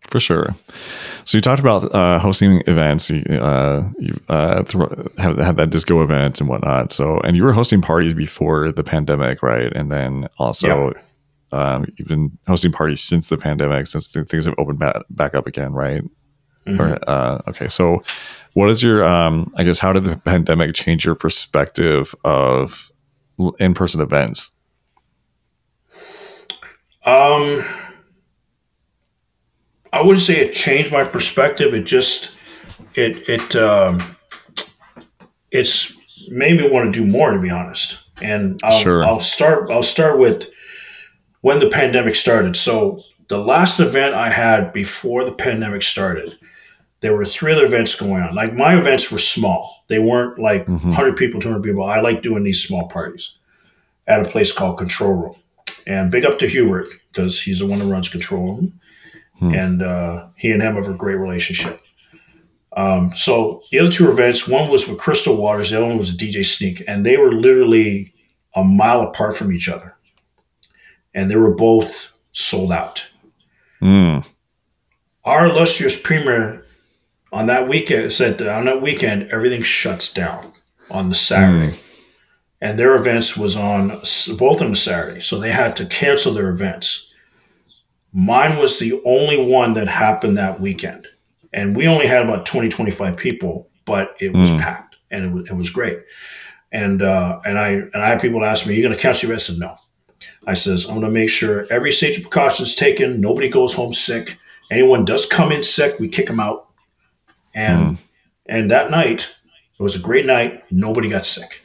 For 0.10 0.19
sure. 0.19 0.56
So 1.30 1.38
you 1.38 1.44
talked 1.44 1.60
about 1.60 1.94
uh, 1.94 2.18
hosting 2.18 2.63
events. 2.65 3.08
You, 3.12 3.22
uh, 3.39 3.88
you 4.00 4.20
uh, 4.30 4.63
have 5.20 5.38
had 5.38 5.58
that 5.58 5.70
disco 5.70 6.02
event 6.02 6.39
and 6.39 6.50
whatnot. 6.50 6.92
So, 6.92 7.20
and 7.20 7.38
you 7.38 7.44
were 7.44 7.54
hosting 7.54 7.84
parties 7.84 8.15
before 8.15 8.72
the 8.72 8.84
pandemic, 8.84 9.44
right? 9.44 9.72
And 9.76 9.92
then 9.92 10.28
also, 10.39 10.88
yep. 10.88 11.06
um, 11.52 11.86
you've 11.96 12.08
been 12.08 12.36
hosting 12.48 12.72
parties 12.72 13.04
since 13.04 13.28
the 13.28 13.38
pandemic, 13.38 13.86
since 13.86 14.08
things 14.08 14.46
have 14.46 14.56
opened 14.58 14.80
back, 14.80 14.96
back 15.12 15.36
up 15.36 15.46
again, 15.46 15.72
right? 15.72 16.02
Mm-hmm. 16.65 16.82
Or, 16.82 17.00
uh, 17.08 17.42
okay. 17.50 17.70
So, 17.70 18.02
what 18.54 18.72
is 18.72 18.82
your? 18.82 19.04
Um, 19.04 19.54
I 19.56 19.63
guess 19.63 19.78
how 19.78 19.94
did 19.94 20.06
the 20.06 20.18
pandemic 20.18 20.74
change 20.74 21.06
your 21.06 21.13
perspective 21.13 22.15
of 22.24 22.92
in-person 23.60 24.02
events? 24.02 24.52
Um 27.06 27.63
I 29.91 30.02
wouldn't 30.02 30.21
say 30.21 30.39
it 30.39 30.54
changed 30.54 30.91
my 30.91 31.04
perspective. 31.04 31.73
It 31.73 31.86
just 31.86 32.38
it 32.95 33.28
it 33.28 33.56
um, 33.56 34.15
it's 35.52 35.97
made 36.30 36.58
me 36.58 36.69
want 36.69 36.93
to 36.93 36.99
do 36.99 37.06
more, 37.06 37.32
to 37.32 37.39
be 37.39 37.49
honest. 37.49 38.04
And 38.21 38.60
I'll, 38.63 38.80
sure. 38.80 39.04
I'll 39.04 39.19
start. 39.19 39.71
I'll 39.71 39.84
start 39.84 40.19
with 40.19 40.49
when 41.41 41.60
the 41.60 41.69
pandemic 41.69 42.15
started. 42.15 42.56
So 42.56 43.02
the 43.30 43.38
last 43.38 43.80
event 43.80 44.13
I 44.13 44.30
had 44.30 44.73
before 44.73 45.23
the 45.23 45.32
pandemic 45.32 45.82
started, 45.82 46.38
there 47.02 47.15
were 47.15 47.25
three 47.25 47.54
other 47.54 47.65
events 47.65 47.95
going 47.95 48.21
on. 48.21 48.36
Like 48.36 48.54
my 48.54 48.78
events 48.78 49.12
were 49.12 49.17
small; 49.17 49.84
they 49.88 49.99
weren't 49.99 50.38
like 50.38 50.65
mm-hmm. 50.65 50.89
100 50.89 51.17
people, 51.17 51.39
200 51.39 51.63
people. 51.63 51.84
I 51.84 52.02
like 52.02 52.21
doing 52.21 52.43
these 52.43 52.62
small 52.62 52.88
parties 52.89 53.38
at 54.08 54.25
a 54.25 54.30
place 54.30 54.52
called 54.52 54.78
Control 54.78 55.13
Room. 55.13 55.36
And 55.88 56.12
big 56.12 56.25
up 56.25 56.38
to 56.39 56.47
Hubert 56.47 56.89
because 57.12 57.41
he's 57.41 57.60
the 57.60 57.65
one 57.65 57.80
who 57.80 57.91
runs 57.91 58.10
Control 58.10 58.56
Room 58.56 58.80
hmm. 59.39 59.54
and 59.54 59.82
uh, 59.82 60.28
he 60.36 60.52
and 60.52 60.62
him 60.62 60.75
have 60.75 60.88
a 60.88 60.93
great 60.93 61.15
relationship. 61.15 61.82
Um, 62.73 63.13
so 63.15 63.63
the 63.71 63.80
other 63.80 63.91
two 63.91 64.10
events, 64.12 64.47
one 64.47 64.69
was 64.69 64.88
with 64.88 64.99
Crystal 64.99 65.36
Waters, 65.36 65.71
the 65.71 65.78
other 65.78 65.88
one 65.88 65.97
was 65.97 66.15
DJ 66.15 66.45
Sneak, 66.45 66.84
and 66.88 67.06
they 67.06 67.17
were 67.17 67.32
literally 67.32 68.13
a 68.56 68.63
mile 68.63 69.02
apart 69.02 69.36
from 69.36 69.52
each 69.52 69.67
other, 69.67 69.95
and 71.13 71.30
they 71.30 71.36
were 71.36 71.54
both 71.54 72.15
sold 72.32 72.71
out. 72.71 73.10
Mm. 73.82 74.25
Our 75.23 75.47
illustrious 75.47 76.02
premier 76.02 76.65
on 77.32 77.47
that 77.47 77.67
weekend 77.67 78.12
said 78.13 78.38
that 78.38 78.47
on 78.47 78.65
that 78.65 78.82
weekend 78.82 79.30
everything 79.32 79.62
shuts 79.62 80.12
down 80.13 80.54
on 80.89 81.10
the 81.10 81.15
Saturday. 81.15 81.73
Mm. 81.73 81.80
And 82.62 82.80
their 82.80 82.95
events 82.95 83.38
was 83.38 83.56
on 83.56 83.88
both 84.38 84.62
on 84.62 84.71
the 84.71 84.75
Saturday, 84.75 85.21
so 85.21 85.39
they 85.39 85.52
had 85.52 85.78
to 85.78 85.86
cancel 85.86 86.34
their 86.34 86.49
events. 86.49 87.09
Mine 88.12 88.58
was 88.58 88.80
the 88.80 89.02
only 89.06 89.38
one 89.38 89.74
that 89.74 89.88
happened 89.88 90.38
that 90.38 90.60
weekend. 90.60 91.08
And 91.54 91.76
we 91.76 91.88
only 91.88 92.08
had 92.08 92.24
about 92.24 92.45
20, 92.45 92.69
25 92.69 93.17
people, 93.17 93.69
but 93.86 94.15
it 94.19 94.34
was 94.34 94.52
mm. 94.52 94.60
packed 94.60 94.98
and 95.12 95.26
it 95.26 95.32
was, 95.32 95.45
it 95.48 95.54
was 95.54 95.69
great. 95.69 96.00
And 96.72 97.02
uh, 97.02 97.39
and 97.45 97.58
I 97.58 97.69
and 97.69 97.95
I 97.95 98.10
had 98.10 98.22
people 98.22 98.45
ask 98.45 98.67
me, 98.67 98.74
"Are 98.74 98.76
you 98.76 98.84
going 98.84 98.95
to 98.95 99.02
cancel 99.02 99.28
your 99.28 99.36
event?" 99.36 99.41
I 99.41 99.54
said, 99.54 99.60
"No." 99.60 99.78
I 100.45 100.54
says, 100.54 100.86
"I'm 100.86 101.00
going 101.00 101.06
to 101.06 101.12
make 101.12 101.30
sure 101.30 101.65
every 101.72 101.91
safety 101.91 102.22
precaution 102.22 102.63
is 102.63 102.76
taken. 102.76 103.19
Nobody 103.19 103.50
goes 103.50 103.74
home 103.74 103.91
sick. 103.91 104.38
Anyone 104.69 105.04
does 105.04 105.26
come 105.26 105.52
in 105.52 105.63
sick, 105.63 106.00
we 106.00 106.08
kick 106.08 106.28
them 106.28 106.39
out." 106.39 106.67
And 107.56 107.98
mm. 107.98 108.02
and 108.45 108.69
that 108.69 108.91
night, 108.91 109.36
it 109.80 109.82
was 109.82 109.95
a 109.95 110.00
great 110.00 110.28
night. 110.28 110.63
Nobody 110.72 111.10
got 111.10 111.26
sick. 111.26 111.63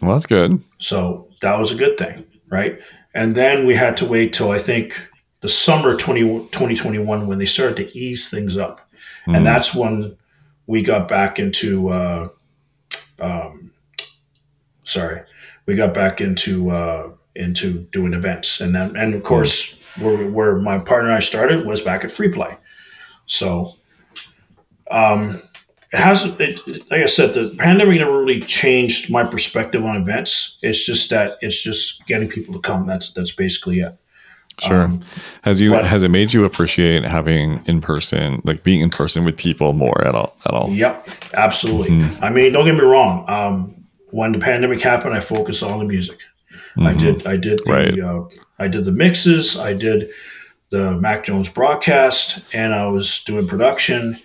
Well, 0.00 0.14
that's 0.14 0.26
good. 0.26 0.62
So 0.78 1.28
that 1.42 1.58
was 1.58 1.70
a 1.70 1.76
good 1.76 1.98
thing, 1.98 2.24
right? 2.48 2.80
And 3.14 3.34
then 3.34 3.66
we 3.66 3.74
had 3.74 3.98
to 3.98 4.06
wait 4.06 4.32
till 4.32 4.50
I 4.50 4.58
think 4.58 5.08
the 5.42 5.48
summer 5.48 5.96
20, 5.96 6.20
2021 6.20 7.26
when 7.26 7.38
they 7.38 7.44
started 7.44 7.76
to 7.76 7.98
ease 7.98 8.30
things 8.30 8.56
up. 8.56 8.88
Mm. 9.26 9.36
And 9.36 9.36
hmm. 9.38 9.44
that's 9.44 9.74
when 9.74 10.16
we 10.66 10.82
got 10.82 11.08
back 11.08 11.38
into, 11.38 11.88
uh, 11.88 12.28
um, 13.20 13.72
sorry, 14.84 15.22
we 15.66 15.74
got 15.74 15.92
back 15.92 16.20
into, 16.20 16.70
uh, 16.70 17.10
into 17.34 17.80
doing 17.90 18.14
events. 18.14 18.60
And 18.60 18.74
then, 18.74 18.96
and 18.96 19.14
of 19.14 19.22
course, 19.24 19.82
mm. 19.94 20.04
where, 20.04 20.30
where 20.30 20.56
my 20.56 20.78
partner 20.78 21.08
and 21.08 21.16
I 21.16 21.20
started 21.20 21.66
was 21.66 21.82
back 21.82 22.04
at 22.04 22.12
Free 22.12 22.32
Play. 22.32 22.56
So, 23.26 23.74
um, 24.90 25.42
it 25.92 25.98
has 25.98 26.24
it, 26.40 26.66
like 26.90 27.02
I 27.02 27.06
said, 27.06 27.34
the 27.34 27.54
pandemic 27.58 27.98
never 27.98 28.18
really 28.18 28.40
changed 28.40 29.10
my 29.10 29.24
perspective 29.24 29.84
on 29.84 29.96
events. 29.96 30.58
It's 30.62 30.86
just 30.86 31.10
that 31.10 31.36
it's 31.42 31.62
just 31.62 32.06
getting 32.06 32.28
people 32.28 32.54
to 32.54 32.60
come. 32.60 32.86
That's 32.86 33.12
that's 33.12 33.32
basically 33.32 33.80
it. 33.80 33.94
Sure. 34.62 34.82
Um, 34.82 35.00
has 35.42 35.60
you 35.60 35.70
but, 35.70 35.84
has 35.84 36.02
it 36.02 36.08
made 36.08 36.32
you 36.32 36.44
appreciate 36.44 37.04
having 37.04 37.64
in 37.66 37.80
person, 37.80 38.40
like 38.44 38.62
being 38.62 38.80
in 38.80 38.90
person 38.90 39.24
with 39.24 39.36
people 39.36 39.72
more 39.72 40.06
at 40.06 40.14
all? 40.14 40.36
At 40.46 40.54
all? 40.54 40.70
Yep, 40.70 41.08
absolutely. 41.34 41.90
Mm-hmm. 41.90 42.24
I 42.24 42.30
mean, 42.30 42.52
don't 42.52 42.64
get 42.64 42.74
me 42.74 42.82
wrong. 42.82 43.24
Um, 43.28 43.84
when 44.10 44.32
the 44.32 44.38
pandemic 44.38 44.80
happened, 44.80 45.14
I 45.14 45.20
focused 45.20 45.62
on 45.62 45.78
the 45.78 45.84
music. 45.84 46.18
Mm-hmm. 46.76 46.86
I 46.86 46.94
did. 46.94 47.26
I 47.26 47.36
did 47.36 47.60
the. 47.64 47.72
Right. 47.72 47.98
Uh, 47.98 48.24
I 48.58 48.68
did 48.68 48.84
the 48.84 48.92
mixes. 48.92 49.58
I 49.58 49.72
did 49.72 50.10
the 50.70 50.92
Mac 50.92 51.24
Jones 51.24 51.48
broadcast, 51.48 52.44
and 52.52 52.72
I 52.74 52.86
was 52.86 53.24
doing 53.24 53.46
production 53.46 54.18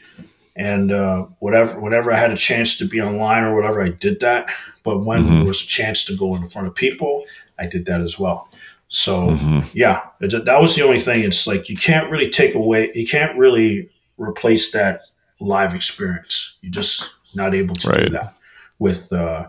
and 0.58 0.92
uh, 0.92 1.28
whatever 1.38 1.80
whenever 1.80 2.12
I 2.12 2.18
had 2.18 2.32
a 2.32 2.36
chance 2.36 2.78
to 2.80 2.88
be 2.88 3.00
online 3.00 3.44
or 3.44 3.56
whatever, 3.56 3.80
I 3.82 3.90
did 3.90 4.20
that. 4.22 4.50
But 4.84 5.06
when 5.06 5.24
mm-hmm. 5.24 5.36
there 5.36 5.46
was 5.46 5.62
a 5.62 5.68
chance 5.68 6.04
to 6.06 6.18
go 6.18 6.36
in 6.36 6.46
front 6.48 6.68
of 6.68 6.76
people, 6.76 7.26
I 7.60 7.68
did 7.68 7.86
that 7.86 8.02
as 8.02 8.20
well. 8.20 8.50
So 8.90 9.32
mm-hmm. 9.32 9.60
yeah, 9.74 10.02
that 10.20 10.62
was 10.62 10.76
the 10.76 10.84
only 10.84 11.00
thing. 11.00 11.24
It's 11.24 11.46
like 11.46 11.70
you 11.70 11.76
can't 11.76 12.10
really 12.10 12.30
take 12.30 12.56
away, 12.56 12.92
you 12.96 13.06
can't 13.06 13.38
really 13.38 13.90
replace 14.18 14.72
that 14.72 15.02
live 15.40 15.76
experience. 15.76 16.58
You're 16.62 16.72
just 16.72 17.10
not 17.36 17.54
able 17.54 17.76
to 17.76 17.90
right. 17.90 18.04
do 18.04 18.10
that 18.10 18.36
with 18.80 19.12
uh, 19.12 19.48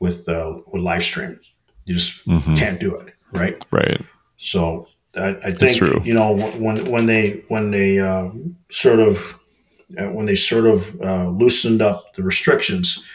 with 0.00 0.28
uh, 0.28 0.58
with 0.72 0.82
live 0.82 1.04
stream. 1.04 1.38
You 1.84 1.94
just 1.94 2.26
mm-hmm. 2.26 2.54
can't 2.54 2.80
do 2.80 2.94
it, 2.96 3.14
right? 3.32 3.62
Right. 3.70 4.00
So 4.36 4.86
I, 5.16 5.36
I 5.44 5.50
think 5.52 5.80
you 6.06 6.14
know 6.14 6.32
when 6.32 6.90
when 6.90 7.06
they 7.06 7.44
when 7.48 7.70
they 7.70 8.00
uh, 8.00 8.30
sort 8.70 9.00
of 9.00 9.38
uh, 9.98 10.06
when 10.06 10.26
they 10.26 10.34
sort 10.34 10.66
of 10.66 11.00
uh, 11.02 11.28
loosened 11.28 11.82
up 11.82 12.14
the 12.14 12.22
restrictions, 12.22 13.06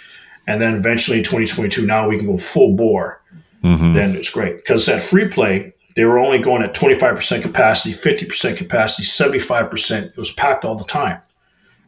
and 0.45 0.61
then 0.61 0.75
eventually 0.75 1.23
2022 1.23 1.85
now 1.85 2.07
we 2.07 2.17
can 2.17 2.27
go 2.27 2.37
full 2.37 2.75
bore 2.75 3.21
mm-hmm. 3.67 3.93
then 3.93 4.15
it's 4.15 4.29
great. 4.29 4.57
Because 4.57 4.87
at 4.89 5.01
free 5.01 5.27
play, 5.27 5.73
they 5.95 6.05
were 6.05 6.19
only 6.19 6.39
going 6.39 6.61
at 6.61 6.75
25% 6.75 7.41
capacity, 7.41 7.93
50% 7.93 8.57
capacity, 8.57 9.03
75%. 9.03 10.03
It 10.03 10.17
was 10.17 10.31
packed 10.31 10.63
all 10.63 10.75
the 10.75 10.83
time. 10.83 11.21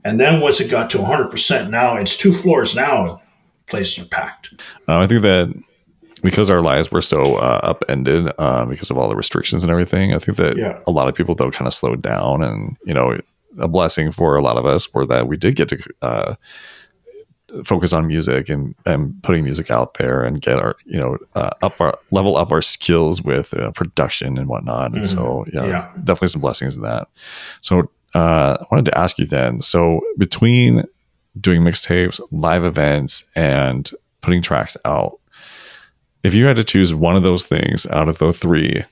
And 0.03 0.19
then 0.19 0.41
once 0.41 0.59
it 0.59 0.71
got 0.71 0.89
to 0.91 0.97
100%, 0.97 1.69
now 1.69 1.95
it's 1.95 2.17
two 2.17 2.31
floors 2.31 2.75
now, 2.75 3.21
places 3.67 4.03
are 4.03 4.07
packed. 4.07 4.53
Uh, 4.87 4.97
I 4.99 5.07
think 5.07 5.21
that 5.21 5.53
because 6.21 6.49
our 6.49 6.61
lives 6.61 6.91
were 6.91 7.01
so 7.01 7.35
uh, 7.35 7.59
upended 7.63 8.31
uh, 8.37 8.65
because 8.65 8.89
of 8.89 8.97
all 8.97 9.09
the 9.09 9.15
restrictions 9.15 9.63
and 9.63 9.71
everything, 9.71 10.13
I 10.13 10.19
think 10.19 10.37
that 10.37 10.57
yeah. 10.57 10.79
a 10.87 10.91
lot 10.91 11.07
of 11.07 11.15
people, 11.15 11.35
though, 11.35 11.51
kind 11.51 11.67
of 11.67 11.73
slowed 11.73 12.01
down. 12.01 12.43
And, 12.43 12.77
you 12.85 12.93
know, 12.93 13.19
a 13.57 13.67
blessing 13.67 14.11
for 14.11 14.35
a 14.35 14.41
lot 14.41 14.57
of 14.57 14.65
us 14.65 14.93
were 14.93 15.05
that 15.05 15.27
we 15.27 15.37
did 15.37 15.55
get 15.55 15.69
to 15.69 15.83
uh, 16.01 16.35
focus 17.63 17.93
on 17.93 18.07
music 18.07 18.49
and, 18.49 18.75
and 18.85 19.21
putting 19.23 19.43
music 19.43 19.71
out 19.71 19.95
there 19.95 20.23
and 20.23 20.41
get 20.41 20.57
our 20.57 20.75
you 20.85 20.99
know 20.99 21.17
uh, 21.35 21.51
up 21.61 21.79
our 21.81 21.97
level 22.11 22.37
up 22.37 22.51
our 22.51 22.61
skills 22.61 23.21
with 23.21 23.53
uh, 23.53 23.71
production 23.71 24.37
and 24.37 24.47
whatnot. 24.47 24.93
And 24.93 25.03
mm-hmm. 25.03 25.17
so 25.17 25.45
yeah, 25.53 25.65
yeah, 25.65 25.91
definitely 26.03 26.29
some 26.29 26.41
blessings 26.41 26.75
in 26.75 26.83
that. 26.83 27.07
So 27.61 27.89
uh, 28.13 28.57
i 28.59 28.65
wanted 28.71 28.85
to 28.85 28.97
ask 28.97 29.19
you 29.19 29.25
then 29.25 29.61
so 29.61 30.01
between 30.17 30.83
doing 31.39 31.61
mixtapes 31.61 32.19
live 32.31 32.63
events 32.63 33.23
and 33.35 33.91
putting 34.21 34.41
tracks 34.41 34.75
out 34.85 35.19
if 36.23 36.33
you 36.33 36.45
had 36.45 36.55
to 36.55 36.63
choose 36.63 36.93
one 36.93 37.15
of 37.15 37.23
those 37.23 37.45
things 37.45 37.85
out 37.87 38.09
of 38.09 38.17
the 38.17 38.33
three 38.33 38.83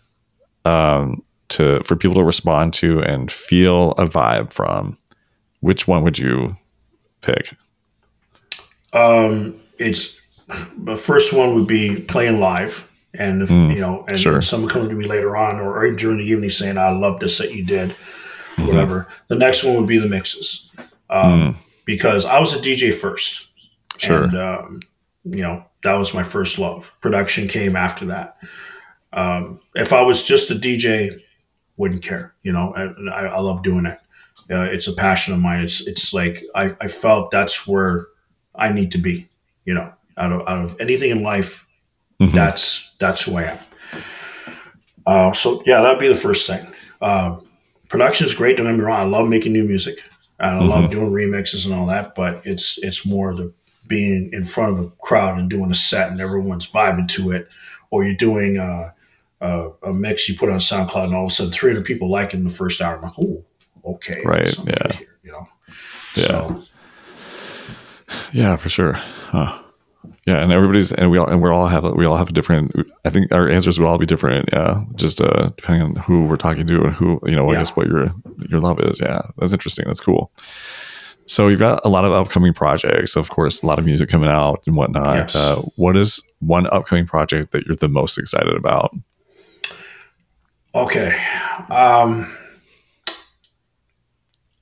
um, 0.66 1.24
to 1.50 1.82
for 1.84 1.96
people 1.96 2.16
to 2.16 2.24
respond 2.24 2.74
to 2.74 3.02
and 3.02 3.32
feel 3.32 3.92
a 3.92 4.06
vibe 4.06 4.52
from 4.52 4.98
which 5.62 5.88
one 5.88 6.04
would 6.04 6.20
you 6.20 6.56
pick 7.22 7.54
um, 8.98 9.60
it's 9.78 10.22
the 10.78 10.96
first 10.96 11.34
one 11.34 11.56
would 11.56 11.68
be 11.68 12.00
playing 12.02 12.40
live, 12.40 12.90
and 13.14 13.42
if, 13.42 13.50
mm, 13.50 13.74
you 13.74 13.82
know, 13.82 14.06
and, 14.08 14.20
sure. 14.20 14.42
someone 14.42 14.70
coming 14.70 14.90
to 14.90 14.96
me 14.96 15.06
later 15.06 15.36
on 15.36 15.60
or, 15.60 15.78
or 15.78 15.92
during 15.92 16.18
the 16.18 16.24
evening 16.24 16.50
saying, 16.50 16.78
"I 16.78 16.90
love 16.90 17.20
this 17.20 17.38
that 17.38 17.54
you 17.54 17.64
did," 17.64 17.90
mm-hmm. 17.90 18.68
whatever. 18.68 19.08
The 19.28 19.36
next 19.36 19.64
one 19.64 19.76
would 19.76 19.88
be 19.88 19.98
the 19.98 20.08
mixes, 20.08 20.70
um, 21.10 21.54
mm. 21.54 21.56
because 21.86 22.26
I 22.26 22.40
was 22.40 22.54
a 22.54 22.60
DJ 22.60 22.94
first, 22.94 23.50
sure. 23.98 24.24
and 24.24 24.38
um, 24.38 24.80
you 25.26 25.44
know 25.44 25.66
that 25.84 25.96
was 25.96 26.14
my 26.14 26.24
first 26.24 26.58
love. 26.60 26.92
Production 27.02 27.48
came 27.48 27.76
after 27.76 28.06
that. 28.08 28.38
Um, 29.14 29.60
if 29.76 29.94
I 29.94 30.02
was 30.02 30.24
just 30.24 30.52
a 30.52 30.56
DJ, 30.56 31.22
wouldn't 31.78 32.04
care. 32.04 32.34
You 32.44 32.52
know, 32.52 32.74
I, 33.12 33.26
I 33.26 33.40
love 33.40 33.64
doing 33.64 33.86
it. 33.86 34.00
Uh, 34.50 34.62
it's 34.62 34.88
a 34.88 34.94
passion 34.94 35.34
of 35.34 35.40
mine. 35.40 35.62
It's 35.62 35.86
it's 35.88 36.14
like 36.14 36.44
I, 36.56 36.76
I 36.80 36.88
felt 36.88 37.32
that's 37.32 37.68
where 37.68 38.06
I 38.58 38.72
need 38.72 38.92
to 38.92 38.98
be. 38.98 39.30
You 39.66 39.74
know, 39.74 39.94
out 40.18 40.32
of 40.32 40.48
out 40.48 40.66
of 40.66 40.80
anything 40.80 41.12
in 41.12 41.24
life, 41.24 41.68
mm-hmm. 42.20 42.34
that's 42.36 42.96
that's 43.00 43.24
who 43.24 43.38
I 43.38 43.44
am. 43.44 43.60
Uh, 45.06 45.34
so 45.34 45.62
yeah, 45.66 45.82
that'd 45.82 46.00
be 46.00 46.08
the 46.08 46.16
first 46.16 46.50
thing. 46.50 46.74
Uh, 47.02 47.40
production 47.90 48.26
is 48.26 48.36
great. 48.36 48.58
Don't 48.58 48.66
get 48.66 48.76
me 48.76 48.82
wrong. 48.82 49.00
I 49.00 49.04
love 49.04 49.28
making 49.28 49.54
new 49.54 49.64
music. 49.64 49.98
And 50.40 50.58
I 50.58 50.60
mm-hmm. 50.60 50.70
love 50.70 50.92
doing 50.92 51.12
remixes 51.12 51.66
and 51.66 51.74
all 51.74 51.88
that, 51.88 52.14
but 52.14 52.42
it's 52.46 52.78
it's 52.84 53.06
more 53.08 53.34
the 53.34 53.52
being 53.88 54.30
in 54.34 54.44
front 54.44 54.74
of 54.74 54.86
a 54.86 54.90
crowd 55.02 55.40
and 55.40 55.50
doing 55.50 55.72
a 55.72 55.74
set 55.74 56.12
and 56.12 56.22
everyone's 56.22 56.70
vibing 56.70 57.08
to 57.08 57.32
it, 57.32 57.48
or 57.90 58.04
you're 58.04 58.16
doing 58.16 58.58
a, 58.58 58.94
a, 59.42 59.70
a 59.84 59.94
mix 59.94 60.28
you 60.28 60.38
put 60.38 60.50
on 60.50 60.60
SoundCloud 60.60 61.06
and 61.06 61.16
all 61.16 61.26
of 61.26 61.32
a 61.32 61.34
sudden 61.34 61.54
300 61.54 61.86
people 61.86 62.10
like 62.10 62.34
it 62.34 62.38
in 62.38 62.44
the 62.44 62.50
first 62.50 62.82
hour. 62.82 62.98
I'm 62.98 63.04
like, 63.04 63.20
oh, 63.20 63.44
okay, 63.86 64.22
right, 64.26 64.58
yeah, 64.66 64.94
here, 64.94 65.16
you 65.24 65.32
know, 65.32 65.48
yeah, 66.16 66.28
so, 66.28 66.64
yeah, 68.32 68.56
for 68.56 68.70
sure. 68.70 68.94
Huh. 68.94 69.62
Yeah, 70.26 70.44
and 70.44 70.52
everybody's 70.52 70.92
and 70.92 71.10
we 71.10 71.18
all 71.18 71.28
and 71.28 71.42
we 71.42 71.50
all 71.50 71.68
have 71.68 71.84
we 71.84 72.06
all 72.06 72.18
have 72.18 72.30
a 72.30 72.34
different. 72.34 72.74
I 73.06 73.10
think 73.10 73.32
our 73.32 73.50
answers 73.50 73.80
would 73.80 73.88
all 73.88 73.98
be 73.98 74.06
different. 74.06 74.50
Yeah, 74.52 74.84
just 74.96 75.22
uh, 75.22 75.52
depending 75.56 75.82
on 75.84 75.96
who 75.96 76.26
we're 76.26 76.38
talking 76.38 76.68
to 76.68 76.84
and 76.84 76.94
who 76.94 77.20
you 77.26 77.36
know. 77.36 77.50
I 77.50 77.54
guess 77.54 77.76
what 77.76 77.88
your 77.88 78.14
your 78.50 78.60
love 78.60 78.80
is. 78.82 79.00
Yeah, 79.00 79.22
that's 79.38 79.54
interesting. 79.54 79.86
That's 79.88 80.02
cool. 80.02 80.32
So 81.28 81.48
you've 81.48 81.60
got 81.60 81.82
a 81.86 81.90
lot 81.90 82.06
of 82.06 82.12
upcoming 82.12 82.54
projects. 82.54 83.16
Of 83.16 83.30
course, 83.30 83.62
a 83.62 83.66
lot 83.66 83.80
of 83.80 83.86
music 83.86 84.10
coming 84.10 84.30
out 84.30 84.64
and 84.66 84.76
whatnot. 84.76 85.16
Yes. 85.16 85.36
Uh, 85.36 85.62
what 85.76 85.96
is 85.96 86.24
one 86.40 86.68
upcoming 86.68 87.06
project 87.06 87.52
that 87.52 87.66
you're 87.66 87.76
the 87.76 87.90
most 87.90 88.18
excited 88.18 88.56
about? 88.56 88.96
Okay, 90.76 91.18
um, 91.70 92.38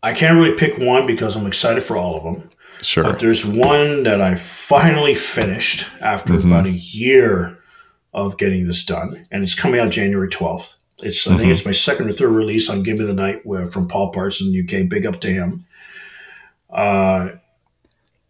I 0.06 0.14
can't 0.14 0.36
really 0.36 0.56
pick 0.56 0.78
one 0.78 1.08
because 1.08 1.36
I'm 1.36 1.47
excited 1.47 1.82
for 1.82 1.97
all 1.97 2.16
of 2.16 2.24
them. 2.24 2.51
Sure. 2.84 3.03
But 3.03 3.18
there's 3.18 3.43
one 3.43 4.03
that 4.03 4.22
I 4.22 4.36
finally 4.36 5.16
finished 5.16 5.88
after 5.99 6.34
mm-hmm. 6.34 6.47
about 6.47 6.68
a 6.68 6.74
year 6.74 7.58
of 8.14 8.38
getting 8.38 8.68
this 8.68 8.86
done, 8.86 9.26
and 9.32 9.41
it's 9.41 9.56
coming 9.56 9.80
out 9.80 9.89
January 9.89 10.30
12th. 10.30 10.76
It's 10.99 11.24
mm-hmm. 11.24 11.34
I 11.34 11.38
think 11.38 11.45
mm-hmm. 11.45 11.51
it's 11.53 11.66
my 11.66 11.72
second 11.72 12.10
or 12.10 12.12
third 12.12 12.30
release 12.30 12.70
on 12.70 12.84
Give 12.84 12.99
Me 12.99 13.06
the 13.06 13.14
Night 13.14 13.43
where, 13.47 13.66
from 13.66 13.88
Paul 13.88 14.12
Parson, 14.12 14.53
UK. 14.56 14.88
Big 14.88 15.08
up 15.08 15.20
to 15.22 15.28
him. 15.28 15.66
Uh, 16.70 17.30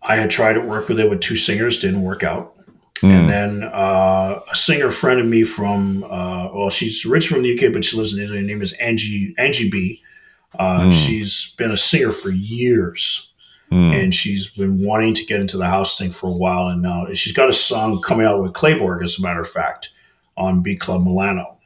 I 0.01 0.15
had 0.15 0.31
tried 0.31 0.53
to 0.53 0.61
work 0.61 0.87
with 0.87 1.01
it 1.01 1.09
with 1.09 1.19
two 1.19 1.35
singers, 1.35 1.79
didn't 1.79 2.03
work 2.03 2.23
out. 2.23 2.55
Mm. 3.01 3.09
And 3.09 3.29
then 3.29 3.63
uh, 3.63 4.39
a 4.49 4.55
singer 4.55 4.91
friend 4.91 5.19
of 5.19 5.25
me 5.25 5.43
from, 5.43 6.05
uh, 6.05 6.53
well, 6.53 6.69
she's 6.69 7.05
rich 7.05 7.27
from 7.27 7.43
the 7.43 7.53
UK, 7.53 7.73
but 7.73 7.83
she 7.83 7.97
lives 7.97 8.13
in 8.13 8.23
Italy. 8.23 8.37
Her 8.37 8.45
name 8.45 8.61
is 8.61 8.71
Angie 8.73 9.35
Angie 9.37 9.69
B. 9.69 10.01
Uh, 10.59 10.79
mm. 10.81 10.91
She's 10.91 11.55
been 11.55 11.71
a 11.71 11.77
singer 11.77 12.11
for 12.11 12.31
years. 12.31 13.31
Mm. 13.71 14.03
And 14.03 14.13
she's 14.13 14.47
been 14.47 14.85
wanting 14.85 15.15
to 15.15 15.25
get 15.25 15.41
into 15.41 15.57
the 15.57 15.67
house 15.67 15.97
thing 15.97 16.11
for 16.11 16.27
a 16.27 16.31
while, 16.31 16.67
and 16.67 16.83
now 16.83 17.07
she's 17.13 17.33
got 17.33 17.49
a 17.49 17.53
song 17.53 17.99
coming 17.99 18.27
out 18.27 18.39
with 18.39 18.53
Clayborg, 18.53 19.03
as 19.03 19.17
a 19.17 19.23
matter 19.23 19.41
of 19.41 19.49
fact, 19.49 19.89
on 20.37 20.61
B 20.61 20.75
Club 20.75 21.03
Milano. 21.03 21.57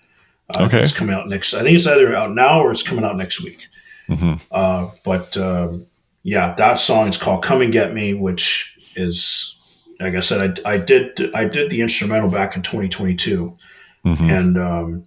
Uh, 0.50 0.64
okay, 0.64 0.82
it's 0.82 0.98
coming 0.98 1.14
out 1.14 1.28
next. 1.28 1.54
I 1.54 1.62
think 1.62 1.76
it's 1.76 1.86
either 1.86 2.16
out 2.16 2.34
now 2.34 2.62
or 2.62 2.72
it's 2.72 2.84
coming 2.84 3.04
out 3.04 3.18
next 3.18 3.44
week. 3.44 3.68
Mm-hmm. 4.08 4.36
Uh, 4.50 4.90
but 5.06 5.36
um, 5.38 5.86
yeah, 6.24 6.54
that 6.56 6.80
song 6.80 7.08
is 7.08 7.18
called 7.18 7.44
"Come 7.44 7.62
and 7.62 7.72
Get 7.72 7.94
Me," 7.94 8.14
which 8.14 8.78
is, 8.96 9.60
like 10.00 10.16
I 10.16 10.22
said, 10.22 10.62
I, 10.66 10.74
I 10.74 10.78
did 10.78 11.32
I 11.36 11.46
did 11.46 11.70
the 11.70 11.82
instrumental 11.82 12.30
back 12.30 12.56
in 12.56 12.64
2022, 12.64 13.58
mm-hmm. 14.06 14.24
and 14.24 14.58
um, 14.58 15.04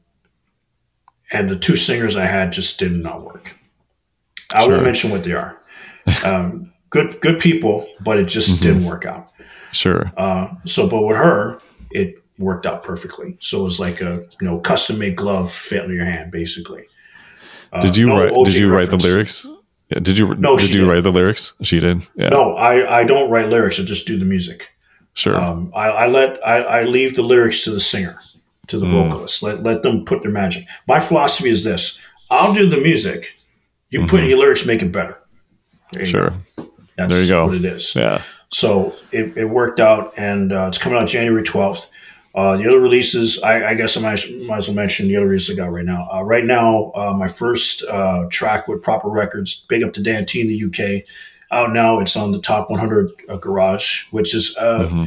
and 1.32 1.48
the 1.48 1.58
two 1.58 1.76
singers 1.76 2.16
I 2.16 2.26
had 2.26 2.52
just 2.52 2.78
did 2.78 2.92
not 2.92 3.22
work. 3.22 3.56
I 4.54 4.64
sure. 4.64 4.72
won't 4.72 4.84
mention 4.84 5.10
what 5.10 5.24
they 5.24 5.32
are. 5.32 5.60
Um, 6.24 6.72
good 6.90 7.20
good 7.20 7.40
people, 7.40 7.88
but 8.00 8.18
it 8.18 8.24
just 8.24 8.52
mm-hmm. 8.52 8.62
didn't 8.62 8.84
work 8.84 9.04
out. 9.04 9.32
Sure. 9.72 10.12
Uh, 10.16 10.48
so, 10.64 10.88
but 10.88 11.02
with 11.02 11.16
her, 11.16 11.60
it 11.90 12.16
worked 12.38 12.66
out 12.66 12.82
perfectly. 12.82 13.36
So 13.40 13.60
it 13.60 13.64
was 13.64 13.80
like 13.80 14.00
a 14.00 14.26
you 14.40 14.48
know 14.48 14.58
custom 14.58 14.98
made 14.98 15.16
glove 15.16 15.50
fit 15.50 15.84
in 15.84 15.92
your 15.92 16.04
hand, 16.04 16.30
basically. 16.30 16.86
Uh, 17.72 17.80
did 17.82 17.96
you 17.96 18.06
no 18.06 18.22
write? 18.22 18.32
OJ 18.32 18.44
did 18.46 18.54
you 18.54 18.70
reference. 18.70 18.90
write 18.90 18.98
the 18.98 19.08
lyrics? 19.08 19.46
Yeah, 19.90 19.98
did 20.00 20.18
you? 20.18 20.34
No, 20.34 20.56
did 20.56 20.70
you 20.70 20.82
did. 20.82 20.88
write 20.88 21.02
the 21.02 21.12
lyrics? 21.12 21.54
She 21.62 21.80
did. 21.80 22.06
Yeah. 22.16 22.28
No, 22.28 22.54
I 22.54 23.00
I 23.00 23.04
don't 23.04 23.30
write 23.30 23.48
lyrics. 23.48 23.80
I 23.80 23.84
just 23.84 24.06
do 24.06 24.18
the 24.18 24.24
music. 24.24 24.70
Sure. 25.14 25.38
Um, 25.38 25.70
I, 25.74 25.88
I, 25.90 26.06
let 26.06 26.38
I, 26.46 26.62
I 26.62 26.82
leave 26.84 27.16
the 27.16 27.22
lyrics 27.22 27.60
to 27.64 27.70
the 27.70 27.80
singer, 27.80 28.18
to 28.68 28.78
the 28.78 28.86
mm. 28.86 28.90
vocalist. 28.90 29.42
Let 29.42 29.62
let 29.62 29.82
them 29.82 30.04
put 30.04 30.22
their 30.22 30.30
magic. 30.30 30.66
My 30.88 31.00
philosophy 31.00 31.50
is 31.50 31.64
this: 31.64 32.00
I'll 32.30 32.54
do 32.54 32.68
the 32.68 32.78
music. 32.78 33.34
You 33.92 34.00
mm-hmm. 34.00 34.08
put 34.08 34.20
in 34.20 34.28
your 34.28 34.38
lyrics, 34.38 34.64
make 34.64 34.82
it 34.82 34.90
better. 34.90 35.18
sure. 36.02 36.30
Go. 36.30 36.72
That's 36.96 37.12
there 37.12 37.22
you 37.22 37.28
go. 37.28 37.46
what 37.46 37.56
it 37.56 37.64
is. 37.64 37.94
Yeah. 37.94 38.22
So 38.50 38.94
it, 39.12 39.36
it 39.36 39.44
worked 39.44 39.80
out, 39.80 40.14
and 40.16 40.52
uh, 40.52 40.66
it's 40.68 40.78
coming 40.78 40.98
out 40.98 41.06
January 41.06 41.42
12th. 41.42 41.90
Uh, 42.34 42.56
the 42.56 42.66
other 42.66 42.80
releases, 42.80 43.42
I, 43.42 43.70
I 43.70 43.74
guess 43.74 43.96
I 43.96 44.00
might, 44.00 44.24
might, 44.46 44.56
as 44.56 44.68
well 44.68 44.74
mention 44.74 45.08
the 45.08 45.16
other 45.18 45.26
releases 45.26 45.58
I 45.58 45.62
got 45.62 45.70
right 45.70 45.84
now. 45.84 46.08
Uh, 46.10 46.22
right 46.22 46.44
now, 46.44 46.90
uh, 46.94 47.12
my 47.12 47.28
first 47.28 47.84
uh, 47.84 48.26
track 48.30 48.66
with 48.66 48.82
Proper 48.82 49.10
Records, 49.10 49.66
big 49.66 49.82
up 49.82 49.92
to 49.94 50.02
Dan 50.02 50.24
T 50.24 50.40
in 50.40 50.48
the 50.48 50.64
UK. 50.64 51.04
Out 51.50 51.74
now, 51.74 51.98
it's 51.98 52.16
on 52.16 52.32
the 52.32 52.40
top 52.40 52.70
100 52.70 53.12
uh, 53.28 53.36
garage, 53.36 54.06
which 54.10 54.34
is 54.34 54.56
mm-hmm. 54.58 55.04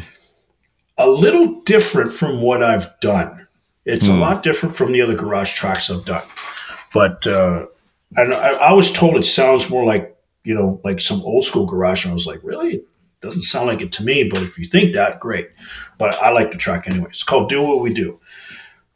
a 0.99 1.07
little 1.07 1.61
different 1.61 2.13
from 2.13 2.41
what 2.41 2.61
I've 2.61 2.99
done. 2.99 3.47
It's 3.83 4.07
mm. 4.07 4.15
a 4.15 4.19
lot 4.19 4.43
different 4.43 4.75
from 4.75 4.91
the 4.91 5.01
other 5.01 5.15
garage 5.15 5.51
tracks 5.53 5.89
I've 5.89 6.05
done. 6.05 6.23
But 6.93 7.25
and 8.17 8.33
I, 8.33 8.69
I 8.69 8.73
was 8.73 8.91
told 8.91 9.15
it 9.15 9.23
sounds 9.23 9.69
more 9.69 9.85
like 9.85 10.11
you 10.45 10.53
know, 10.53 10.79
like 10.83 10.99
some 10.99 11.21
old 11.21 11.43
school 11.43 11.65
garage. 11.65 12.05
And 12.05 12.11
I 12.11 12.13
was 12.13 12.27
like, 12.27 12.39
really? 12.43 12.83
Doesn't 13.21 13.41
sound 13.41 13.67
like 13.67 13.81
it 13.81 13.91
to 13.93 14.03
me, 14.03 14.29
but 14.29 14.43
if 14.43 14.59
you 14.59 14.65
think 14.65 14.93
that, 14.93 15.19
great. 15.19 15.49
But 15.97 16.15
I 16.21 16.29
like 16.29 16.51
the 16.51 16.57
track 16.57 16.87
anyway. 16.87 17.07
It's 17.09 17.23
called 17.23 17.49
Do 17.49 17.63
What 17.63 17.81
We 17.81 17.91
Do. 17.91 18.19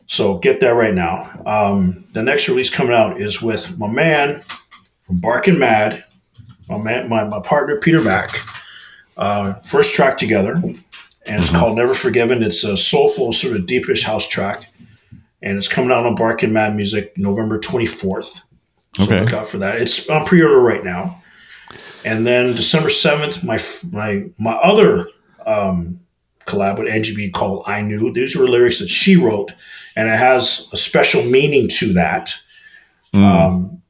So 0.05 0.37
get 0.37 0.59
that 0.59 0.69
right 0.75 0.93
now. 0.93 1.31
Um, 1.45 2.05
the 2.13 2.21
next 2.21 2.47
release 2.47 2.69
coming 2.69 2.93
out 2.93 3.19
is 3.19 3.41
with 3.41 3.79
my 3.79 3.87
man 3.87 4.41
from 5.07 5.19
Barking 5.19 5.57
Mad, 5.57 6.03
my 6.67 6.77
man, 6.77 7.09
my, 7.09 7.23
my 7.23 7.39
partner 7.39 7.79
Peter 7.79 8.01
Mack. 8.03 8.29
Uh, 9.17 9.53
first 9.61 9.95
track 9.95 10.17
together, 10.17 10.53
and 10.53 10.77
it's 11.25 11.49
called 11.49 11.75
Never 11.75 11.95
Forgiven. 11.95 12.43
It's 12.43 12.63
a 12.63 12.77
soulful, 12.77 13.31
sort 13.31 13.57
of 13.57 13.65
deepish 13.65 14.03
house 14.03 14.27
track, 14.27 14.71
and 15.41 15.57
it's 15.57 15.67
coming 15.67 15.91
out 15.91 16.05
on 16.05 16.15
Barking 16.15 16.53
Mad 16.53 16.75
Music 16.75 17.17
November 17.17 17.59
twenty 17.59 17.87
fourth. 17.87 18.41
So 18.95 19.03
okay. 19.03 19.21
look 19.21 19.33
out 19.33 19.47
for 19.47 19.57
that. 19.59 19.81
It's 19.81 20.09
on 20.09 20.25
pre-order 20.25 20.59
right 20.59 20.83
now. 20.83 21.21
And 22.03 22.25
then 22.25 22.55
December 22.55 22.89
seventh, 22.89 23.43
my 23.43 23.59
my 23.91 24.29
my 24.37 24.53
other 24.53 25.09
um, 25.45 25.99
collab 26.45 26.79
with 26.79 26.87
Angie 26.87 27.15
B 27.15 27.29
called 27.29 27.63
"I 27.67 27.81
Knew." 27.81 28.11
These 28.11 28.35
were 28.35 28.47
lyrics 28.47 28.79
that 28.79 28.89
she 28.89 29.15
wrote, 29.15 29.51
and 29.95 30.07
it 30.07 30.17
has 30.17 30.69
a 30.73 30.77
special 30.77 31.23
meaning 31.23 31.67
to 31.67 31.93
that. 31.93 32.35
Mm. 33.13 33.23
Um, 33.23 33.81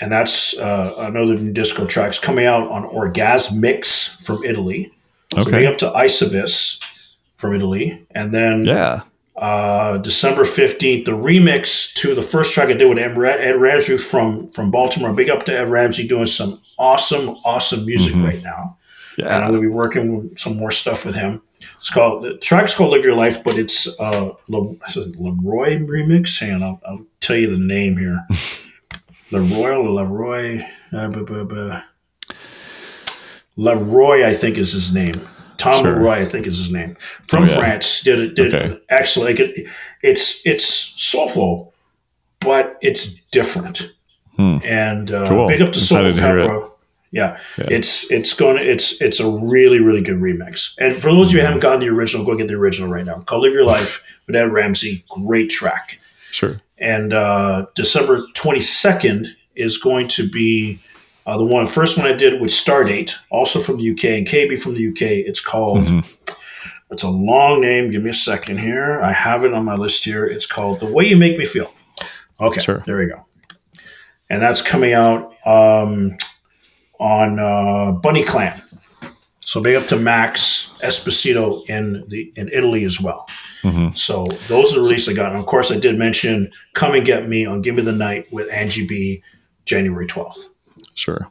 and 0.00 0.10
that's 0.10 0.58
uh, 0.58 0.94
another 0.98 1.36
new 1.36 1.52
disco 1.52 1.86
tracks 1.86 2.18
coming 2.18 2.44
out 2.44 2.68
on 2.68 2.82
Orgasmix 2.88 4.24
from 4.24 4.42
Italy. 4.42 4.92
So 5.38 5.48
okay. 5.48 5.66
up 5.66 5.78
to 5.78 5.90
Isavis 5.90 6.98
from 7.36 7.54
Italy, 7.54 8.04
and 8.10 8.34
then 8.34 8.64
yeah, 8.64 9.02
uh, 9.42 9.98
December 9.98 10.42
15th, 10.42 11.04
the 11.04 11.10
remix 11.10 11.92
to 11.96 12.14
the 12.14 12.22
first 12.22 12.54
track 12.54 12.68
I 12.68 12.74
did 12.74 12.88
with 12.88 12.96
Ed, 12.96 13.18
Ed 13.18 13.56
Ramsey 13.60 13.96
from, 13.96 14.46
from 14.46 14.70
Baltimore. 14.70 15.12
Big 15.12 15.28
up 15.28 15.42
to 15.46 15.58
Ed 15.58 15.68
Ramsey 15.68 16.06
doing 16.06 16.26
some 16.26 16.62
awesome, 16.78 17.30
awesome 17.44 17.84
music 17.84 18.14
mm-hmm. 18.14 18.24
right 18.24 18.42
now. 18.44 18.78
Yeah. 19.18 19.24
And 19.24 19.44
I'm 19.44 19.50
going 19.50 19.60
to 19.60 19.68
be 19.68 19.74
working 19.74 20.16
with 20.16 20.38
some 20.38 20.56
more 20.56 20.70
stuff 20.70 21.04
with 21.04 21.16
him. 21.16 21.42
It's 21.76 21.90
called, 21.90 22.22
the 22.22 22.36
track's 22.36 22.76
called 22.76 22.92
Live 22.92 23.04
Your 23.04 23.16
Life, 23.16 23.42
but 23.42 23.58
it's 23.58 23.98
uh, 23.98 24.30
Le, 24.46 24.76
Leroy 24.94 25.78
remix. 25.78 26.38
Hang 26.38 26.54
on, 26.54 26.62
I'll, 26.62 26.80
I'll, 26.86 27.06
tell 27.18 27.36
you 27.36 27.50
the 27.50 27.58
name 27.58 27.96
here. 27.96 28.24
Leroy 29.32 29.74
or 29.74 29.90
Leroy? 29.90 30.64
Uh, 30.92 31.08
buh, 31.08 31.24
buh, 31.24 31.44
buh. 31.44 31.82
Leroy, 33.56 34.24
I 34.24 34.34
think 34.34 34.56
is 34.56 34.72
his 34.72 34.94
name. 34.94 35.28
Tom 35.62 35.84
sure. 35.84 35.96
Leroy, 35.96 36.20
I 36.20 36.24
think 36.24 36.46
is 36.46 36.58
his 36.58 36.72
name, 36.72 36.96
from 37.22 37.44
oh, 37.44 37.46
yeah. 37.46 37.56
France. 37.56 38.02
Did 38.02 38.18
it? 38.18 38.34
Did 38.34 38.54
okay. 38.54 38.80
excellent. 38.88 39.30
Like 39.30 39.40
it, 39.40 39.68
it's 40.02 40.44
it's 40.46 40.64
soulful, 40.96 41.72
but 42.40 42.76
it's 42.80 43.20
different. 43.26 43.92
Hmm. 44.36 44.58
And 44.64 45.10
uh, 45.10 45.28
cool. 45.28 45.46
big 45.46 45.62
up 45.62 45.72
to 45.72 45.78
Soul 45.78 46.12
Pepper. 46.14 46.68
Yeah. 47.12 47.38
yeah. 47.58 47.66
it's 47.70 48.10
it's 48.10 48.32
going 48.32 48.56
to 48.56 48.62
it's 48.62 49.00
it's 49.02 49.20
a 49.20 49.28
really 49.28 49.80
really 49.80 50.00
good 50.00 50.16
remix. 50.16 50.74
And 50.78 50.96
for 50.96 51.12
those 51.12 51.28
of 51.28 51.34
you 51.34 51.40
who 51.40 51.46
haven't 51.46 51.60
gotten 51.60 51.80
the 51.80 51.88
original, 51.88 52.24
go 52.24 52.34
get 52.36 52.48
the 52.48 52.54
original 52.54 52.90
right 52.90 53.04
now. 53.04 53.20
Called 53.20 53.42
"Live 53.42 53.52
Your 53.52 53.66
Life" 53.66 54.02
with 54.26 54.34
Ed 54.34 54.50
Ramsey. 54.50 55.04
Great 55.10 55.50
track. 55.50 56.00
Sure. 56.30 56.60
And 56.78 57.12
uh, 57.12 57.66
December 57.74 58.24
twenty 58.34 58.60
second 58.60 59.28
is 59.54 59.76
going 59.76 60.08
to 60.08 60.28
be 60.28 60.80
uh, 61.26 61.38
the 61.38 61.44
one 61.44 61.66
first 61.66 61.96
one 61.96 62.06
I 62.06 62.14
did 62.14 62.40
with 62.40 62.50
Stardate, 62.50 63.14
also 63.30 63.60
from 63.60 63.76
the 63.76 63.90
UK, 63.90 64.04
and 64.04 64.26
KB 64.26 64.58
from 64.60 64.74
the 64.74 64.88
UK. 64.88 65.26
It's 65.26 65.44
called. 65.44 65.86
Mm-hmm. 65.86 66.34
It's 66.90 67.02
a 67.02 67.08
long 67.08 67.62
name. 67.62 67.90
Give 67.90 68.02
me 68.02 68.10
a 68.10 68.14
second 68.14 68.58
here. 68.58 69.00
I 69.00 69.12
have 69.12 69.44
it 69.44 69.54
on 69.54 69.64
my 69.64 69.76
list 69.76 70.04
here. 70.04 70.26
It's 70.26 70.46
called 70.46 70.80
"The 70.80 70.86
Way 70.86 71.06
You 71.06 71.16
Make 71.16 71.38
Me 71.38 71.44
Feel." 71.44 71.72
Okay, 72.40 72.60
sure. 72.60 72.82
there 72.86 72.98
we 72.98 73.06
go. 73.06 73.24
And 74.28 74.42
that's 74.42 74.62
coming 74.62 74.92
out 74.92 75.34
um, 75.46 76.16
on 76.98 77.38
uh, 77.38 77.92
Bunny 77.92 78.24
Clan. 78.24 78.60
So 79.40 79.62
big 79.62 79.76
up 79.76 79.86
to 79.88 79.96
Max 79.96 80.74
Esposito 80.82 81.66
in 81.68 82.04
the 82.08 82.32
in 82.36 82.48
Italy 82.52 82.84
as 82.84 83.00
well. 83.00 83.26
Mm-hmm. 83.62 83.94
So 83.94 84.26
those 84.48 84.72
are 84.72 84.76
the 84.76 84.82
releases 84.82 85.08
I 85.08 85.14
got. 85.14 85.30
And 85.30 85.40
of 85.40 85.46
course, 85.46 85.70
I 85.70 85.78
did 85.78 85.96
mention 85.98 86.50
"Come 86.74 86.94
and 86.94 87.06
Get 87.06 87.28
Me" 87.28 87.46
on 87.46 87.62
"Give 87.62 87.74
Me 87.74 87.82
the 87.82 87.92
Night" 87.92 88.30
with 88.32 88.50
Angie 88.50 88.86
B 88.86 89.22
January 89.64 90.06
12th. 90.06 90.46
Sure. 90.94 91.30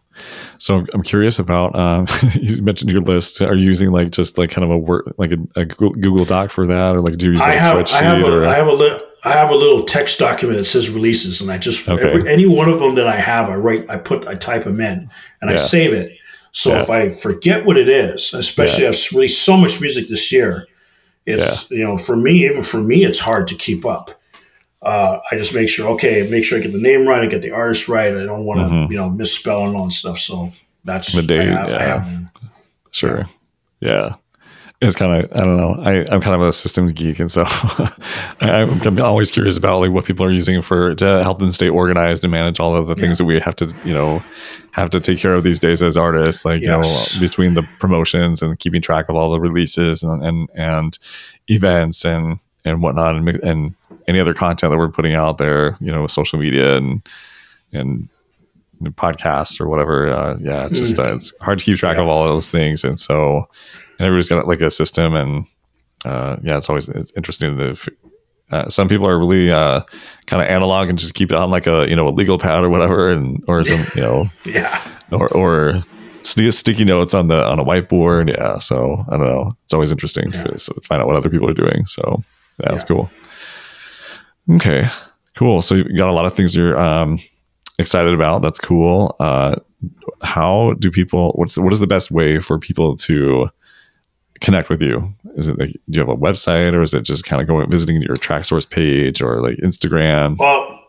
So 0.57 0.85
I'm 0.93 1.03
curious 1.03 1.39
about. 1.39 1.75
Um, 1.75 2.07
you 2.33 2.61
mentioned 2.61 2.91
your 2.91 3.01
list. 3.01 3.41
Are 3.41 3.55
you 3.55 3.65
using 3.65 3.91
like 3.91 4.11
just 4.11 4.37
like 4.37 4.51
kind 4.51 4.63
of 4.63 4.71
a 4.71 4.77
word, 4.77 5.13
like 5.17 5.31
a, 5.31 5.59
a 5.59 5.65
Google 5.65 6.25
Doc 6.25 6.49
for 6.51 6.67
that, 6.67 6.95
or 6.95 7.01
like 7.01 7.17
do 7.17 7.27
you 7.27 7.31
use 7.33 7.41
I 7.41 7.51
have, 7.51 7.77
I 7.91 8.01
have, 8.01 8.23
a, 8.23 8.47
I 8.47 8.55
have 8.55 8.67
a 8.67 8.73
li- 8.73 8.99
I 9.23 9.33
have 9.33 9.51
a 9.51 9.55
little 9.55 9.83
text 9.83 10.19
document 10.19 10.57
that 10.57 10.65
says 10.65 10.89
releases, 10.89 11.41
and 11.41 11.51
I 11.51 11.57
just 11.57 11.87
okay. 11.87 12.03
every, 12.03 12.31
any 12.31 12.47
one 12.47 12.69
of 12.69 12.79
them 12.79 12.95
that 12.95 13.07
I 13.07 13.17
have, 13.17 13.49
I 13.49 13.55
write, 13.55 13.89
I 13.89 13.97
put, 13.97 14.27
I 14.27 14.35
type 14.35 14.63
them 14.63 14.81
in, 14.81 15.09
and 15.41 15.49
yeah. 15.49 15.53
I 15.53 15.55
save 15.55 15.93
it. 15.93 16.17
So 16.51 16.71
yeah. 16.71 16.81
if 16.81 16.89
I 16.89 17.09
forget 17.09 17.65
what 17.65 17.77
it 17.77 17.87
is, 17.87 18.33
especially 18.33 18.83
yeah. 18.83 18.89
I've 18.89 19.11
released 19.13 19.43
so 19.45 19.55
much 19.57 19.79
music 19.79 20.07
this 20.07 20.31
year, 20.31 20.67
it's 21.25 21.69
you 21.69 21.83
know 21.83 21.97
for 21.97 22.15
me, 22.15 22.45
even 22.45 22.63
for 22.63 22.81
me, 22.81 23.05
it's 23.05 23.19
hard 23.19 23.47
to 23.47 23.55
keep 23.55 23.85
up 23.85 24.20
uh, 24.81 25.19
I 25.31 25.35
just 25.35 25.53
make 25.53 25.69
sure, 25.69 25.89
okay, 25.91 26.27
make 26.29 26.43
sure 26.43 26.57
I 26.57 26.61
get 26.61 26.71
the 26.71 26.79
name 26.79 27.07
right, 27.07 27.23
I 27.23 27.27
get 27.27 27.41
the 27.41 27.51
artist 27.51 27.87
right. 27.87 28.15
I 28.15 28.25
don't 28.25 28.45
want 28.45 28.61
to, 28.61 28.65
mm-hmm. 28.65 28.91
you 28.91 28.97
know, 28.97 29.09
misspell 29.09 29.67
and 29.67 29.75
all 29.75 29.85
that 29.85 29.91
stuff. 29.91 30.17
So 30.17 30.51
that's 30.83 31.13
the. 31.13 31.43
Have, 31.45 31.69
yeah. 31.69 32.19
sure. 32.91 33.25
Yeah. 33.79 34.15
It's 34.81 34.95
kind 34.95 35.23
of, 35.23 35.31
I 35.33 35.41
don't 35.41 35.57
know. 35.57 35.75
I, 35.83 35.99
I'm 36.11 36.21
kind 36.21 36.33
of 36.33 36.41
a 36.41 36.51
systems 36.51 36.91
geek. 36.91 37.19
And 37.19 37.29
so 37.29 37.43
I'm, 38.41 38.81
I'm, 38.81 38.99
always 38.99 39.29
curious 39.29 39.55
about 39.55 39.79
like 39.79 39.91
what 39.91 40.05
people 40.05 40.25
are 40.25 40.31
using 40.31 40.59
for 40.63 40.95
to 40.95 41.21
help 41.21 41.37
them 41.37 41.51
stay 41.51 41.69
organized 41.69 42.23
and 42.23 42.31
manage 42.31 42.59
all 42.59 42.75
of 42.75 42.87
the 42.87 42.95
things 42.95 43.19
that 43.19 43.25
we 43.25 43.39
have 43.39 43.55
to, 43.57 43.71
you 43.85 43.93
know, 43.93 44.23
have 44.71 44.89
to 44.89 44.99
take 44.99 45.19
care 45.19 45.35
of 45.35 45.43
these 45.43 45.59
days 45.59 45.83
as 45.83 45.97
artists, 45.97 46.45
like, 46.45 46.63
yes. 46.63 47.13
you 47.13 47.21
know, 47.21 47.27
between 47.27 47.53
the 47.53 47.61
promotions 47.77 48.41
and 48.41 48.57
keeping 48.57 48.81
track 48.81 49.07
of 49.07 49.15
all 49.15 49.29
the 49.29 49.39
releases 49.39 50.01
and, 50.01 50.25
and, 50.25 50.49
and 50.55 50.97
events 51.47 52.03
and, 52.03 52.39
and 52.65 52.81
whatnot. 52.81 53.15
And, 53.15 53.29
and 53.29 53.75
any 54.11 54.19
other 54.19 54.33
content 54.33 54.71
that 54.71 54.77
we're 54.77 54.89
putting 54.89 55.15
out 55.15 55.37
there, 55.37 55.77
you 55.79 55.91
know, 55.91 56.03
with 56.03 56.11
social 56.11 56.37
media 56.37 56.75
and 56.75 57.01
and 57.73 58.09
podcasts 58.89 59.59
or 59.61 59.67
whatever. 59.69 60.11
Uh, 60.11 60.37
yeah, 60.41 60.65
it's 60.65 60.77
just 60.77 60.99
uh, 60.99 61.15
it's 61.15 61.33
hard 61.41 61.59
to 61.59 61.65
keep 61.65 61.77
track 61.77 61.97
yeah. 61.97 62.03
of 62.03 62.09
all 62.09 62.23
of 62.23 62.29
those 62.29 62.49
things, 62.49 62.83
and 62.83 62.99
so 62.99 63.47
and 63.97 64.07
everybody's 64.07 64.29
got 64.29 64.47
like 64.47 64.61
a 64.61 64.71
system, 64.71 65.15
and 65.15 65.45
uh, 66.05 66.37
yeah, 66.43 66.57
it's 66.57 66.69
always 66.69 66.89
it's 66.89 67.11
interesting 67.15 67.57
to. 67.57 67.75
Uh, 68.51 68.69
some 68.69 68.89
people 68.89 69.07
are 69.07 69.17
really 69.17 69.49
uh, 69.49 69.79
kind 70.25 70.41
of 70.41 70.49
analog 70.49 70.89
and 70.89 70.99
just 70.99 71.13
keep 71.13 71.31
it 71.31 71.37
on 71.37 71.49
like 71.49 71.67
a 71.67 71.87
you 71.87 71.95
know 71.95 72.07
a 72.07 72.11
legal 72.11 72.37
pad 72.37 72.63
or 72.63 72.69
whatever, 72.69 73.09
and 73.09 73.41
or 73.47 73.63
some 73.63 73.85
you 73.95 74.01
know 74.01 74.29
yeah 74.45 74.85
or 75.11 75.29
or 75.29 75.83
sticky 76.23 76.83
notes 76.83 77.13
on 77.13 77.27
the 77.29 77.47
on 77.47 77.59
a 77.59 77.63
whiteboard. 77.63 78.29
Yeah, 78.29 78.59
so 78.59 79.05
I 79.07 79.17
don't 79.17 79.25
know. 79.25 79.55
It's 79.63 79.73
always 79.73 79.91
interesting 79.91 80.33
yeah. 80.33 80.43
to 80.43 80.81
find 80.83 81.01
out 81.01 81.07
what 81.07 81.15
other 81.15 81.29
people 81.29 81.49
are 81.49 81.53
doing. 81.53 81.85
So 81.85 82.23
yeah, 82.59 82.71
that's 82.71 82.83
cool. 82.83 83.09
Okay, 84.55 84.89
cool. 85.35 85.61
So 85.61 85.75
you 85.75 85.95
got 85.95 86.09
a 86.09 86.13
lot 86.13 86.25
of 86.25 86.33
things 86.33 86.55
you're 86.55 86.79
um, 86.79 87.19
excited 87.77 88.13
about. 88.13 88.41
That's 88.41 88.59
cool. 88.59 89.15
Uh, 89.19 89.55
how 90.21 90.73
do 90.79 90.91
people? 90.91 91.31
What's 91.35 91.57
what 91.57 91.73
is 91.73 91.79
the 91.79 91.87
best 91.87 92.11
way 92.11 92.39
for 92.39 92.59
people 92.59 92.95
to 92.97 93.49
connect 94.39 94.69
with 94.69 94.81
you? 94.81 95.13
Is 95.35 95.47
it 95.47 95.57
like 95.57 95.71
do 95.71 95.79
you 95.87 95.99
have 95.99 96.09
a 96.09 96.15
website, 96.15 96.73
or 96.73 96.81
is 96.81 96.93
it 96.93 97.03
just 97.03 97.23
kind 97.23 97.41
of 97.41 97.47
going 97.47 97.69
visiting 97.69 98.01
your 98.01 98.15
Traxsource 98.15 98.69
page, 98.69 99.21
or 99.21 99.41
like 99.41 99.57
Instagram? 99.57 100.37
Well, 100.37 100.79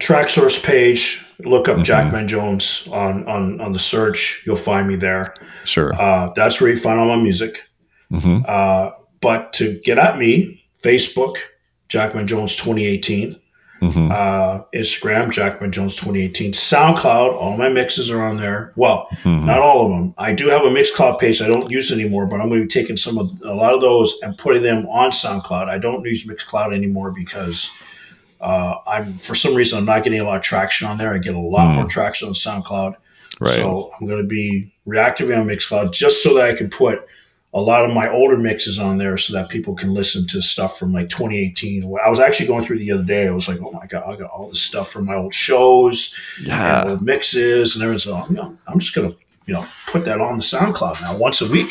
Traxsource 0.00 0.64
page. 0.64 1.24
Look 1.40 1.68
up 1.68 1.76
mm-hmm. 1.76 1.84
Jackman 1.84 2.28
Jones 2.28 2.88
on 2.92 3.26
on 3.26 3.60
on 3.60 3.72
the 3.72 3.78
search. 3.78 4.42
You'll 4.46 4.56
find 4.56 4.88
me 4.88 4.96
there. 4.96 5.34
Sure. 5.64 5.94
Uh, 5.94 6.32
that's 6.34 6.60
where 6.60 6.70
you 6.70 6.76
find 6.76 6.98
all 6.98 7.08
my 7.08 7.22
music. 7.22 7.62
Mm-hmm. 8.12 8.40
Uh, 8.46 8.90
but 9.20 9.52
to 9.54 9.78
get 9.80 9.98
at 9.98 10.18
me, 10.18 10.64
Facebook 10.82 11.36
Jackman 11.88 12.26
Jones 12.26 12.56
2018. 12.56 13.40
Mm-hmm. 13.80 14.10
Uh, 14.10 14.64
Instagram, 14.74 15.30
Jackman 15.30 15.70
Jones 15.70 15.94
2018. 15.96 16.52
SoundCloud, 16.52 17.34
all 17.34 17.56
my 17.56 17.68
mixes 17.68 18.10
are 18.10 18.20
on 18.22 18.36
there. 18.36 18.72
Well, 18.74 19.06
mm-hmm. 19.22 19.46
not 19.46 19.60
all 19.60 19.84
of 19.86 19.90
them. 19.90 20.14
I 20.18 20.32
do 20.32 20.48
have 20.48 20.62
a 20.62 20.68
Mixcloud 20.68 21.20
page 21.20 21.40
I 21.40 21.46
don't 21.46 21.70
use 21.70 21.92
anymore, 21.92 22.26
but 22.26 22.40
I'm 22.40 22.48
going 22.48 22.60
to 22.60 22.66
be 22.66 22.70
taking 22.70 22.96
some 22.96 23.18
of 23.18 23.40
a 23.42 23.54
lot 23.54 23.74
of 23.74 23.80
those 23.80 24.18
and 24.22 24.36
putting 24.36 24.62
them 24.62 24.86
on 24.86 25.10
SoundCloud. 25.10 25.68
I 25.68 25.78
don't 25.78 26.04
use 26.04 26.26
Mixcloud 26.26 26.74
anymore 26.74 27.12
because 27.12 27.72
uh, 28.40 28.74
I'm 28.86 29.18
for 29.18 29.36
some 29.36 29.54
reason 29.54 29.78
I'm 29.78 29.84
not 29.84 30.02
getting 30.02 30.20
a 30.20 30.24
lot 30.24 30.38
of 30.38 30.42
traction 30.42 30.88
on 30.88 30.98
there. 30.98 31.14
I 31.14 31.18
get 31.18 31.34
a 31.34 31.38
lot 31.38 31.68
mm. 31.68 31.74
more 31.76 31.86
traction 31.86 32.28
on 32.28 32.34
SoundCloud. 32.34 32.96
Right. 33.40 33.50
So 33.50 33.92
I'm 33.98 34.08
going 34.08 34.20
to 34.20 34.26
be 34.26 34.72
reactivating 34.88 35.40
on 35.40 35.46
Mixcloud 35.46 35.92
just 35.92 36.22
so 36.22 36.34
that 36.34 36.50
I 36.50 36.54
can 36.54 36.68
put 36.68 37.06
a 37.54 37.60
lot 37.60 37.84
of 37.84 37.94
my 37.94 38.10
older 38.10 38.36
mixes 38.36 38.78
on 38.78 38.98
there 38.98 39.16
so 39.16 39.32
that 39.32 39.48
people 39.48 39.74
can 39.74 39.94
listen 39.94 40.26
to 40.28 40.42
stuff 40.42 40.78
from 40.78 40.92
like 40.92 41.08
2018. 41.08 41.82
I 42.04 42.10
was 42.10 42.20
actually 42.20 42.46
going 42.46 42.62
through 42.62 42.78
the 42.78 42.92
other 42.92 43.04
day. 43.04 43.26
I 43.26 43.30
was 43.30 43.48
like, 43.48 43.60
oh 43.62 43.72
my 43.72 43.86
God, 43.86 44.04
I 44.06 44.16
got 44.16 44.30
all 44.30 44.48
this 44.48 44.60
stuff 44.60 44.90
from 44.90 45.06
my 45.06 45.14
old 45.14 45.34
shows 45.34 46.14
yeah. 46.44 46.82
and 46.82 46.90
old 46.90 47.02
mixes 47.02 47.74
and 47.74 47.82
everything. 47.82 48.12
So, 48.12 48.26
you 48.28 48.36
know, 48.36 48.56
I'm 48.66 48.78
just 48.78 48.94
going 48.94 49.10
to, 49.10 49.16
you 49.46 49.54
know, 49.54 49.66
put 49.86 50.04
that 50.04 50.20
on 50.20 50.36
the 50.36 50.44
SoundCloud 50.44 51.00
now 51.00 51.16
once 51.16 51.40
a 51.40 51.50
week. 51.50 51.70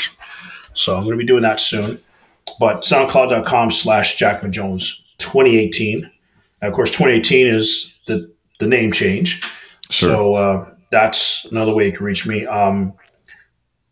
So 0.73 0.95
I'm 0.95 1.03
going 1.03 1.17
to 1.17 1.23
be 1.23 1.27
doing 1.27 1.43
that 1.43 1.59
soon. 1.59 1.99
But 2.59 2.77
soundcloud.com 2.77 3.69
slash 3.69 4.15
Jackman 4.15 4.51
Jones 4.51 5.05
2018. 5.19 6.09
And 6.61 6.69
of 6.69 6.73
course, 6.73 6.89
2018 6.89 7.47
is 7.47 7.95
the, 8.07 8.31
the 8.59 8.65
name 8.65 8.91
change. 8.91 9.43
Sure. 9.91 10.09
So 10.09 10.35
uh, 10.35 10.71
that's 10.89 11.45
another 11.45 11.73
way 11.73 11.85
you 11.85 11.91
can 11.95 12.05
reach 12.05 12.25
me. 12.25 12.47
Um, 12.47 12.93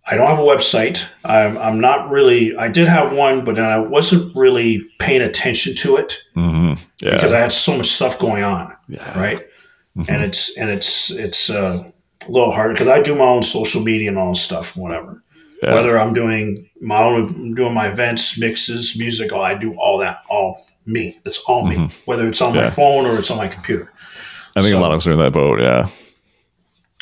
I 0.07 0.15
don't 0.15 0.27
have 0.27 0.39
a 0.39 0.43
website. 0.43 1.07
I'm, 1.23 1.57
I'm 1.57 1.79
not 1.79 2.09
really. 2.09 2.55
I 2.55 2.67
did 2.67 2.87
have 2.87 3.13
one, 3.13 3.43
but 3.43 3.55
then 3.55 3.65
I 3.65 3.79
wasn't 3.79 4.35
really 4.35 4.87
paying 4.99 5.21
attention 5.21 5.75
to 5.77 5.97
it 5.97 6.23
mm-hmm. 6.35 6.73
yeah. 6.99 7.15
because 7.15 7.31
I 7.31 7.39
had 7.39 7.51
so 7.51 7.77
much 7.77 7.87
stuff 7.87 8.19
going 8.19 8.43
on, 8.43 8.75
yeah. 8.87 9.19
right? 9.19 9.47
Mm-hmm. 9.97 10.11
And 10.11 10.23
it's 10.23 10.57
and 10.57 10.69
it's 10.69 11.09
it's 11.09 11.49
uh, 11.49 11.83
a 12.27 12.31
little 12.31 12.51
hard 12.51 12.73
because 12.73 12.87
I 12.87 13.01
do 13.01 13.15
my 13.15 13.25
own 13.25 13.43
social 13.43 13.81
media 13.81 14.09
and 14.09 14.17
all 14.17 14.29
this 14.29 14.41
stuff, 14.41 14.77
whatever. 14.77 15.23
Yeah. 15.63 15.73
Whether 15.73 15.97
I'm 15.97 16.13
doing 16.13 16.69
my 16.81 17.01
own, 17.01 17.55
doing 17.55 17.73
my 17.73 17.87
events, 17.87 18.37
mixes, 18.37 18.97
music, 18.99 19.31
oh, 19.33 19.41
I 19.41 19.55
do 19.55 19.73
all 19.79 19.97
that, 19.99 20.21
all 20.29 20.67
me. 20.85 21.19
It's 21.25 21.43
all 21.47 21.65
me. 21.65 21.77
Mm-hmm. 21.77 21.95
Whether 22.05 22.27
it's 22.27 22.41
on 22.41 22.53
my 22.53 22.69
phone 22.69 23.05
or 23.05 23.17
it's 23.17 23.31
on 23.31 23.37
my 23.37 23.47
computer. 23.47 23.91
I 24.55 24.61
think 24.61 24.73
so, 24.73 24.79
a 24.79 24.81
lot 24.81 24.91
of 24.91 24.97
us 24.97 25.07
are 25.07 25.13
in 25.13 25.19
that 25.19 25.33
boat. 25.33 25.59
Yeah. 25.59 25.89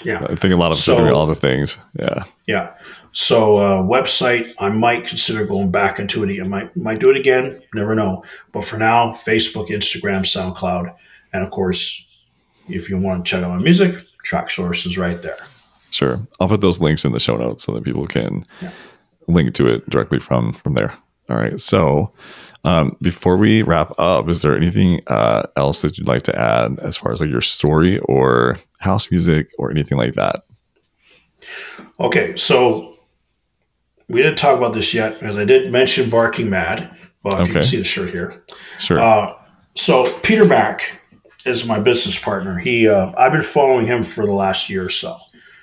Yeah. 0.04 0.26
I 0.28 0.36
think 0.36 0.54
a 0.54 0.58
lot 0.58 0.72
of 0.72 0.78
so, 0.78 1.14
all 1.14 1.28
the 1.28 1.36
things. 1.36 1.78
Yeah. 2.00 2.24
Yeah. 2.48 2.76
So 3.12 3.58
uh, 3.58 3.84
website, 3.84 4.52
I 4.60 4.70
might 4.70 5.06
consider 5.06 5.46
going 5.46 5.70
back 5.70 6.00
into 6.00 6.24
it. 6.24 6.42
I 6.42 6.48
might 6.48 6.76
might 6.76 7.00
do 7.00 7.12
it 7.12 7.18
again. 7.18 7.62
Never 7.74 7.94
know. 7.94 8.24
But 8.52 8.66
for 8.66 8.78
now, 8.78 9.12
Facebook, 9.12 9.68
Instagram, 9.68 10.22
SoundCloud, 10.22 10.94
and 11.32 11.44
of 11.44 11.52
course, 11.52 12.08
if 12.68 12.90
you 12.90 13.00
want 13.00 13.26
to 13.26 13.30
check 13.30 13.44
out 13.44 13.52
my 13.52 13.62
music, 13.62 13.96
Traxsource 14.26 14.86
is 14.88 14.98
right 14.98 15.22
there. 15.22 15.38
Sure. 15.92 16.20
I'll 16.40 16.48
put 16.48 16.62
those 16.62 16.82
links 16.82 17.06
in 17.06 17.12
the 17.12 17.20
show 17.20 17.38
notes 17.38 17.64
so 17.64 17.72
that 17.74 17.84
people 17.84 18.08
can 18.08 18.44
yeah. 18.62 18.72
link 19.28 19.54
to 19.56 19.68
it 19.68 19.88
directly 19.90 20.20
from 20.20 20.54
from 20.54 20.74
there. 20.74 20.98
All 21.30 21.38
right. 21.38 21.62
So 21.62 22.12
um, 22.64 22.96
before 23.02 23.36
we 23.38 23.62
wrap 23.62 23.94
up, 23.98 24.30
is 24.30 24.42
there 24.42 24.56
anything 24.56 25.02
uh, 25.08 25.44
else 25.58 25.82
that 25.82 25.98
you'd 25.98 26.08
like 26.08 26.24
to 26.24 26.40
add 26.40 26.80
as 26.80 26.96
far 26.96 27.12
as 27.12 27.20
like 27.20 27.30
your 27.30 27.42
story 27.42 28.00
or 28.00 28.58
house 28.78 29.12
music 29.12 29.50
or 29.58 29.70
anything 29.70 29.98
like 29.98 30.14
that? 30.14 30.44
Okay, 32.00 32.36
so 32.38 32.98
we 34.08 34.22
didn't 34.22 34.38
talk 34.38 34.58
about 34.58 34.74
this 34.74 34.94
yet 34.94 35.20
because 35.20 35.38
I 35.38 35.46
did 35.46 35.72
mention 35.72 36.10
Barking 36.10 36.50
Mad. 36.50 36.96
Well, 37.24 37.36
if 37.36 37.42
okay. 37.42 37.48
you 37.48 37.54
can 37.54 37.64
see 37.64 37.78
the 37.78 37.84
shirt 37.84 38.12
here. 38.12 38.44
Sure. 38.80 39.00
Uh, 39.00 39.34
so 39.74 40.06
Peter 40.24 40.46
Mack 40.46 41.02
is 41.46 41.66
my 41.66 41.80
business 41.80 42.22
partner. 42.22 42.58
He, 42.60 42.88
uh, 42.88 43.12
I've 43.18 43.32
been 43.32 43.44
following 43.44 43.86
him 43.86 44.04
for 44.04 44.26
the 44.26 44.34
last 44.34 44.70
year 44.70 44.86
or 44.86 44.90
so, 44.90 45.18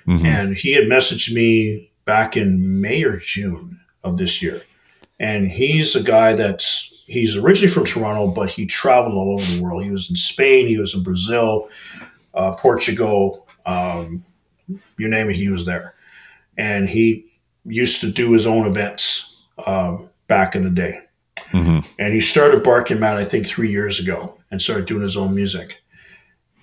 mm-hmm. 0.07 0.25
and 0.25 0.55
he 0.55 0.73
had 0.73 0.85
messaged 0.85 1.33
me 1.33 1.91
back 2.05 2.35
in 2.35 2.81
May 2.81 3.03
or 3.03 3.17
June 3.17 3.79
of 4.03 4.17
this 4.17 4.41
year, 4.41 4.63
and 5.19 5.47
he's 5.47 5.95
a 5.95 6.03
guy 6.03 6.33
that's 6.33 6.90
he's 7.11 7.37
originally 7.37 7.71
from 7.71 7.85
Toronto, 7.85 8.27
but 8.27 8.49
he 8.49 8.65
traveled 8.65 9.13
all 9.13 9.33
over 9.33 9.51
the 9.51 9.61
world. 9.61 9.83
He 9.83 9.91
was 9.91 10.09
in 10.09 10.15
Spain, 10.15 10.67
he 10.67 10.77
was 10.77 10.95
in 10.95 11.03
Brazil, 11.03 11.69
uh, 12.33 12.53
Portugal, 12.53 13.47
um, 13.65 14.23
you 14.97 15.07
name 15.07 15.29
it, 15.29 15.35
he 15.35 15.49
was 15.49 15.65
there. 15.65 15.95
And 16.57 16.89
he 16.89 17.25
used 17.65 18.01
to 18.01 18.11
do 18.11 18.31
his 18.31 18.47
own 18.47 18.65
events 18.65 19.37
um, 19.65 20.09
back 20.27 20.55
in 20.55 20.63
the 20.63 20.69
day. 20.69 21.01
Mm-hmm. 21.51 21.79
And 21.99 22.13
he 22.13 22.19
started 22.19 22.63
Barking 22.63 22.99
Mad, 22.99 23.17
I 23.17 23.23
think, 23.23 23.45
three 23.45 23.69
years 23.69 23.99
ago 23.99 24.37
and 24.49 24.61
started 24.61 24.85
doing 24.85 25.01
his 25.01 25.17
own 25.17 25.35
music. 25.35 25.81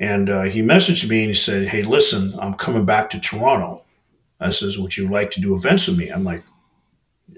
And 0.01 0.31
uh, 0.31 0.43
he 0.43 0.63
messaged 0.63 1.09
me 1.11 1.21
and 1.21 1.29
he 1.29 1.35
said, 1.35 1.69
Hey, 1.69 1.83
listen, 1.83 2.39
I'm 2.41 2.55
coming 2.55 2.87
back 2.87 3.11
to 3.11 3.21
Toronto. 3.21 3.85
I 4.41 4.51
says, 4.51 4.79
Would 4.79 4.97
you 4.97 5.09
like 5.09 5.31
to 5.33 5.41
do 5.41 5.55
events 5.55 5.89
with 5.89 5.99
me? 5.99 6.09
I'm 6.09 6.25
like, 6.25 6.45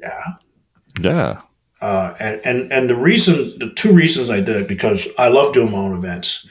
Yeah. 0.01 0.25
Yeah. 1.01 1.41
Uh, 1.81 2.14
and, 2.20 2.41
and 2.45 2.72
and 2.72 2.91
the 2.91 2.97
reason, 2.97 3.59
the 3.59 3.72
two 3.74 3.93
reasons 3.95 4.31
I 4.31 4.41
did 4.41 4.57
it 4.57 4.68
because 4.68 5.09
I 5.18 5.28
love 5.28 5.53
doing 5.53 5.72
my 5.72 5.78
own 5.78 5.97
events, 5.97 6.47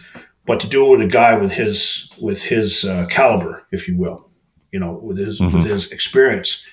but 0.45 0.59
to 0.61 0.67
do 0.67 0.85
it 0.85 0.97
with 0.97 1.07
a 1.07 1.11
guy 1.11 1.35
with 1.35 1.53
his 1.53 2.11
with 2.19 2.43
his 2.43 2.83
uh, 2.83 3.05
caliber, 3.07 3.65
if 3.71 3.87
you 3.87 3.95
will, 3.95 4.29
you 4.71 4.79
know, 4.79 4.93
with 4.93 5.17
his 5.17 5.39
mm-hmm. 5.39 5.55
with 5.55 5.65
his 5.65 5.91
experience, 5.91 6.65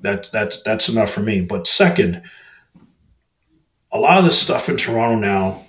that 0.00 0.30
that's 0.32 0.62
that's 0.62 0.88
enough 0.88 1.10
for 1.10 1.20
me. 1.20 1.40
But 1.40 1.66
second, 1.66 2.22
a 3.90 3.98
lot 3.98 4.18
of 4.18 4.24
the 4.24 4.30
stuff 4.30 4.68
in 4.68 4.76
Toronto 4.76 5.18
now 5.18 5.66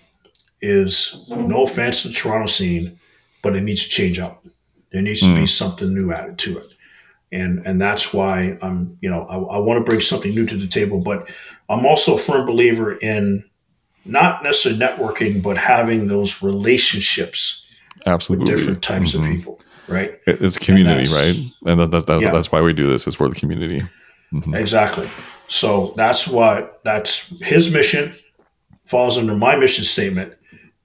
is 0.62 1.26
no 1.30 1.64
offense 1.64 2.04
to 2.04 2.10
the 2.10 2.14
Toronto 2.14 2.48
scene, 2.48 3.00
but 3.42 3.56
it 3.56 3.62
needs 3.62 3.84
to 3.84 3.90
change 3.90 4.20
up. 4.20 4.46
There 4.92 5.02
needs 5.02 5.22
to 5.22 5.34
be 5.36 5.46
something 5.46 5.94
new 5.94 6.12
added 6.12 6.38
to 6.40 6.58
it. 6.58 6.66
And, 7.32 7.66
and 7.66 7.80
that's 7.80 8.12
why 8.12 8.58
I'm, 8.62 8.98
you 9.02 9.10
know, 9.10 9.24
I, 9.26 9.36
I 9.36 9.60
want 9.60 9.78
to 9.78 9.88
bring 9.88 10.02
something 10.02 10.34
new 10.34 10.48
to 10.48 10.58
the 10.58 10.68
table, 10.68 11.00
but 11.00 11.30
I'm 11.70 11.86
also 11.86 12.16
a 12.16 12.18
firm 12.18 12.46
believer 12.46 12.94
in 12.94 13.44
not 14.06 14.44
necessarily 14.44 14.80
networking, 14.80 15.42
but 15.44 15.58
having 15.58 16.08
those 16.08 16.42
relationships 16.42 17.66
Absolutely. 18.06 18.46
with 18.52 18.58
different 18.60 18.82
types 18.84 19.14
Mhm. 19.14 19.20
of 19.20 19.26
people, 19.26 19.62
right? 19.88 20.20
It's 20.26 20.58
community, 20.58 21.06
that's- 21.06 21.14
right? 21.14 21.72
And 21.72 21.80
that, 21.82 21.92
that, 21.92 22.08
that, 22.08 22.22
Yeah. 22.22 22.32
that's 22.32 22.52
why 22.52 22.62
we 22.62 22.74
do 22.74 22.90
this 22.92 23.06
is 23.08 23.16
for 23.16 23.30
the 23.30 23.36
community. 23.36 23.84
Mhm. 24.34 24.56
Exactly. 24.58 25.08
So 25.48 25.94
that's 25.98 26.28
what 26.28 26.80
that's 26.84 27.34
his 27.42 27.74
mission 27.74 28.16
falls 28.86 29.18
under 29.18 29.34
my 29.36 29.56
mission 29.56 29.84
statement, 29.84 30.34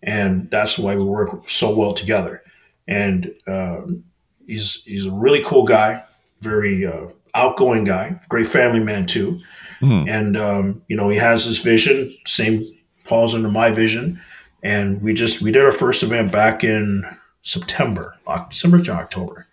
and 0.03 0.49
that's 0.51 0.79
why 0.79 0.97
we 0.97 1.05
work 1.05 1.49
so 1.49 1.75
well 1.77 1.93
together. 1.93 2.43
And 2.89 3.31
um, 3.47 4.05
he's 4.47 4.83
he's 4.85 5.07
a 5.07 5.11
really 5.13 5.43
cool 5.45 5.65
guy, 5.65 6.03
very 6.41 6.87
uh, 6.87 7.09
outgoing 7.35 7.85
guy, 7.85 8.19
great 8.29 8.47
family 8.47 8.81
man 8.81 9.07
too. 9.07 9.41
Hmm. 9.85 10.09
And 10.09 10.37
um, 10.37 10.83
you 10.89 10.97
know 10.97 11.09
he 11.09 11.19
has 11.19 11.45
his 11.45 11.59
vision, 11.61 12.17
same 12.27 12.65
falls 13.05 13.35
under 13.35 13.49
my 13.51 13.71
vision. 13.71 14.21
And 14.63 15.03
we 15.03 15.13
just 15.15 15.43
we 15.43 15.53
did 15.53 15.65
our 15.65 15.73
first 15.73 16.03
event 16.03 16.33
back 16.33 16.65
in 16.65 17.05
September, 17.43 18.17
December 18.49 18.83
to 18.85 18.93
October, 18.93 19.47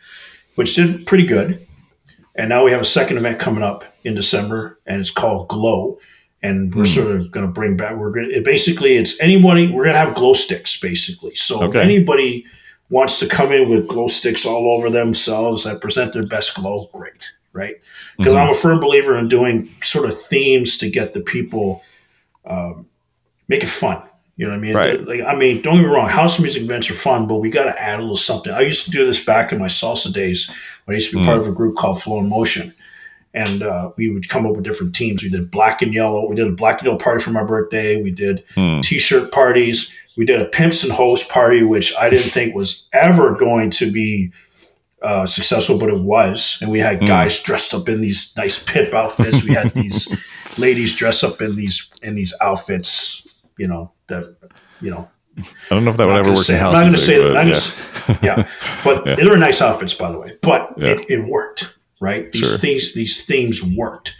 which 0.56 0.76
did 0.76 1.06
pretty 1.06 1.26
good. 1.26 1.66
And 2.36 2.48
now 2.50 2.64
we 2.64 2.72
have 2.72 2.80
a 2.82 2.86
second 2.86 3.18
event 3.18 3.40
coming 3.40 3.62
up 3.64 3.84
in 4.06 4.16
December, 4.16 4.80
and 4.86 5.02
it's 5.02 5.12
called 5.12 5.48
Glow. 5.50 6.00
And 6.44 6.74
we're 6.74 6.84
Hmm. 6.86 7.00
sort 7.00 7.12
of 7.16 7.32
going 7.32 7.46
to 7.46 7.52
bring 7.52 7.78
back. 7.78 7.98
We're 7.98 8.10
going 8.12 8.32
to 8.34 8.42
basically 8.42 8.96
it's 8.96 9.20
anybody. 9.22 9.68
We're 9.68 9.84
going 9.84 9.94
to 9.96 10.00
have 10.00 10.16
glow 10.16 10.34
sticks 10.34 10.80
basically. 10.80 11.36
So 11.36 11.62
Okay. 11.64 11.80
anybody 11.82 12.46
wants 12.90 13.20
to 13.20 13.28
come 13.28 13.52
in 13.52 13.70
with 13.70 13.88
glow 13.88 14.08
sticks 14.08 14.46
all 14.46 14.72
over 14.72 14.90
themselves 14.90 15.66
that 15.66 15.82
present 15.82 16.14
their 16.14 16.24
best 16.24 16.56
glow, 16.56 16.90
great, 16.94 17.34
right? 17.54 17.76
Because 18.18 18.34
Mhm. 18.34 18.41
I'm 18.41 18.49
a 18.49 18.54
firm 18.56 18.80
believer 18.80 19.18
in 19.18 19.28
doing 19.28 19.70
sort 19.82 20.06
of 20.08 20.20
themes 20.20 20.78
to 20.80 20.89
get 20.89 21.14
the 21.14 21.22
people 21.22 21.82
um, 22.45 22.86
make 23.47 23.62
it 23.64 23.70
fun. 23.70 24.02
You 24.38 24.45
know 24.47 24.54
what 24.54 24.58
I 24.58 24.62
mean? 24.62 24.74
Right. 24.74 25.06
Like, 25.08 25.22
I 25.22 25.36
mean, 25.36 25.62
don't 25.62 25.76
get 25.76 25.82
me 25.84 25.93
wrong. 25.93 26.10
House 26.10 26.39
music 26.39 26.64
events 26.64 26.89
are 26.89 26.95
fun, 26.95 27.28
but 27.28 27.36
we 27.36 27.52
got 27.52 27.66
to 27.66 27.80
add 27.80 27.99
a 27.99 28.02
little 28.02 28.16
something. 28.16 28.52
I 28.52 28.62
used 28.62 28.86
to 28.86 28.91
do 28.91 29.06
this 29.06 29.24
back 29.24 29.52
in 29.52 29.60
my 29.60 29.68
salsa 29.68 30.12
days 30.12 30.49
when 30.86 30.95
I 30.95 30.97
used 30.97 31.12
to 31.12 31.18
be 31.18 31.22
Mm. 31.22 31.26
part 31.26 31.38
of 31.38 31.47
a 31.47 31.52
group 31.52 31.76
called 31.76 32.02
Flow 32.02 32.18
in 32.20 32.30
Motion, 32.30 32.74
and 33.36 33.62
uh, 33.62 33.91
we 33.97 34.10
would 34.10 34.28
come 34.30 34.47
up 34.47 34.56
with 34.56 34.64
different 34.64 34.95
teams. 34.95 35.22
We 35.22 35.30
did 35.30 35.52
black 35.52 35.84
and 35.84 35.93
yellow. 35.93 36.28
We 36.28 36.36
did 36.36 36.47
a 36.47 36.52
black 36.52 36.80
and 36.80 36.88
yellow 36.88 36.97
party 36.97 37.22
for 37.22 37.30
my 37.32 37.43
birthday. 37.43 38.02
We 38.02 38.10
did 38.10 38.43
Hmm. 38.56 38.80
t-shirt 38.82 39.32
parties. 39.32 39.91
We 40.18 40.26
did 40.26 40.41
a 40.41 40.45
pimps 40.45 40.84
and 40.84 40.91
host 40.91 41.30
party, 41.30 41.62
which 41.62 41.93
I 41.99 42.10
didn't 42.10 42.32
think 42.32 42.56
was 42.56 42.88
ever 42.93 43.36
going 43.36 43.70
to 43.72 43.91
be 43.91 44.32
uh, 45.02 45.26
successful, 45.26 45.80
but 45.80 45.89
it 45.89 45.99
was. 45.99 46.58
And 46.62 46.72
we 46.72 46.80
had 46.80 46.99
Mm. 47.02 47.08
guys 47.08 47.39
dressed 47.39 47.74
up 47.74 47.89
in 47.89 48.02
these 48.02 48.34
nice 48.38 48.60
pimp 48.64 48.93
outfits. 48.93 49.43
We 49.43 49.54
had 49.56 49.74
these 49.74 50.08
ladies 50.58 50.93
dressed 50.95 51.24
up 51.24 51.41
in 51.41 51.56
these 51.56 51.89
in 52.02 52.16
these 52.16 52.34
outfits. 52.41 53.28
You 53.58 53.68
know 53.68 53.91
that. 54.08 54.36
You 54.82 54.89
know, 54.89 55.10
I 55.38 55.43
don't 55.70 55.86
know 55.86 55.91
if 55.91 55.97
that 55.97 56.08
would 56.08 56.16
ever 56.18 56.30
work 56.32 56.39
say. 56.39 56.60
I'm 56.60 56.74
not 56.74 56.80
going 56.82 56.91
to 56.93 56.97
say 56.97 57.18
that. 57.22 57.34
but 58.08 58.18
yeah. 58.24 58.36
gonna 58.36 58.47
yeah, 58.47 58.47
but 58.84 59.06
Yeah. 59.06 59.16
they 59.16 59.26
were 59.28 59.38
nice 59.38 59.62
outfits, 59.62 59.93
by 59.93 60.12
the 60.12 60.18
way. 60.18 60.34
But 60.41 60.74
Yeah. 60.78 60.88
it, 60.93 61.06
it 61.08 61.26
worked, 61.28 61.76
right? 61.99 62.32
These 62.32 62.47
Sure. 62.49 62.58
things, 62.58 62.93
these 62.95 63.24
themes 63.26 63.62
worked. 63.64 64.16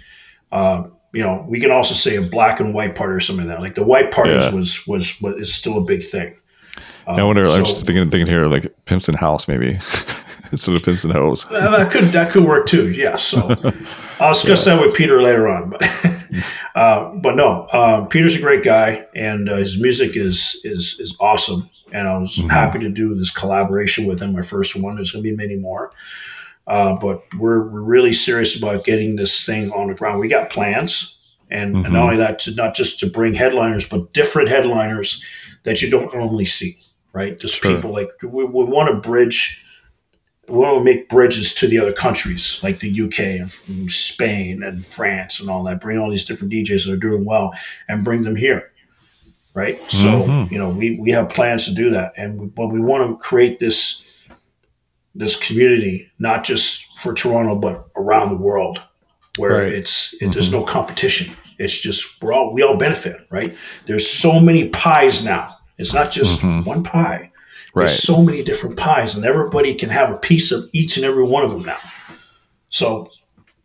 Uh, 0.52 0.84
you 1.14 1.24
know, 1.24 1.46
we 1.50 1.60
can 1.60 1.72
also 1.72 1.96
say 1.96 2.16
a 2.16 2.22
black 2.22 2.60
and 2.60 2.74
white 2.76 2.94
party 2.96 3.14
or 3.14 3.20
something 3.20 3.48
like 3.48 3.56
that. 3.58 3.62
Like 3.62 3.74
the 3.76 3.84
white 3.84 4.12
parties 4.12 4.46
Yeah. 4.46 4.54
was 4.56 4.86
was 4.88 5.20
was 5.20 5.36
is 5.38 5.52
still 5.54 5.78
a 5.78 5.82
big 5.82 6.04
thing. 6.04 6.36
Um, 7.08 7.20
I 7.20 7.24
wonder. 7.24 7.48
I'm 7.48 7.66
just 7.66 7.86
thinking, 7.88 8.10
thinking 8.12 8.28
here, 8.28 8.46
like 8.46 8.72
pimps 8.86 9.10
in 9.10 9.16
house, 9.16 9.48
maybe 9.48 9.80
instead 10.54 10.76
of 10.76 10.84
pimps 10.84 11.04
hose. 11.04 11.46
Uh, 11.50 11.78
that 11.78 11.92
could 11.92 12.06
that 12.12 12.32
could 12.32 12.44
work 12.44 12.68
too. 12.68 12.90
Yeah. 12.92 13.16
So 13.16 13.40
I'll 14.20 14.34
discuss 14.34 14.66
that 14.66 14.80
with 14.80 14.96
Peter 14.96 15.22
later 15.22 15.48
on. 15.48 15.70
But 15.72 15.82
uh, 16.76 17.12
but 17.16 17.36
no, 17.36 17.68
um, 17.74 18.08
Peter's 18.08 18.36
a 18.36 18.42
great 18.42 18.64
guy, 18.64 19.06
and 19.16 19.50
uh, 19.50 19.56
his 19.58 19.82
music 19.82 20.16
is 20.16 20.60
is 20.64 20.98
is 21.00 21.16
awesome. 21.20 21.70
And 21.94 22.08
I 22.08 22.18
was 22.18 22.38
Mhm. 22.38 22.50
happy 22.52 22.80
to 22.80 22.90
do 22.90 23.14
this 23.16 23.32
collaboration 23.32 24.06
with 24.06 24.22
him. 24.22 24.32
My 24.34 24.42
first 24.42 24.82
one. 24.82 24.96
There's 24.96 25.12
going 25.12 25.24
to 25.26 25.30
be 25.30 25.36
many 25.36 25.58
more. 25.58 25.92
Uh, 26.68 26.94
but 26.96 27.24
we're, 27.38 27.68
we're 27.68 27.82
really 27.82 28.14
serious 28.14 28.56
about 28.58 28.86
getting 28.86 29.18
this 29.18 29.46
thing 29.46 29.72
on 29.72 29.88
the 29.90 29.94
ground. 29.96 30.20
We 30.20 30.30
got 30.30 30.50
plans, 30.52 31.18
and, 31.50 31.76
and 31.76 31.86
Mhm. 31.88 31.92
not 31.92 32.04
only 32.04 32.18
that, 32.18 32.40
to 32.40 32.56
not 32.56 32.76
just 32.76 33.00
to 33.02 33.08
bring 33.08 33.34
headliners, 33.34 33.86
but 33.90 34.14
different 34.14 34.48
headliners 34.48 35.22
that 35.64 35.82
you 35.82 35.90
don't 35.90 36.14
normally 36.14 36.46
see. 36.46 36.78
Right? 37.14 37.38
Just 37.38 37.56
Sure. 37.62 37.76
people 37.76 37.92
like 37.92 38.10
we, 38.24 38.46
we 38.46 38.64
want 38.64 38.88
to 38.90 39.10
bridge 39.10 39.61
we 40.52 40.58
want 40.58 40.78
to 40.80 40.84
make 40.84 41.08
bridges 41.10 41.54
to 41.56 41.68
the 41.68 41.80
other 41.80 41.94
countries 41.94 42.60
like 42.62 42.80
the 42.80 42.90
UK 43.02 43.20
and 43.40 43.92
Spain 43.92 44.62
and 44.64 44.86
France 44.86 45.40
and 45.40 45.50
all 45.50 45.64
that. 45.64 45.80
Bring 45.82 45.98
all 45.98 46.10
these 46.10 46.26
different 46.26 46.52
DJs 46.54 46.86
that 46.86 46.94
are 46.94 46.98
doing 46.98 47.24
well 47.26 47.54
and 47.88 48.04
bring 48.04 48.24
them 48.24 48.36
here, 48.36 48.72
right? 49.54 49.80
So 49.90 50.24
Mhm. 50.24 50.52
you 50.52 50.58
know 50.60 50.70
we 50.70 50.98
we 51.00 51.12
have 51.12 51.30
plans 51.30 51.66
to 51.66 51.74
do 51.74 51.90
that, 51.92 52.14
and 52.18 52.40
we, 52.40 52.48
but 52.48 52.68
we 52.68 52.80
want 52.82 53.10
to 53.20 53.24
create 53.26 53.60
this 53.60 54.04
this 55.16 55.36
community 55.48 56.10
not 56.20 56.44
just 56.44 56.86
for 57.00 57.14
Toronto 57.14 57.56
but 57.56 57.88
around 57.96 58.30
the 58.30 58.36
world, 58.38 58.82
where 59.38 59.64
Right. 59.64 59.74
it's 59.74 60.14
it, 60.22 60.32
there's 60.34 60.52
no 60.52 60.64
competition. 60.64 61.36
It's 61.58 61.80
just 61.82 62.22
we're 62.22 62.34
all 62.34 62.54
we 62.54 62.62
all 62.64 62.78
benefit, 62.78 63.18
right? 63.30 63.56
There's 63.88 64.06
so 64.08 64.40
many 64.40 64.70
pies 64.70 65.24
now. 65.24 65.58
It's 65.78 65.94
not 65.94 66.12
just 66.12 66.42
Mhm. 66.42 66.66
one 66.66 66.84
pie. 66.84 67.31
Right. 67.74 67.86
There's 67.86 68.00
so 68.00 68.22
many 68.22 68.44
different 68.44 68.78
pies, 68.78 69.16
and 69.16 69.26
everybody 69.26 69.74
can 69.74 69.90
have 69.90 70.12
a 70.12 70.18
piece 70.18 70.52
of 70.52 70.64
each 70.74 70.98
and 70.98 71.06
every 71.06 71.24
one 71.24 71.44
of 71.44 71.52
them 71.52 71.64
now. 71.64 71.80
So 72.70 73.10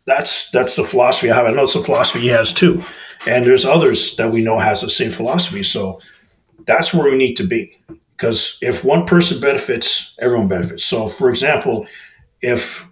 that's 0.05 0.49
that's 0.51 0.75
the 0.75 0.83
philosophy 0.83 1.29
I 1.29 1.35
have. 1.35 1.45
I 1.45 1.51
know 1.51 1.63
it's 1.63 1.75
a 1.75 1.83
philosophy 1.83 2.21
he 2.21 2.27
has 2.27 2.53
too, 2.53 2.83
and 3.27 3.45
there's 3.45 3.65
others 3.65 4.15
that 4.15 4.31
we 4.31 4.41
know 4.41 4.59
has 4.59 4.81
the 4.81 4.89
same 4.89 5.11
philosophy. 5.11 5.63
So 5.63 6.01
that's 6.65 6.93
where 6.93 7.11
we 7.11 7.17
need 7.17 7.35
to 7.35 7.43
be, 7.43 7.77
because 8.15 8.57
if 8.61 8.83
one 8.83 9.05
person 9.05 9.41
benefits, 9.41 10.15
everyone 10.19 10.47
benefits. 10.47 10.85
So, 10.85 11.07
for 11.07 11.29
example, 11.29 11.85
if 12.41 12.89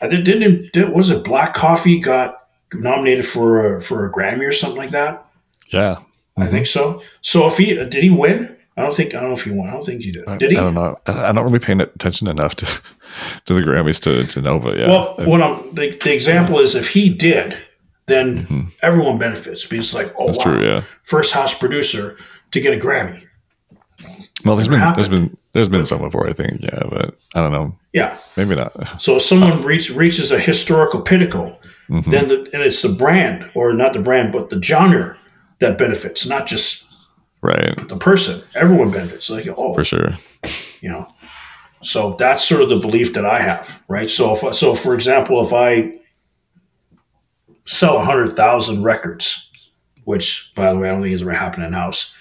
I 0.00 0.08
did, 0.08 0.24
didn't 0.24 0.72
did, 0.72 0.90
was 0.90 1.10
it 1.10 1.24
Black 1.24 1.54
Coffee 1.54 1.98
got 1.98 2.48
nominated 2.74 3.24
for 3.24 3.76
a, 3.76 3.80
for 3.80 4.04
a 4.04 4.12
Grammy 4.12 4.46
or 4.46 4.52
something 4.52 4.78
like 4.78 4.90
that? 4.90 5.26
Yeah. 5.68 6.00
I 6.36 6.46
think 6.48 6.66
so. 6.66 7.02
So 7.22 7.46
if 7.46 7.56
he 7.56 7.74
did 7.74 7.94
he 7.94 8.10
win? 8.10 8.55
I 8.76 8.82
don't 8.82 8.94
think 8.94 9.14
I 9.14 9.20
don't 9.20 9.30
know 9.30 9.34
if 9.34 9.44
he 9.44 9.50
won. 9.50 9.68
I 9.68 9.72
don't 9.72 9.84
think 9.86 10.02
he 10.02 10.12
did. 10.12 10.28
I, 10.28 10.36
Did 10.36 10.50
he? 10.50 10.56
I 10.58 10.60
don't 10.60 10.74
know. 10.74 10.98
I'm 11.06 11.34
not 11.34 11.44
really 11.44 11.58
paying 11.58 11.80
attention 11.80 12.28
enough 12.28 12.54
to 12.56 12.66
to 13.46 13.54
the 13.54 13.60
Grammys 13.60 14.00
to, 14.02 14.26
to 14.26 14.42
know, 14.42 14.58
but 14.58 14.76
yeah. 14.76 14.88
Well, 14.88 15.14
what 15.24 15.40
I'm 15.42 15.74
the, 15.74 15.96
the 16.02 16.12
example 16.14 16.58
is 16.60 16.74
if 16.74 16.90
he 16.90 17.08
did, 17.08 17.56
then 18.06 18.46
Mhm. 18.46 18.72
everyone 18.82 19.18
benefits 19.18 19.66
because 19.66 19.94
like, 19.94 20.12
oh 20.18 20.26
That's 20.26 20.38
wow, 20.38 20.44
true. 20.44 20.62
Yeah. 20.66 20.82
first 21.04 21.32
house 21.32 21.58
producer 21.58 22.16
to 22.50 22.60
get 22.60 22.74
a 22.74 22.76
Grammy. 22.80 23.22
Well, 24.44 24.56
there's 24.56 24.68
been 24.68 24.92
there's 24.94 25.08
been 25.08 25.36
there's 25.52 25.68
been 25.68 25.84
some 25.86 26.00
before, 26.02 26.28
I 26.28 26.32
think. 26.34 26.62
Yeah, 26.62 26.82
but 26.90 27.14
I 27.34 27.40
don't 27.40 27.52
know. 27.52 27.78
Yeah. 27.94 28.16
Maybe 28.36 28.54
not. 28.54 28.72
So 29.00 29.16
if 29.16 29.22
someone 29.22 29.62
reach, 29.62 29.90
reaches 29.90 30.30
a 30.30 30.38
historical 30.38 31.00
pinnacle, 31.00 31.58
Mhm. 31.88 32.10
then 32.10 32.28
the, 32.28 32.36
and 32.52 32.62
it's 32.62 32.82
the 32.82 32.90
brand 32.90 33.48
or 33.54 33.72
not 33.72 33.94
the 33.94 34.00
brand, 34.00 34.32
but 34.32 34.50
the 34.50 34.60
genre 34.60 35.16
that 35.60 35.78
benefits, 35.78 36.26
not 36.28 36.46
just 36.46 36.84
Right. 37.42 37.76
the 37.88 37.96
person. 37.96 38.42
Everyone 38.54 38.90
benefits. 38.90 39.30
Like 39.30 39.46
oh, 39.48 39.74
For 39.74 39.84
sure. 39.84 40.16
you 40.80 40.88
know. 40.88 41.06
So 41.82 42.16
that's 42.18 42.42
sort 42.42 42.62
of 42.62 42.68
the 42.68 42.78
belief 42.78 43.14
that 43.14 43.26
I 43.26 43.40
have, 43.40 43.82
right? 43.88 44.08
So 44.10 44.34
if 44.34 44.54
so, 44.54 44.74
for 44.74 44.94
example, 44.94 45.44
if 45.44 45.52
I 45.52 46.00
sell 47.64 48.02
hundred 48.02 48.28
thousand 48.30 48.82
records, 48.82 49.50
which 50.04 50.52
by 50.54 50.72
the 50.72 50.78
way 50.78 50.88
I 50.88 50.92
don't 50.92 51.02
think 51.02 51.12
has 51.12 51.22
ever 51.22 51.32
happened 51.32 51.64
in 51.64 51.72
house, 51.72 52.16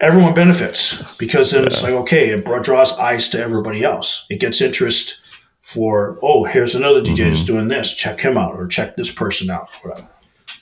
everyone 0.00 0.34
benefits 0.34 1.02
because 1.16 1.50
then 1.50 1.66
it's 1.66 1.82
like 1.82 1.92
okay, 1.92 2.30
it 2.30 2.44
draws 2.62 2.98
eyes 2.98 3.28
to 3.30 3.40
everybody 3.40 3.82
else. 3.82 4.26
It 4.30 4.40
gets 4.40 4.60
interest 4.60 5.20
for 5.62 6.18
oh, 6.22 6.44
here's 6.44 6.74
another 6.74 7.00
DJ 7.00 7.24
that's 7.24 7.42
mm-hmm. 7.42 7.54
doing 7.54 7.68
this. 7.68 7.94
Check 7.94 8.20
him 8.20 8.36
out 8.36 8.54
or 8.54 8.66
check 8.66 8.96
this 8.96 9.12
person 9.12 9.50
out. 9.50 9.74
Whatever. 9.82 10.08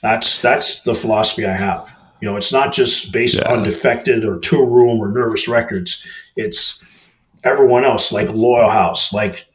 That's 0.01 0.41
that's 0.41 0.83
the 0.83 0.95
philosophy 0.95 1.45
I 1.45 1.55
have. 1.55 1.96
You 2.19 2.27
know, 2.27 2.35
it's 2.37 2.51
not 2.51 2.73
just 2.73 3.11
based 3.11 3.35
Yeah. 3.35 3.51
on 3.51 3.63
defected 3.63 4.23
or 4.25 4.37
Toolroom 4.39 4.99
or 4.99 5.11
nervous 5.11 5.47
records. 5.47 6.05
It's 6.35 6.83
everyone 7.43 7.85
else, 7.85 8.11
like 8.11 8.29
Loyal 8.29 8.69
House, 8.69 9.13
like 9.13 9.45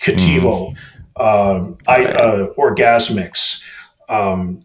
Cativo, 0.00 0.76
um, 1.16 1.78
I, 1.86 2.04
uh, 2.06 2.46
Orgasmics, 2.58 3.64
um, 4.08 4.60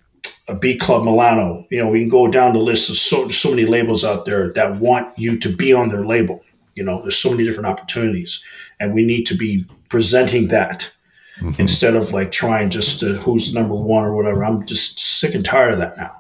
a 0.48 0.56
B 0.56 0.76
Club 0.76 1.04
Milano. 1.04 1.66
You 1.70 1.80
know, 1.84 1.88
we 1.90 2.00
can 2.00 2.10
go 2.10 2.28
down 2.28 2.54
the 2.54 2.60
list. 2.60 2.90
of 2.90 2.98
so 2.98 3.30
so 3.30 3.50
many 3.50 3.66
labels 3.66 4.04
out 4.04 4.26
there 4.26 4.52
that 4.54 4.78
want 4.78 5.18
you 5.18 5.38
to 5.40 5.50
be 5.56 5.74
on 5.74 5.90
their 5.90 6.06
label. 6.06 6.40
You 6.76 6.84
know, 6.84 7.02
there's 7.02 7.16
so 7.16 7.32
many 7.32 7.44
different 7.46 7.68
opportunities, 7.68 8.44
and 8.80 8.94
we 8.94 9.04
need 9.06 9.26
to 9.28 9.36
be 9.36 9.66
presenting 9.90 10.50
that 10.50 10.92
Mhm. 11.40 11.60
instead 11.60 11.96
of 11.96 12.12
like 12.12 12.32
trying 12.32 12.70
just 12.70 13.00
to 13.00 13.16
who's 13.18 13.54
number 13.54 13.76
one 13.76 14.04
or 14.04 14.16
whatever. 14.16 14.44
I'm 14.44 14.66
just 14.66 15.00
sick 15.00 15.34
and 15.36 15.46
tired 15.46 15.74
of 15.74 15.80
that 15.80 15.98
now. 15.98 16.12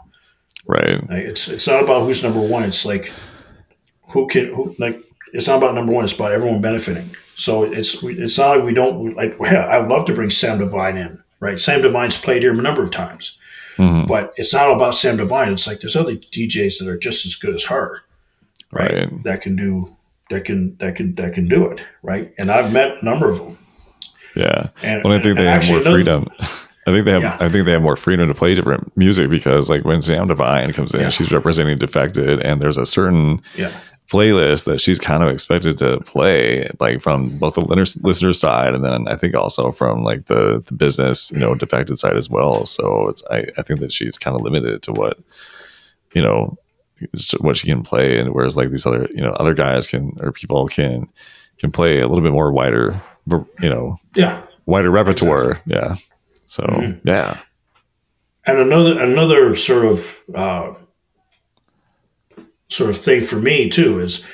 Right. 0.67 0.99
It's 1.09 1.47
it's 1.47 1.67
not 1.67 1.83
about 1.83 2.03
who's 2.03 2.23
number 2.23 2.41
one. 2.41 2.63
It's 2.63 2.85
like 2.85 3.11
who 4.09 4.27
can 4.27 4.53
who 4.53 4.75
like 4.79 4.99
it's 5.33 5.47
not 5.47 5.57
about 5.57 5.75
number 5.75 5.93
one. 5.93 6.03
It's 6.03 6.13
about 6.13 6.31
everyone 6.31 6.61
benefiting. 6.61 7.15
So 7.35 7.63
it's 7.63 8.01
it's 8.03 8.37
not 8.37 8.57
like 8.57 8.65
we 8.65 8.73
don't 8.73 9.15
like. 9.15 9.35
Yeah, 9.41 9.67
I'd 9.67 9.87
love 9.87 10.05
to 10.05 10.13
bring 10.13 10.29
Sam 10.29 10.57
Divine 10.59 10.97
in, 10.97 11.21
right? 11.39 11.59
Sam 11.59 11.81
Divine's 11.81 12.17
played 12.17 12.41
here 12.41 12.53
a 12.53 12.61
number 12.61 12.81
of 12.81 12.91
times, 12.91 13.37
mm-hmm. 13.77 14.07
but 14.07 14.33
it's 14.37 14.53
not 14.53 14.71
about 14.71 14.95
Sam 14.95 15.17
Divine. 15.17 15.51
It's 15.51 15.67
like 15.67 15.79
there's 15.79 15.95
other 15.95 16.15
DJs 16.15 16.79
that 16.79 16.87
are 16.87 16.97
just 16.97 17.25
as 17.25 17.35
good 17.35 17.53
as 17.53 17.65
her, 17.65 18.03
right? 18.71 18.93
right? 18.93 19.23
That 19.23 19.41
can 19.41 19.55
do 19.55 19.95
that 20.29 20.45
can 20.45 20.77
that 20.77 20.95
can 20.95 21.15
that 21.15 21.33
can 21.33 21.47
do 21.47 21.65
it, 21.67 21.85
right? 22.01 22.33
And 22.39 22.49
I've 22.49 22.71
met 22.71 23.01
a 23.01 23.05
number 23.05 23.29
of 23.29 23.37
them. 23.37 23.57
Yeah, 24.35 24.69
and, 24.81 25.03
well, 25.03 25.13
I 25.13 25.21
think 25.21 25.37
they 25.37 25.45
have 25.45 25.67
more 25.69 25.81
freedom. 25.81 26.27
I 26.87 26.91
think 26.91 27.05
they 27.05 27.11
have. 27.11 27.23
Yeah. 27.23 27.37
I 27.39 27.49
think 27.49 27.65
they 27.65 27.71
have 27.71 27.81
more 27.81 27.97
freedom 27.97 28.27
to 28.27 28.35
play 28.35 28.53
different 28.53 28.95
music 28.95 29.29
because, 29.29 29.69
like, 29.69 29.83
when 29.85 30.01
Sam 30.01 30.27
Divine 30.27 30.71
comes 30.71 30.93
in, 30.93 31.01
yeah. 31.01 31.09
she's 31.09 31.31
representing 31.31 31.77
Defected, 31.79 32.39
and 32.41 32.61
there's 32.61 32.77
a 32.77 32.85
certain 32.85 33.41
yeah. 33.55 33.71
playlist 34.11 34.65
that 34.65 34.79
she's 34.79 34.99
kind 34.99 35.23
of 35.23 35.29
expected 35.29 35.79
to 35.79 35.99
play, 36.01 36.69
like 36.79 37.01
from 37.01 37.37
both 37.39 37.55
the 37.55 37.65
listener 38.03 38.33
side, 38.33 38.75
and 38.75 38.85
then 38.85 39.07
I 39.07 39.15
think 39.15 39.33
also 39.33 39.71
from 39.71 40.03
like 40.03 40.27
the 40.27 40.63
the 40.67 40.73
business, 40.73 41.31
you 41.31 41.39
know, 41.39 41.55
Defected 41.55 41.97
side 41.97 42.17
as 42.17 42.29
well. 42.29 42.67
So 42.67 43.09
it's 43.09 43.23
I, 43.31 43.47
I 43.57 43.63
think 43.63 43.79
that 43.79 43.91
she's 43.91 44.19
kind 44.19 44.35
of 44.35 44.43
limited 44.43 44.83
to 44.83 44.91
what 44.91 45.17
you 46.13 46.21
know 46.21 46.55
what 47.39 47.57
she 47.57 47.67
can 47.67 47.81
play, 47.81 48.19
and 48.19 48.33
whereas 48.33 48.55
like 48.55 48.69
these 48.69 48.85
other 48.85 49.09
you 49.11 49.21
know 49.21 49.31
other 49.33 49.55
guys 49.55 49.87
can 49.87 50.15
or 50.19 50.31
people 50.31 50.67
can 50.67 51.07
can 51.57 51.71
play 51.71 51.99
a 51.99 52.07
little 52.07 52.23
bit 52.23 52.31
more 52.31 52.51
wider, 52.51 52.99
you 53.59 53.69
know, 53.69 53.97
yeah, 54.15 54.43
wider 54.67 54.91
repertoire, 54.91 55.51
exactly. 55.51 55.73
yeah. 55.73 55.95
So 56.45 56.63
mm-hmm. 56.63 57.07
yeah. 57.07 57.39
And 58.45 58.59
another 58.59 58.99
another 58.99 59.55
sort 59.55 59.85
of 59.85 60.19
uh, 60.35 60.73
sort 62.67 62.89
of 62.89 62.97
thing 62.97 63.23
for 63.23 63.37
me 63.37 63.69
too 63.69 63.99
is 63.99 64.25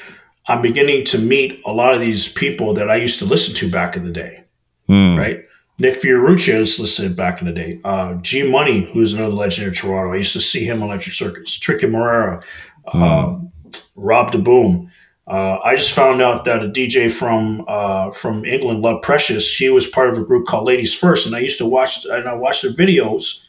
I'm 0.48 0.62
beginning 0.62 1.06
to 1.06 1.20
meet 1.20 1.62
a 1.66 1.72
lot 1.72 1.94
of 1.94 2.02
these 2.02 2.32
people 2.32 2.74
that 2.74 2.90
I 2.90 2.96
used 2.96 3.20
to 3.20 3.26
listen 3.26 3.56
to 3.56 3.72
back 3.72 3.96
in 3.96 4.06
the 4.06 4.12
day, 4.12 4.44
mm. 4.90 5.18
right? 5.18 5.46
Nick 5.78 5.96
Fiorucci, 5.96 6.54
I 6.54 6.60
used 6.60 6.98
to 6.98 7.10
back 7.10 7.42
in 7.42 7.48
the 7.48 7.54
day. 7.54 7.80
Uh, 7.84 8.16
G 8.16 8.50
Money, 8.50 8.92
who's 8.92 9.14
another 9.14 9.34
legend 9.34 9.68
in 9.68 9.74
Toronto, 9.74 10.14
I 10.14 10.18
used 10.18 10.34
to 10.34 10.42
see 10.42 10.66
him 10.66 10.84
on 10.84 10.90
Electric 10.90 11.14
Circus. 11.14 11.58
Tricky 11.58 11.88
Morera, 11.88 12.44
mm. 12.88 13.02
uh, 13.02 13.72
Rob 13.96 14.32
DeBoom. 14.32 14.90
Uh, 15.32 15.62
I 15.64 15.78
just 15.78 15.96
found 15.96 16.22
out 16.22 16.44
that 16.44 16.62
a 16.62 16.68
DJ 16.68 17.10
from 17.10 17.64
uh, 17.66 18.12
from 18.12 18.44
England, 18.44 18.82
Love 18.82 19.02
Precious, 19.02 19.50
she 19.50 19.70
was 19.70 19.88
part 19.88 20.10
of 20.10 20.18
a 20.18 20.26
group 20.26 20.46
called 20.46 20.66
Ladies 20.66 20.94
First, 20.94 21.26
and 21.26 21.34
I 21.34 21.40
used 21.40 21.58
to 21.60 21.66
watch 21.66 22.06
and 22.06 22.28
I 22.28 22.34
watched 22.34 22.64
their 22.64 22.74
videos 22.74 23.48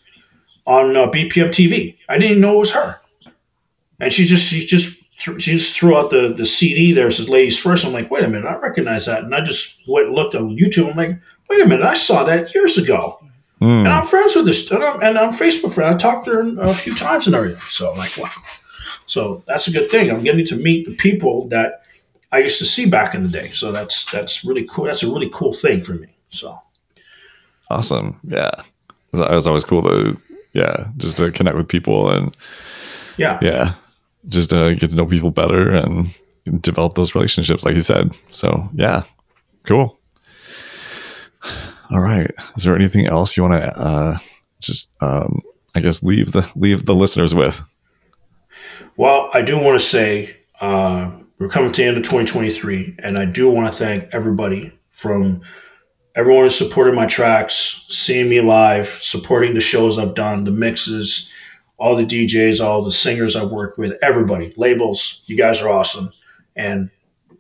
on 0.64 0.96
uh, 0.96 1.08
BPM 1.08 1.48
TV. 1.48 1.96
I 2.08 2.18
didn't 2.18 2.30
even 2.30 2.40
know 2.40 2.54
it 2.54 2.58
was 2.58 2.74
her, 2.74 3.00
and 3.98 4.12
she 4.12 4.26
just 4.26 4.48
she 4.48 4.64
just 4.64 5.02
she 5.18 5.52
just 5.52 5.76
threw 5.76 5.98
out 5.98 6.10
the 6.10 6.32
the 6.32 6.46
CD 6.46 6.92
there 6.92 7.10
says 7.10 7.28
Ladies 7.28 7.60
First. 7.60 7.84
I'm 7.84 7.92
like, 7.92 8.12
wait 8.12 8.22
a 8.22 8.28
minute, 8.28 8.46
I 8.46 8.54
recognize 8.58 9.06
that, 9.06 9.24
and 9.24 9.34
I 9.34 9.40
just 9.40 9.82
went 9.88 10.12
looked 10.12 10.36
on 10.36 10.56
YouTube. 10.56 10.88
I'm 10.88 10.96
like, 10.96 11.20
wait 11.50 11.62
a 11.62 11.66
minute, 11.66 11.84
I 11.84 11.94
saw 11.94 12.22
that 12.22 12.54
years 12.54 12.78
ago. 12.78 13.18
Mm. 13.60 13.80
And 13.84 13.88
I'm 13.88 14.06
friends 14.06 14.36
with 14.36 14.46
this, 14.46 14.70
and 14.70 14.84
I'm, 14.84 15.02
and 15.02 15.18
I'm 15.18 15.30
Facebook 15.30 15.74
friend. 15.74 15.92
I 15.92 15.98
talked 15.98 16.26
to 16.26 16.30
her 16.30 16.60
a 16.60 16.74
few 16.74 16.94
times 16.94 17.26
and 17.26 17.34
everything. 17.34 17.60
So 17.60 17.90
I'm 17.90 17.98
like, 17.98 18.16
wow. 18.16 18.30
So 19.12 19.44
that's 19.46 19.68
a 19.68 19.70
good 19.70 19.90
thing. 19.90 20.10
I'm 20.10 20.22
getting 20.22 20.46
to 20.46 20.56
meet 20.56 20.86
the 20.86 20.94
people 20.94 21.48
that 21.48 21.82
I 22.32 22.38
used 22.38 22.58
to 22.58 22.64
see 22.64 22.88
back 22.88 23.14
in 23.14 23.22
the 23.22 23.28
day. 23.28 23.50
So 23.50 23.70
that's 23.70 24.10
that's 24.10 24.44
really 24.44 24.64
cool. 24.64 24.86
That's 24.86 25.02
a 25.02 25.06
really 25.06 25.30
cool 25.32 25.52
thing 25.52 25.80
for 25.80 25.94
me. 25.94 26.08
So 26.30 26.58
awesome. 27.70 28.18
Yeah, 28.24 28.50
it 29.12 29.30
was 29.30 29.46
always 29.46 29.64
cool 29.64 29.82
to 29.82 30.16
yeah 30.54 30.88
just 30.96 31.18
to 31.18 31.30
connect 31.30 31.56
with 31.56 31.68
people 31.68 32.10
and 32.10 32.36
yeah 33.16 33.38
yeah 33.40 33.74
just 34.26 34.50
to 34.50 34.74
get 34.76 34.90
to 34.90 34.96
know 34.96 35.06
people 35.06 35.30
better 35.30 35.70
and 35.70 36.10
develop 36.62 36.94
those 36.94 37.14
relationships, 37.14 37.64
like 37.64 37.74
you 37.74 37.82
said. 37.82 38.12
So 38.30 38.68
yeah, 38.74 39.02
cool. 39.64 39.98
All 41.90 42.00
right. 42.00 42.30
Is 42.56 42.64
there 42.64 42.74
anything 42.74 43.06
else 43.06 43.36
you 43.36 43.42
want 43.42 43.62
to 43.62 43.78
uh, 43.78 44.18
just 44.60 44.88
um, 45.02 45.42
I 45.74 45.80
guess 45.80 46.02
leave 46.02 46.32
the 46.32 46.50
leave 46.56 46.86
the 46.86 46.94
listeners 46.94 47.34
with? 47.34 47.60
Well, 48.96 49.30
I 49.32 49.42
do 49.42 49.58
want 49.58 49.78
to 49.78 49.84
say 49.84 50.36
uh, 50.60 51.10
we're 51.38 51.48
coming 51.48 51.72
to 51.72 51.82
the 51.82 51.88
end 51.88 51.96
of 51.96 52.02
2023, 52.02 52.96
and 52.98 53.18
I 53.18 53.24
do 53.24 53.50
want 53.50 53.72
to 53.72 53.76
thank 53.76 54.08
everybody 54.12 54.72
from 54.90 55.40
everyone 56.14 56.44
who 56.44 56.50
supported 56.50 56.94
my 56.94 57.06
tracks, 57.06 57.86
seeing 57.88 58.28
me 58.28 58.40
live, 58.40 58.86
supporting 58.86 59.54
the 59.54 59.60
shows 59.60 59.98
I've 59.98 60.14
done, 60.14 60.44
the 60.44 60.50
mixes, 60.50 61.32
all 61.78 61.96
the 61.96 62.04
DJs, 62.04 62.62
all 62.62 62.84
the 62.84 62.92
singers 62.92 63.34
I've 63.34 63.50
worked 63.50 63.78
with, 63.78 63.98
everybody, 64.02 64.52
labels. 64.56 65.22
You 65.26 65.36
guys 65.36 65.62
are 65.62 65.70
awesome, 65.70 66.12
and 66.54 66.90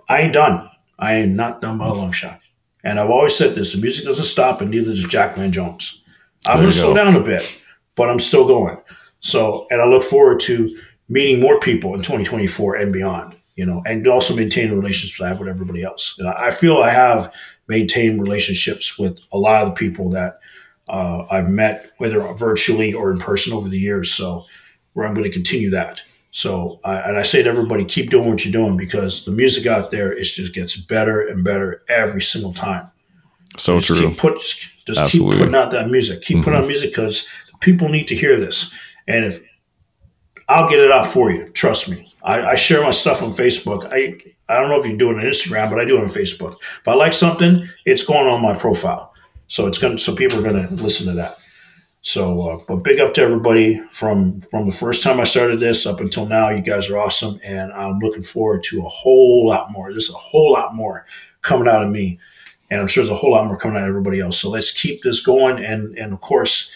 I 0.08 0.22
ain't 0.22 0.32
done. 0.32 0.68
I 0.98 1.16
ain't 1.16 1.32
not 1.32 1.60
done 1.60 1.78
by 1.78 1.88
a 1.88 1.92
long 1.92 2.12
shot. 2.12 2.40
And 2.82 2.98
I've 2.98 3.10
always 3.10 3.34
said 3.34 3.54
this: 3.54 3.72
the 3.72 3.80
music 3.80 4.06
doesn't 4.06 4.24
stop, 4.24 4.62
and 4.62 4.70
neither 4.70 4.86
does 4.86 5.04
Jackman 5.04 5.52
Jones. 5.52 6.02
I'm 6.46 6.58
going 6.58 6.70
to 6.70 6.76
slow 6.76 6.94
down 6.94 7.14
a 7.14 7.22
bit, 7.22 7.60
but 7.94 8.10
I'm 8.10 8.18
still 8.18 8.48
going. 8.48 8.78
So, 9.20 9.68
and 9.70 9.80
I 9.80 9.86
look 9.86 10.02
forward 10.02 10.40
to 10.40 10.76
meeting 11.08 11.40
more 11.40 11.58
people 11.58 11.94
in 11.94 12.00
2024 12.00 12.76
and 12.76 12.92
beyond, 12.92 13.34
you 13.56 13.66
know, 13.66 13.82
and 13.86 14.06
also 14.06 14.34
maintaining 14.34 14.78
relationships 14.78 15.20
I 15.20 15.28
have 15.28 15.38
with 15.38 15.48
everybody 15.48 15.82
else. 15.82 16.16
And 16.18 16.28
I 16.28 16.50
feel 16.50 16.78
I 16.78 16.90
have 16.90 17.34
maintained 17.68 18.20
relationships 18.20 18.98
with 18.98 19.20
a 19.32 19.38
lot 19.38 19.62
of 19.62 19.70
the 19.70 19.74
people 19.74 20.10
that 20.10 20.40
uh, 20.88 21.24
I've 21.30 21.48
met, 21.48 21.90
whether 21.98 22.20
virtually 22.34 22.92
or 22.92 23.10
in 23.10 23.18
person 23.18 23.52
over 23.52 23.68
the 23.68 23.78
years. 23.78 24.10
So 24.10 24.46
where 24.92 25.06
I'm 25.06 25.14
going 25.14 25.24
to 25.24 25.32
continue 25.32 25.70
that. 25.70 26.02
So, 26.30 26.80
I, 26.84 26.96
and 26.96 27.18
I 27.18 27.22
say 27.22 27.42
to 27.42 27.48
everybody, 27.48 27.84
keep 27.84 28.10
doing 28.10 28.28
what 28.28 28.44
you're 28.44 28.52
doing 28.52 28.76
because 28.76 29.24
the 29.24 29.32
music 29.32 29.66
out 29.66 29.90
there 29.90 30.12
is 30.12 30.34
just 30.34 30.54
gets 30.54 30.76
better 30.76 31.20
and 31.20 31.44
better 31.44 31.82
every 31.88 32.22
single 32.22 32.54
time. 32.54 32.90
So 33.58 33.76
just 33.76 33.88
true. 33.88 34.08
Keep 34.08 34.18
put, 34.18 34.38
just 34.86 35.12
keep 35.12 35.22
putting 35.22 35.54
out 35.54 35.72
that 35.72 35.88
music. 35.88 36.22
Keep 36.22 36.38
mm-hmm. 36.38 36.44
putting 36.44 36.60
out 36.60 36.66
music 36.66 36.90
because 36.90 37.28
people 37.60 37.88
need 37.88 38.06
to 38.08 38.14
hear 38.14 38.40
this. 38.40 38.72
And 39.06 39.26
if 39.26 39.42
I'll 40.52 40.68
get 40.68 40.80
it 40.80 40.92
out 40.92 41.06
for 41.06 41.32
you. 41.32 41.48
Trust 41.50 41.88
me. 41.88 42.12
I, 42.22 42.42
I, 42.42 42.54
share 42.54 42.82
my 42.82 42.90
stuff 42.90 43.22
on 43.22 43.30
Facebook. 43.30 43.88
I 43.90 44.14
I 44.52 44.60
don't 44.60 44.68
know 44.68 44.78
if 44.78 44.86
you 44.86 44.96
do 44.96 45.10
it 45.10 45.16
on 45.16 45.22
Instagram, 45.22 45.70
but 45.70 45.80
I 45.80 45.84
do 45.84 45.96
it 45.96 46.02
on 46.02 46.08
Facebook. 46.08 46.56
If 46.60 46.86
I 46.86 46.94
like 46.94 47.14
something, 47.14 47.68
it's 47.84 48.04
going 48.04 48.28
on 48.28 48.42
my 48.42 48.54
profile, 48.54 49.14
so 49.46 49.66
it's 49.66 49.78
going 49.78 49.96
to, 49.96 50.02
so 50.02 50.14
people 50.14 50.38
are 50.38 50.42
going 50.42 50.68
to 50.68 50.74
listen 50.74 51.06
to 51.06 51.14
that. 51.14 51.38
So, 52.02 52.48
uh, 52.48 52.60
but 52.68 52.76
big 52.76 53.00
up 53.00 53.14
to 53.14 53.22
everybody 53.22 53.80
from 53.92 54.40
from 54.42 54.66
the 54.66 54.74
first 54.74 55.02
time 55.02 55.20
I 55.20 55.24
started 55.24 55.58
this 55.58 55.86
up 55.86 56.00
until 56.00 56.26
now. 56.26 56.50
You 56.50 56.60
guys 56.60 56.90
are 56.90 56.98
awesome, 56.98 57.40
and 57.42 57.72
I'm 57.72 57.98
looking 57.98 58.24
forward 58.24 58.62
to 58.64 58.80
a 58.80 58.88
whole 58.88 59.46
lot 59.46 59.72
more. 59.72 59.90
There's 59.90 60.10
a 60.10 60.18
whole 60.18 60.52
lot 60.52 60.74
more 60.74 61.06
coming 61.40 61.66
out 61.66 61.84
of 61.84 61.90
me, 61.90 62.18
and 62.70 62.80
I'm 62.80 62.88
sure 62.88 63.02
there's 63.02 63.10
a 63.10 63.20
whole 63.20 63.32
lot 63.32 63.46
more 63.46 63.56
coming 63.56 63.78
out 63.78 63.84
of 63.84 63.88
everybody 63.88 64.20
else. 64.20 64.38
So 64.38 64.50
let's 64.50 64.70
keep 64.70 65.02
this 65.02 65.24
going, 65.24 65.64
and 65.64 65.96
and 65.96 66.12
of 66.12 66.20
course, 66.20 66.70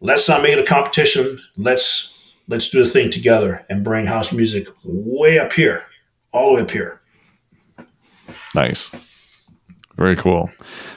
let's 0.00 0.28
not 0.28 0.42
make 0.42 0.52
it 0.52 0.58
a 0.58 0.66
competition. 0.66 1.40
Let's 1.56 2.11
let's 2.52 2.70
do 2.70 2.84
the 2.84 2.88
thing 2.88 3.10
together 3.10 3.64
and 3.68 3.82
bring 3.82 4.06
house 4.06 4.32
music 4.32 4.68
way 4.84 5.38
up 5.38 5.52
here, 5.52 5.84
all 6.32 6.48
the 6.48 6.54
way 6.56 6.60
up 6.60 6.70
here. 6.70 7.00
Nice. 8.54 8.90
Very 9.96 10.14
cool. 10.14 10.50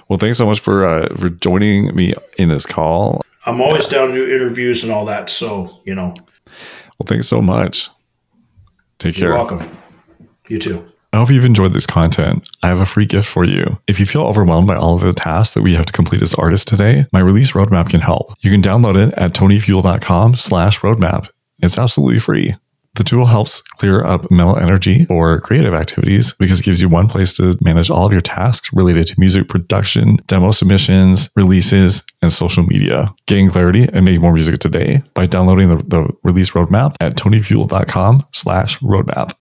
Well, 0.08 0.20
thanks 0.20 0.38
so 0.38 0.46
much 0.46 0.60
for 0.60 0.86
uh, 0.86 1.16
for 1.16 1.30
joining 1.30 1.96
me 1.96 2.14
in 2.38 2.50
this 2.50 2.66
call. 2.66 3.22
I'm 3.46 3.62
always 3.62 3.86
yeah. 3.86 4.00
down 4.00 4.10
to 4.10 4.16
do 4.16 4.36
interviews 4.36 4.84
and 4.84 4.92
all 4.92 5.06
that. 5.06 5.30
So, 5.30 5.80
you 5.86 5.96
know. 5.96 6.14
Well, 6.98 7.08
thanks 7.08 7.28
so 7.28 7.42
much. 7.42 7.90
Take 9.00 9.16
care. 9.16 9.30
You're 9.30 9.34
welcome. 9.34 9.78
You 10.48 10.60
too. 10.60 10.92
I 11.14 11.18
hope 11.18 11.30
you've 11.30 11.46
enjoyed 11.46 11.74
this 11.74 11.86
content. 11.86 12.48
I 12.62 12.68
have 12.68 12.82
a 12.82 12.86
free 12.86 13.06
gift 13.06 13.28
for 13.28 13.46
you. 13.46 13.78
If 13.88 14.02
you 14.02 14.06
feel 14.06 14.24
overwhelmed 14.24 14.68
by 14.68 14.76
all 14.76 14.96
of 14.96 15.02
the 15.02 15.14
tasks 15.14 15.54
that 15.54 15.64
we 15.64 15.74
have 15.76 15.86
to 15.86 15.94
complete 15.94 16.22
as 16.22 16.34
artists 16.34 16.66
today, 16.66 17.06
my 17.14 17.22
release 17.22 17.54
roadmap 17.54 17.90
can 17.90 18.02
help. 18.02 18.34
You 18.42 18.52
can 18.52 18.62
download 18.62 18.98
it 18.98 19.14
at 19.14 19.34
tonyfuel.com 19.34 20.36
slash 20.36 20.82
roadmap. 20.82 21.30
It's 21.60 21.78
absolutely 21.78 22.20
free. 22.20 22.56
The 22.96 23.04
tool 23.04 23.26
helps 23.26 23.62
clear 23.62 24.06
up 24.06 24.32
mental 24.32 24.58
energy 24.58 25.04
for 25.06 25.40
creative 25.42 25.74
activities 25.74 26.34
because 26.40 26.62
it 26.62 26.66
gives 26.66 26.82
you 26.82 26.88
one 26.88 27.10
place 27.10 27.34
to 27.34 27.58
manage 27.62 27.90
all 27.90 28.06
of 28.06 28.14
your 28.14 28.22
tasks 28.22 28.72
related 28.72 29.08
to 29.08 29.16
music 29.20 29.50
production, 29.50 30.18
demo 30.28 30.52
submissions, 30.52 31.30
releases, 31.36 32.04
and 32.22 32.32
social 32.32 32.64
media. 32.64 33.14
Gain 33.28 33.50
clarity 33.50 33.88
and 33.92 34.06
make 34.06 34.22
more 34.22 34.34
music 34.34 34.60
today 34.60 35.04
by 35.14 35.26
downloading 35.26 35.70
the, 35.70 35.84
the 35.84 36.08
release 36.24 36.52
roadmap 36.52 36.96
at 37.02 37.16
tonyfuel.com 37.16 38.26
slash 38.32 38.80
roadmap. 38.80 39.34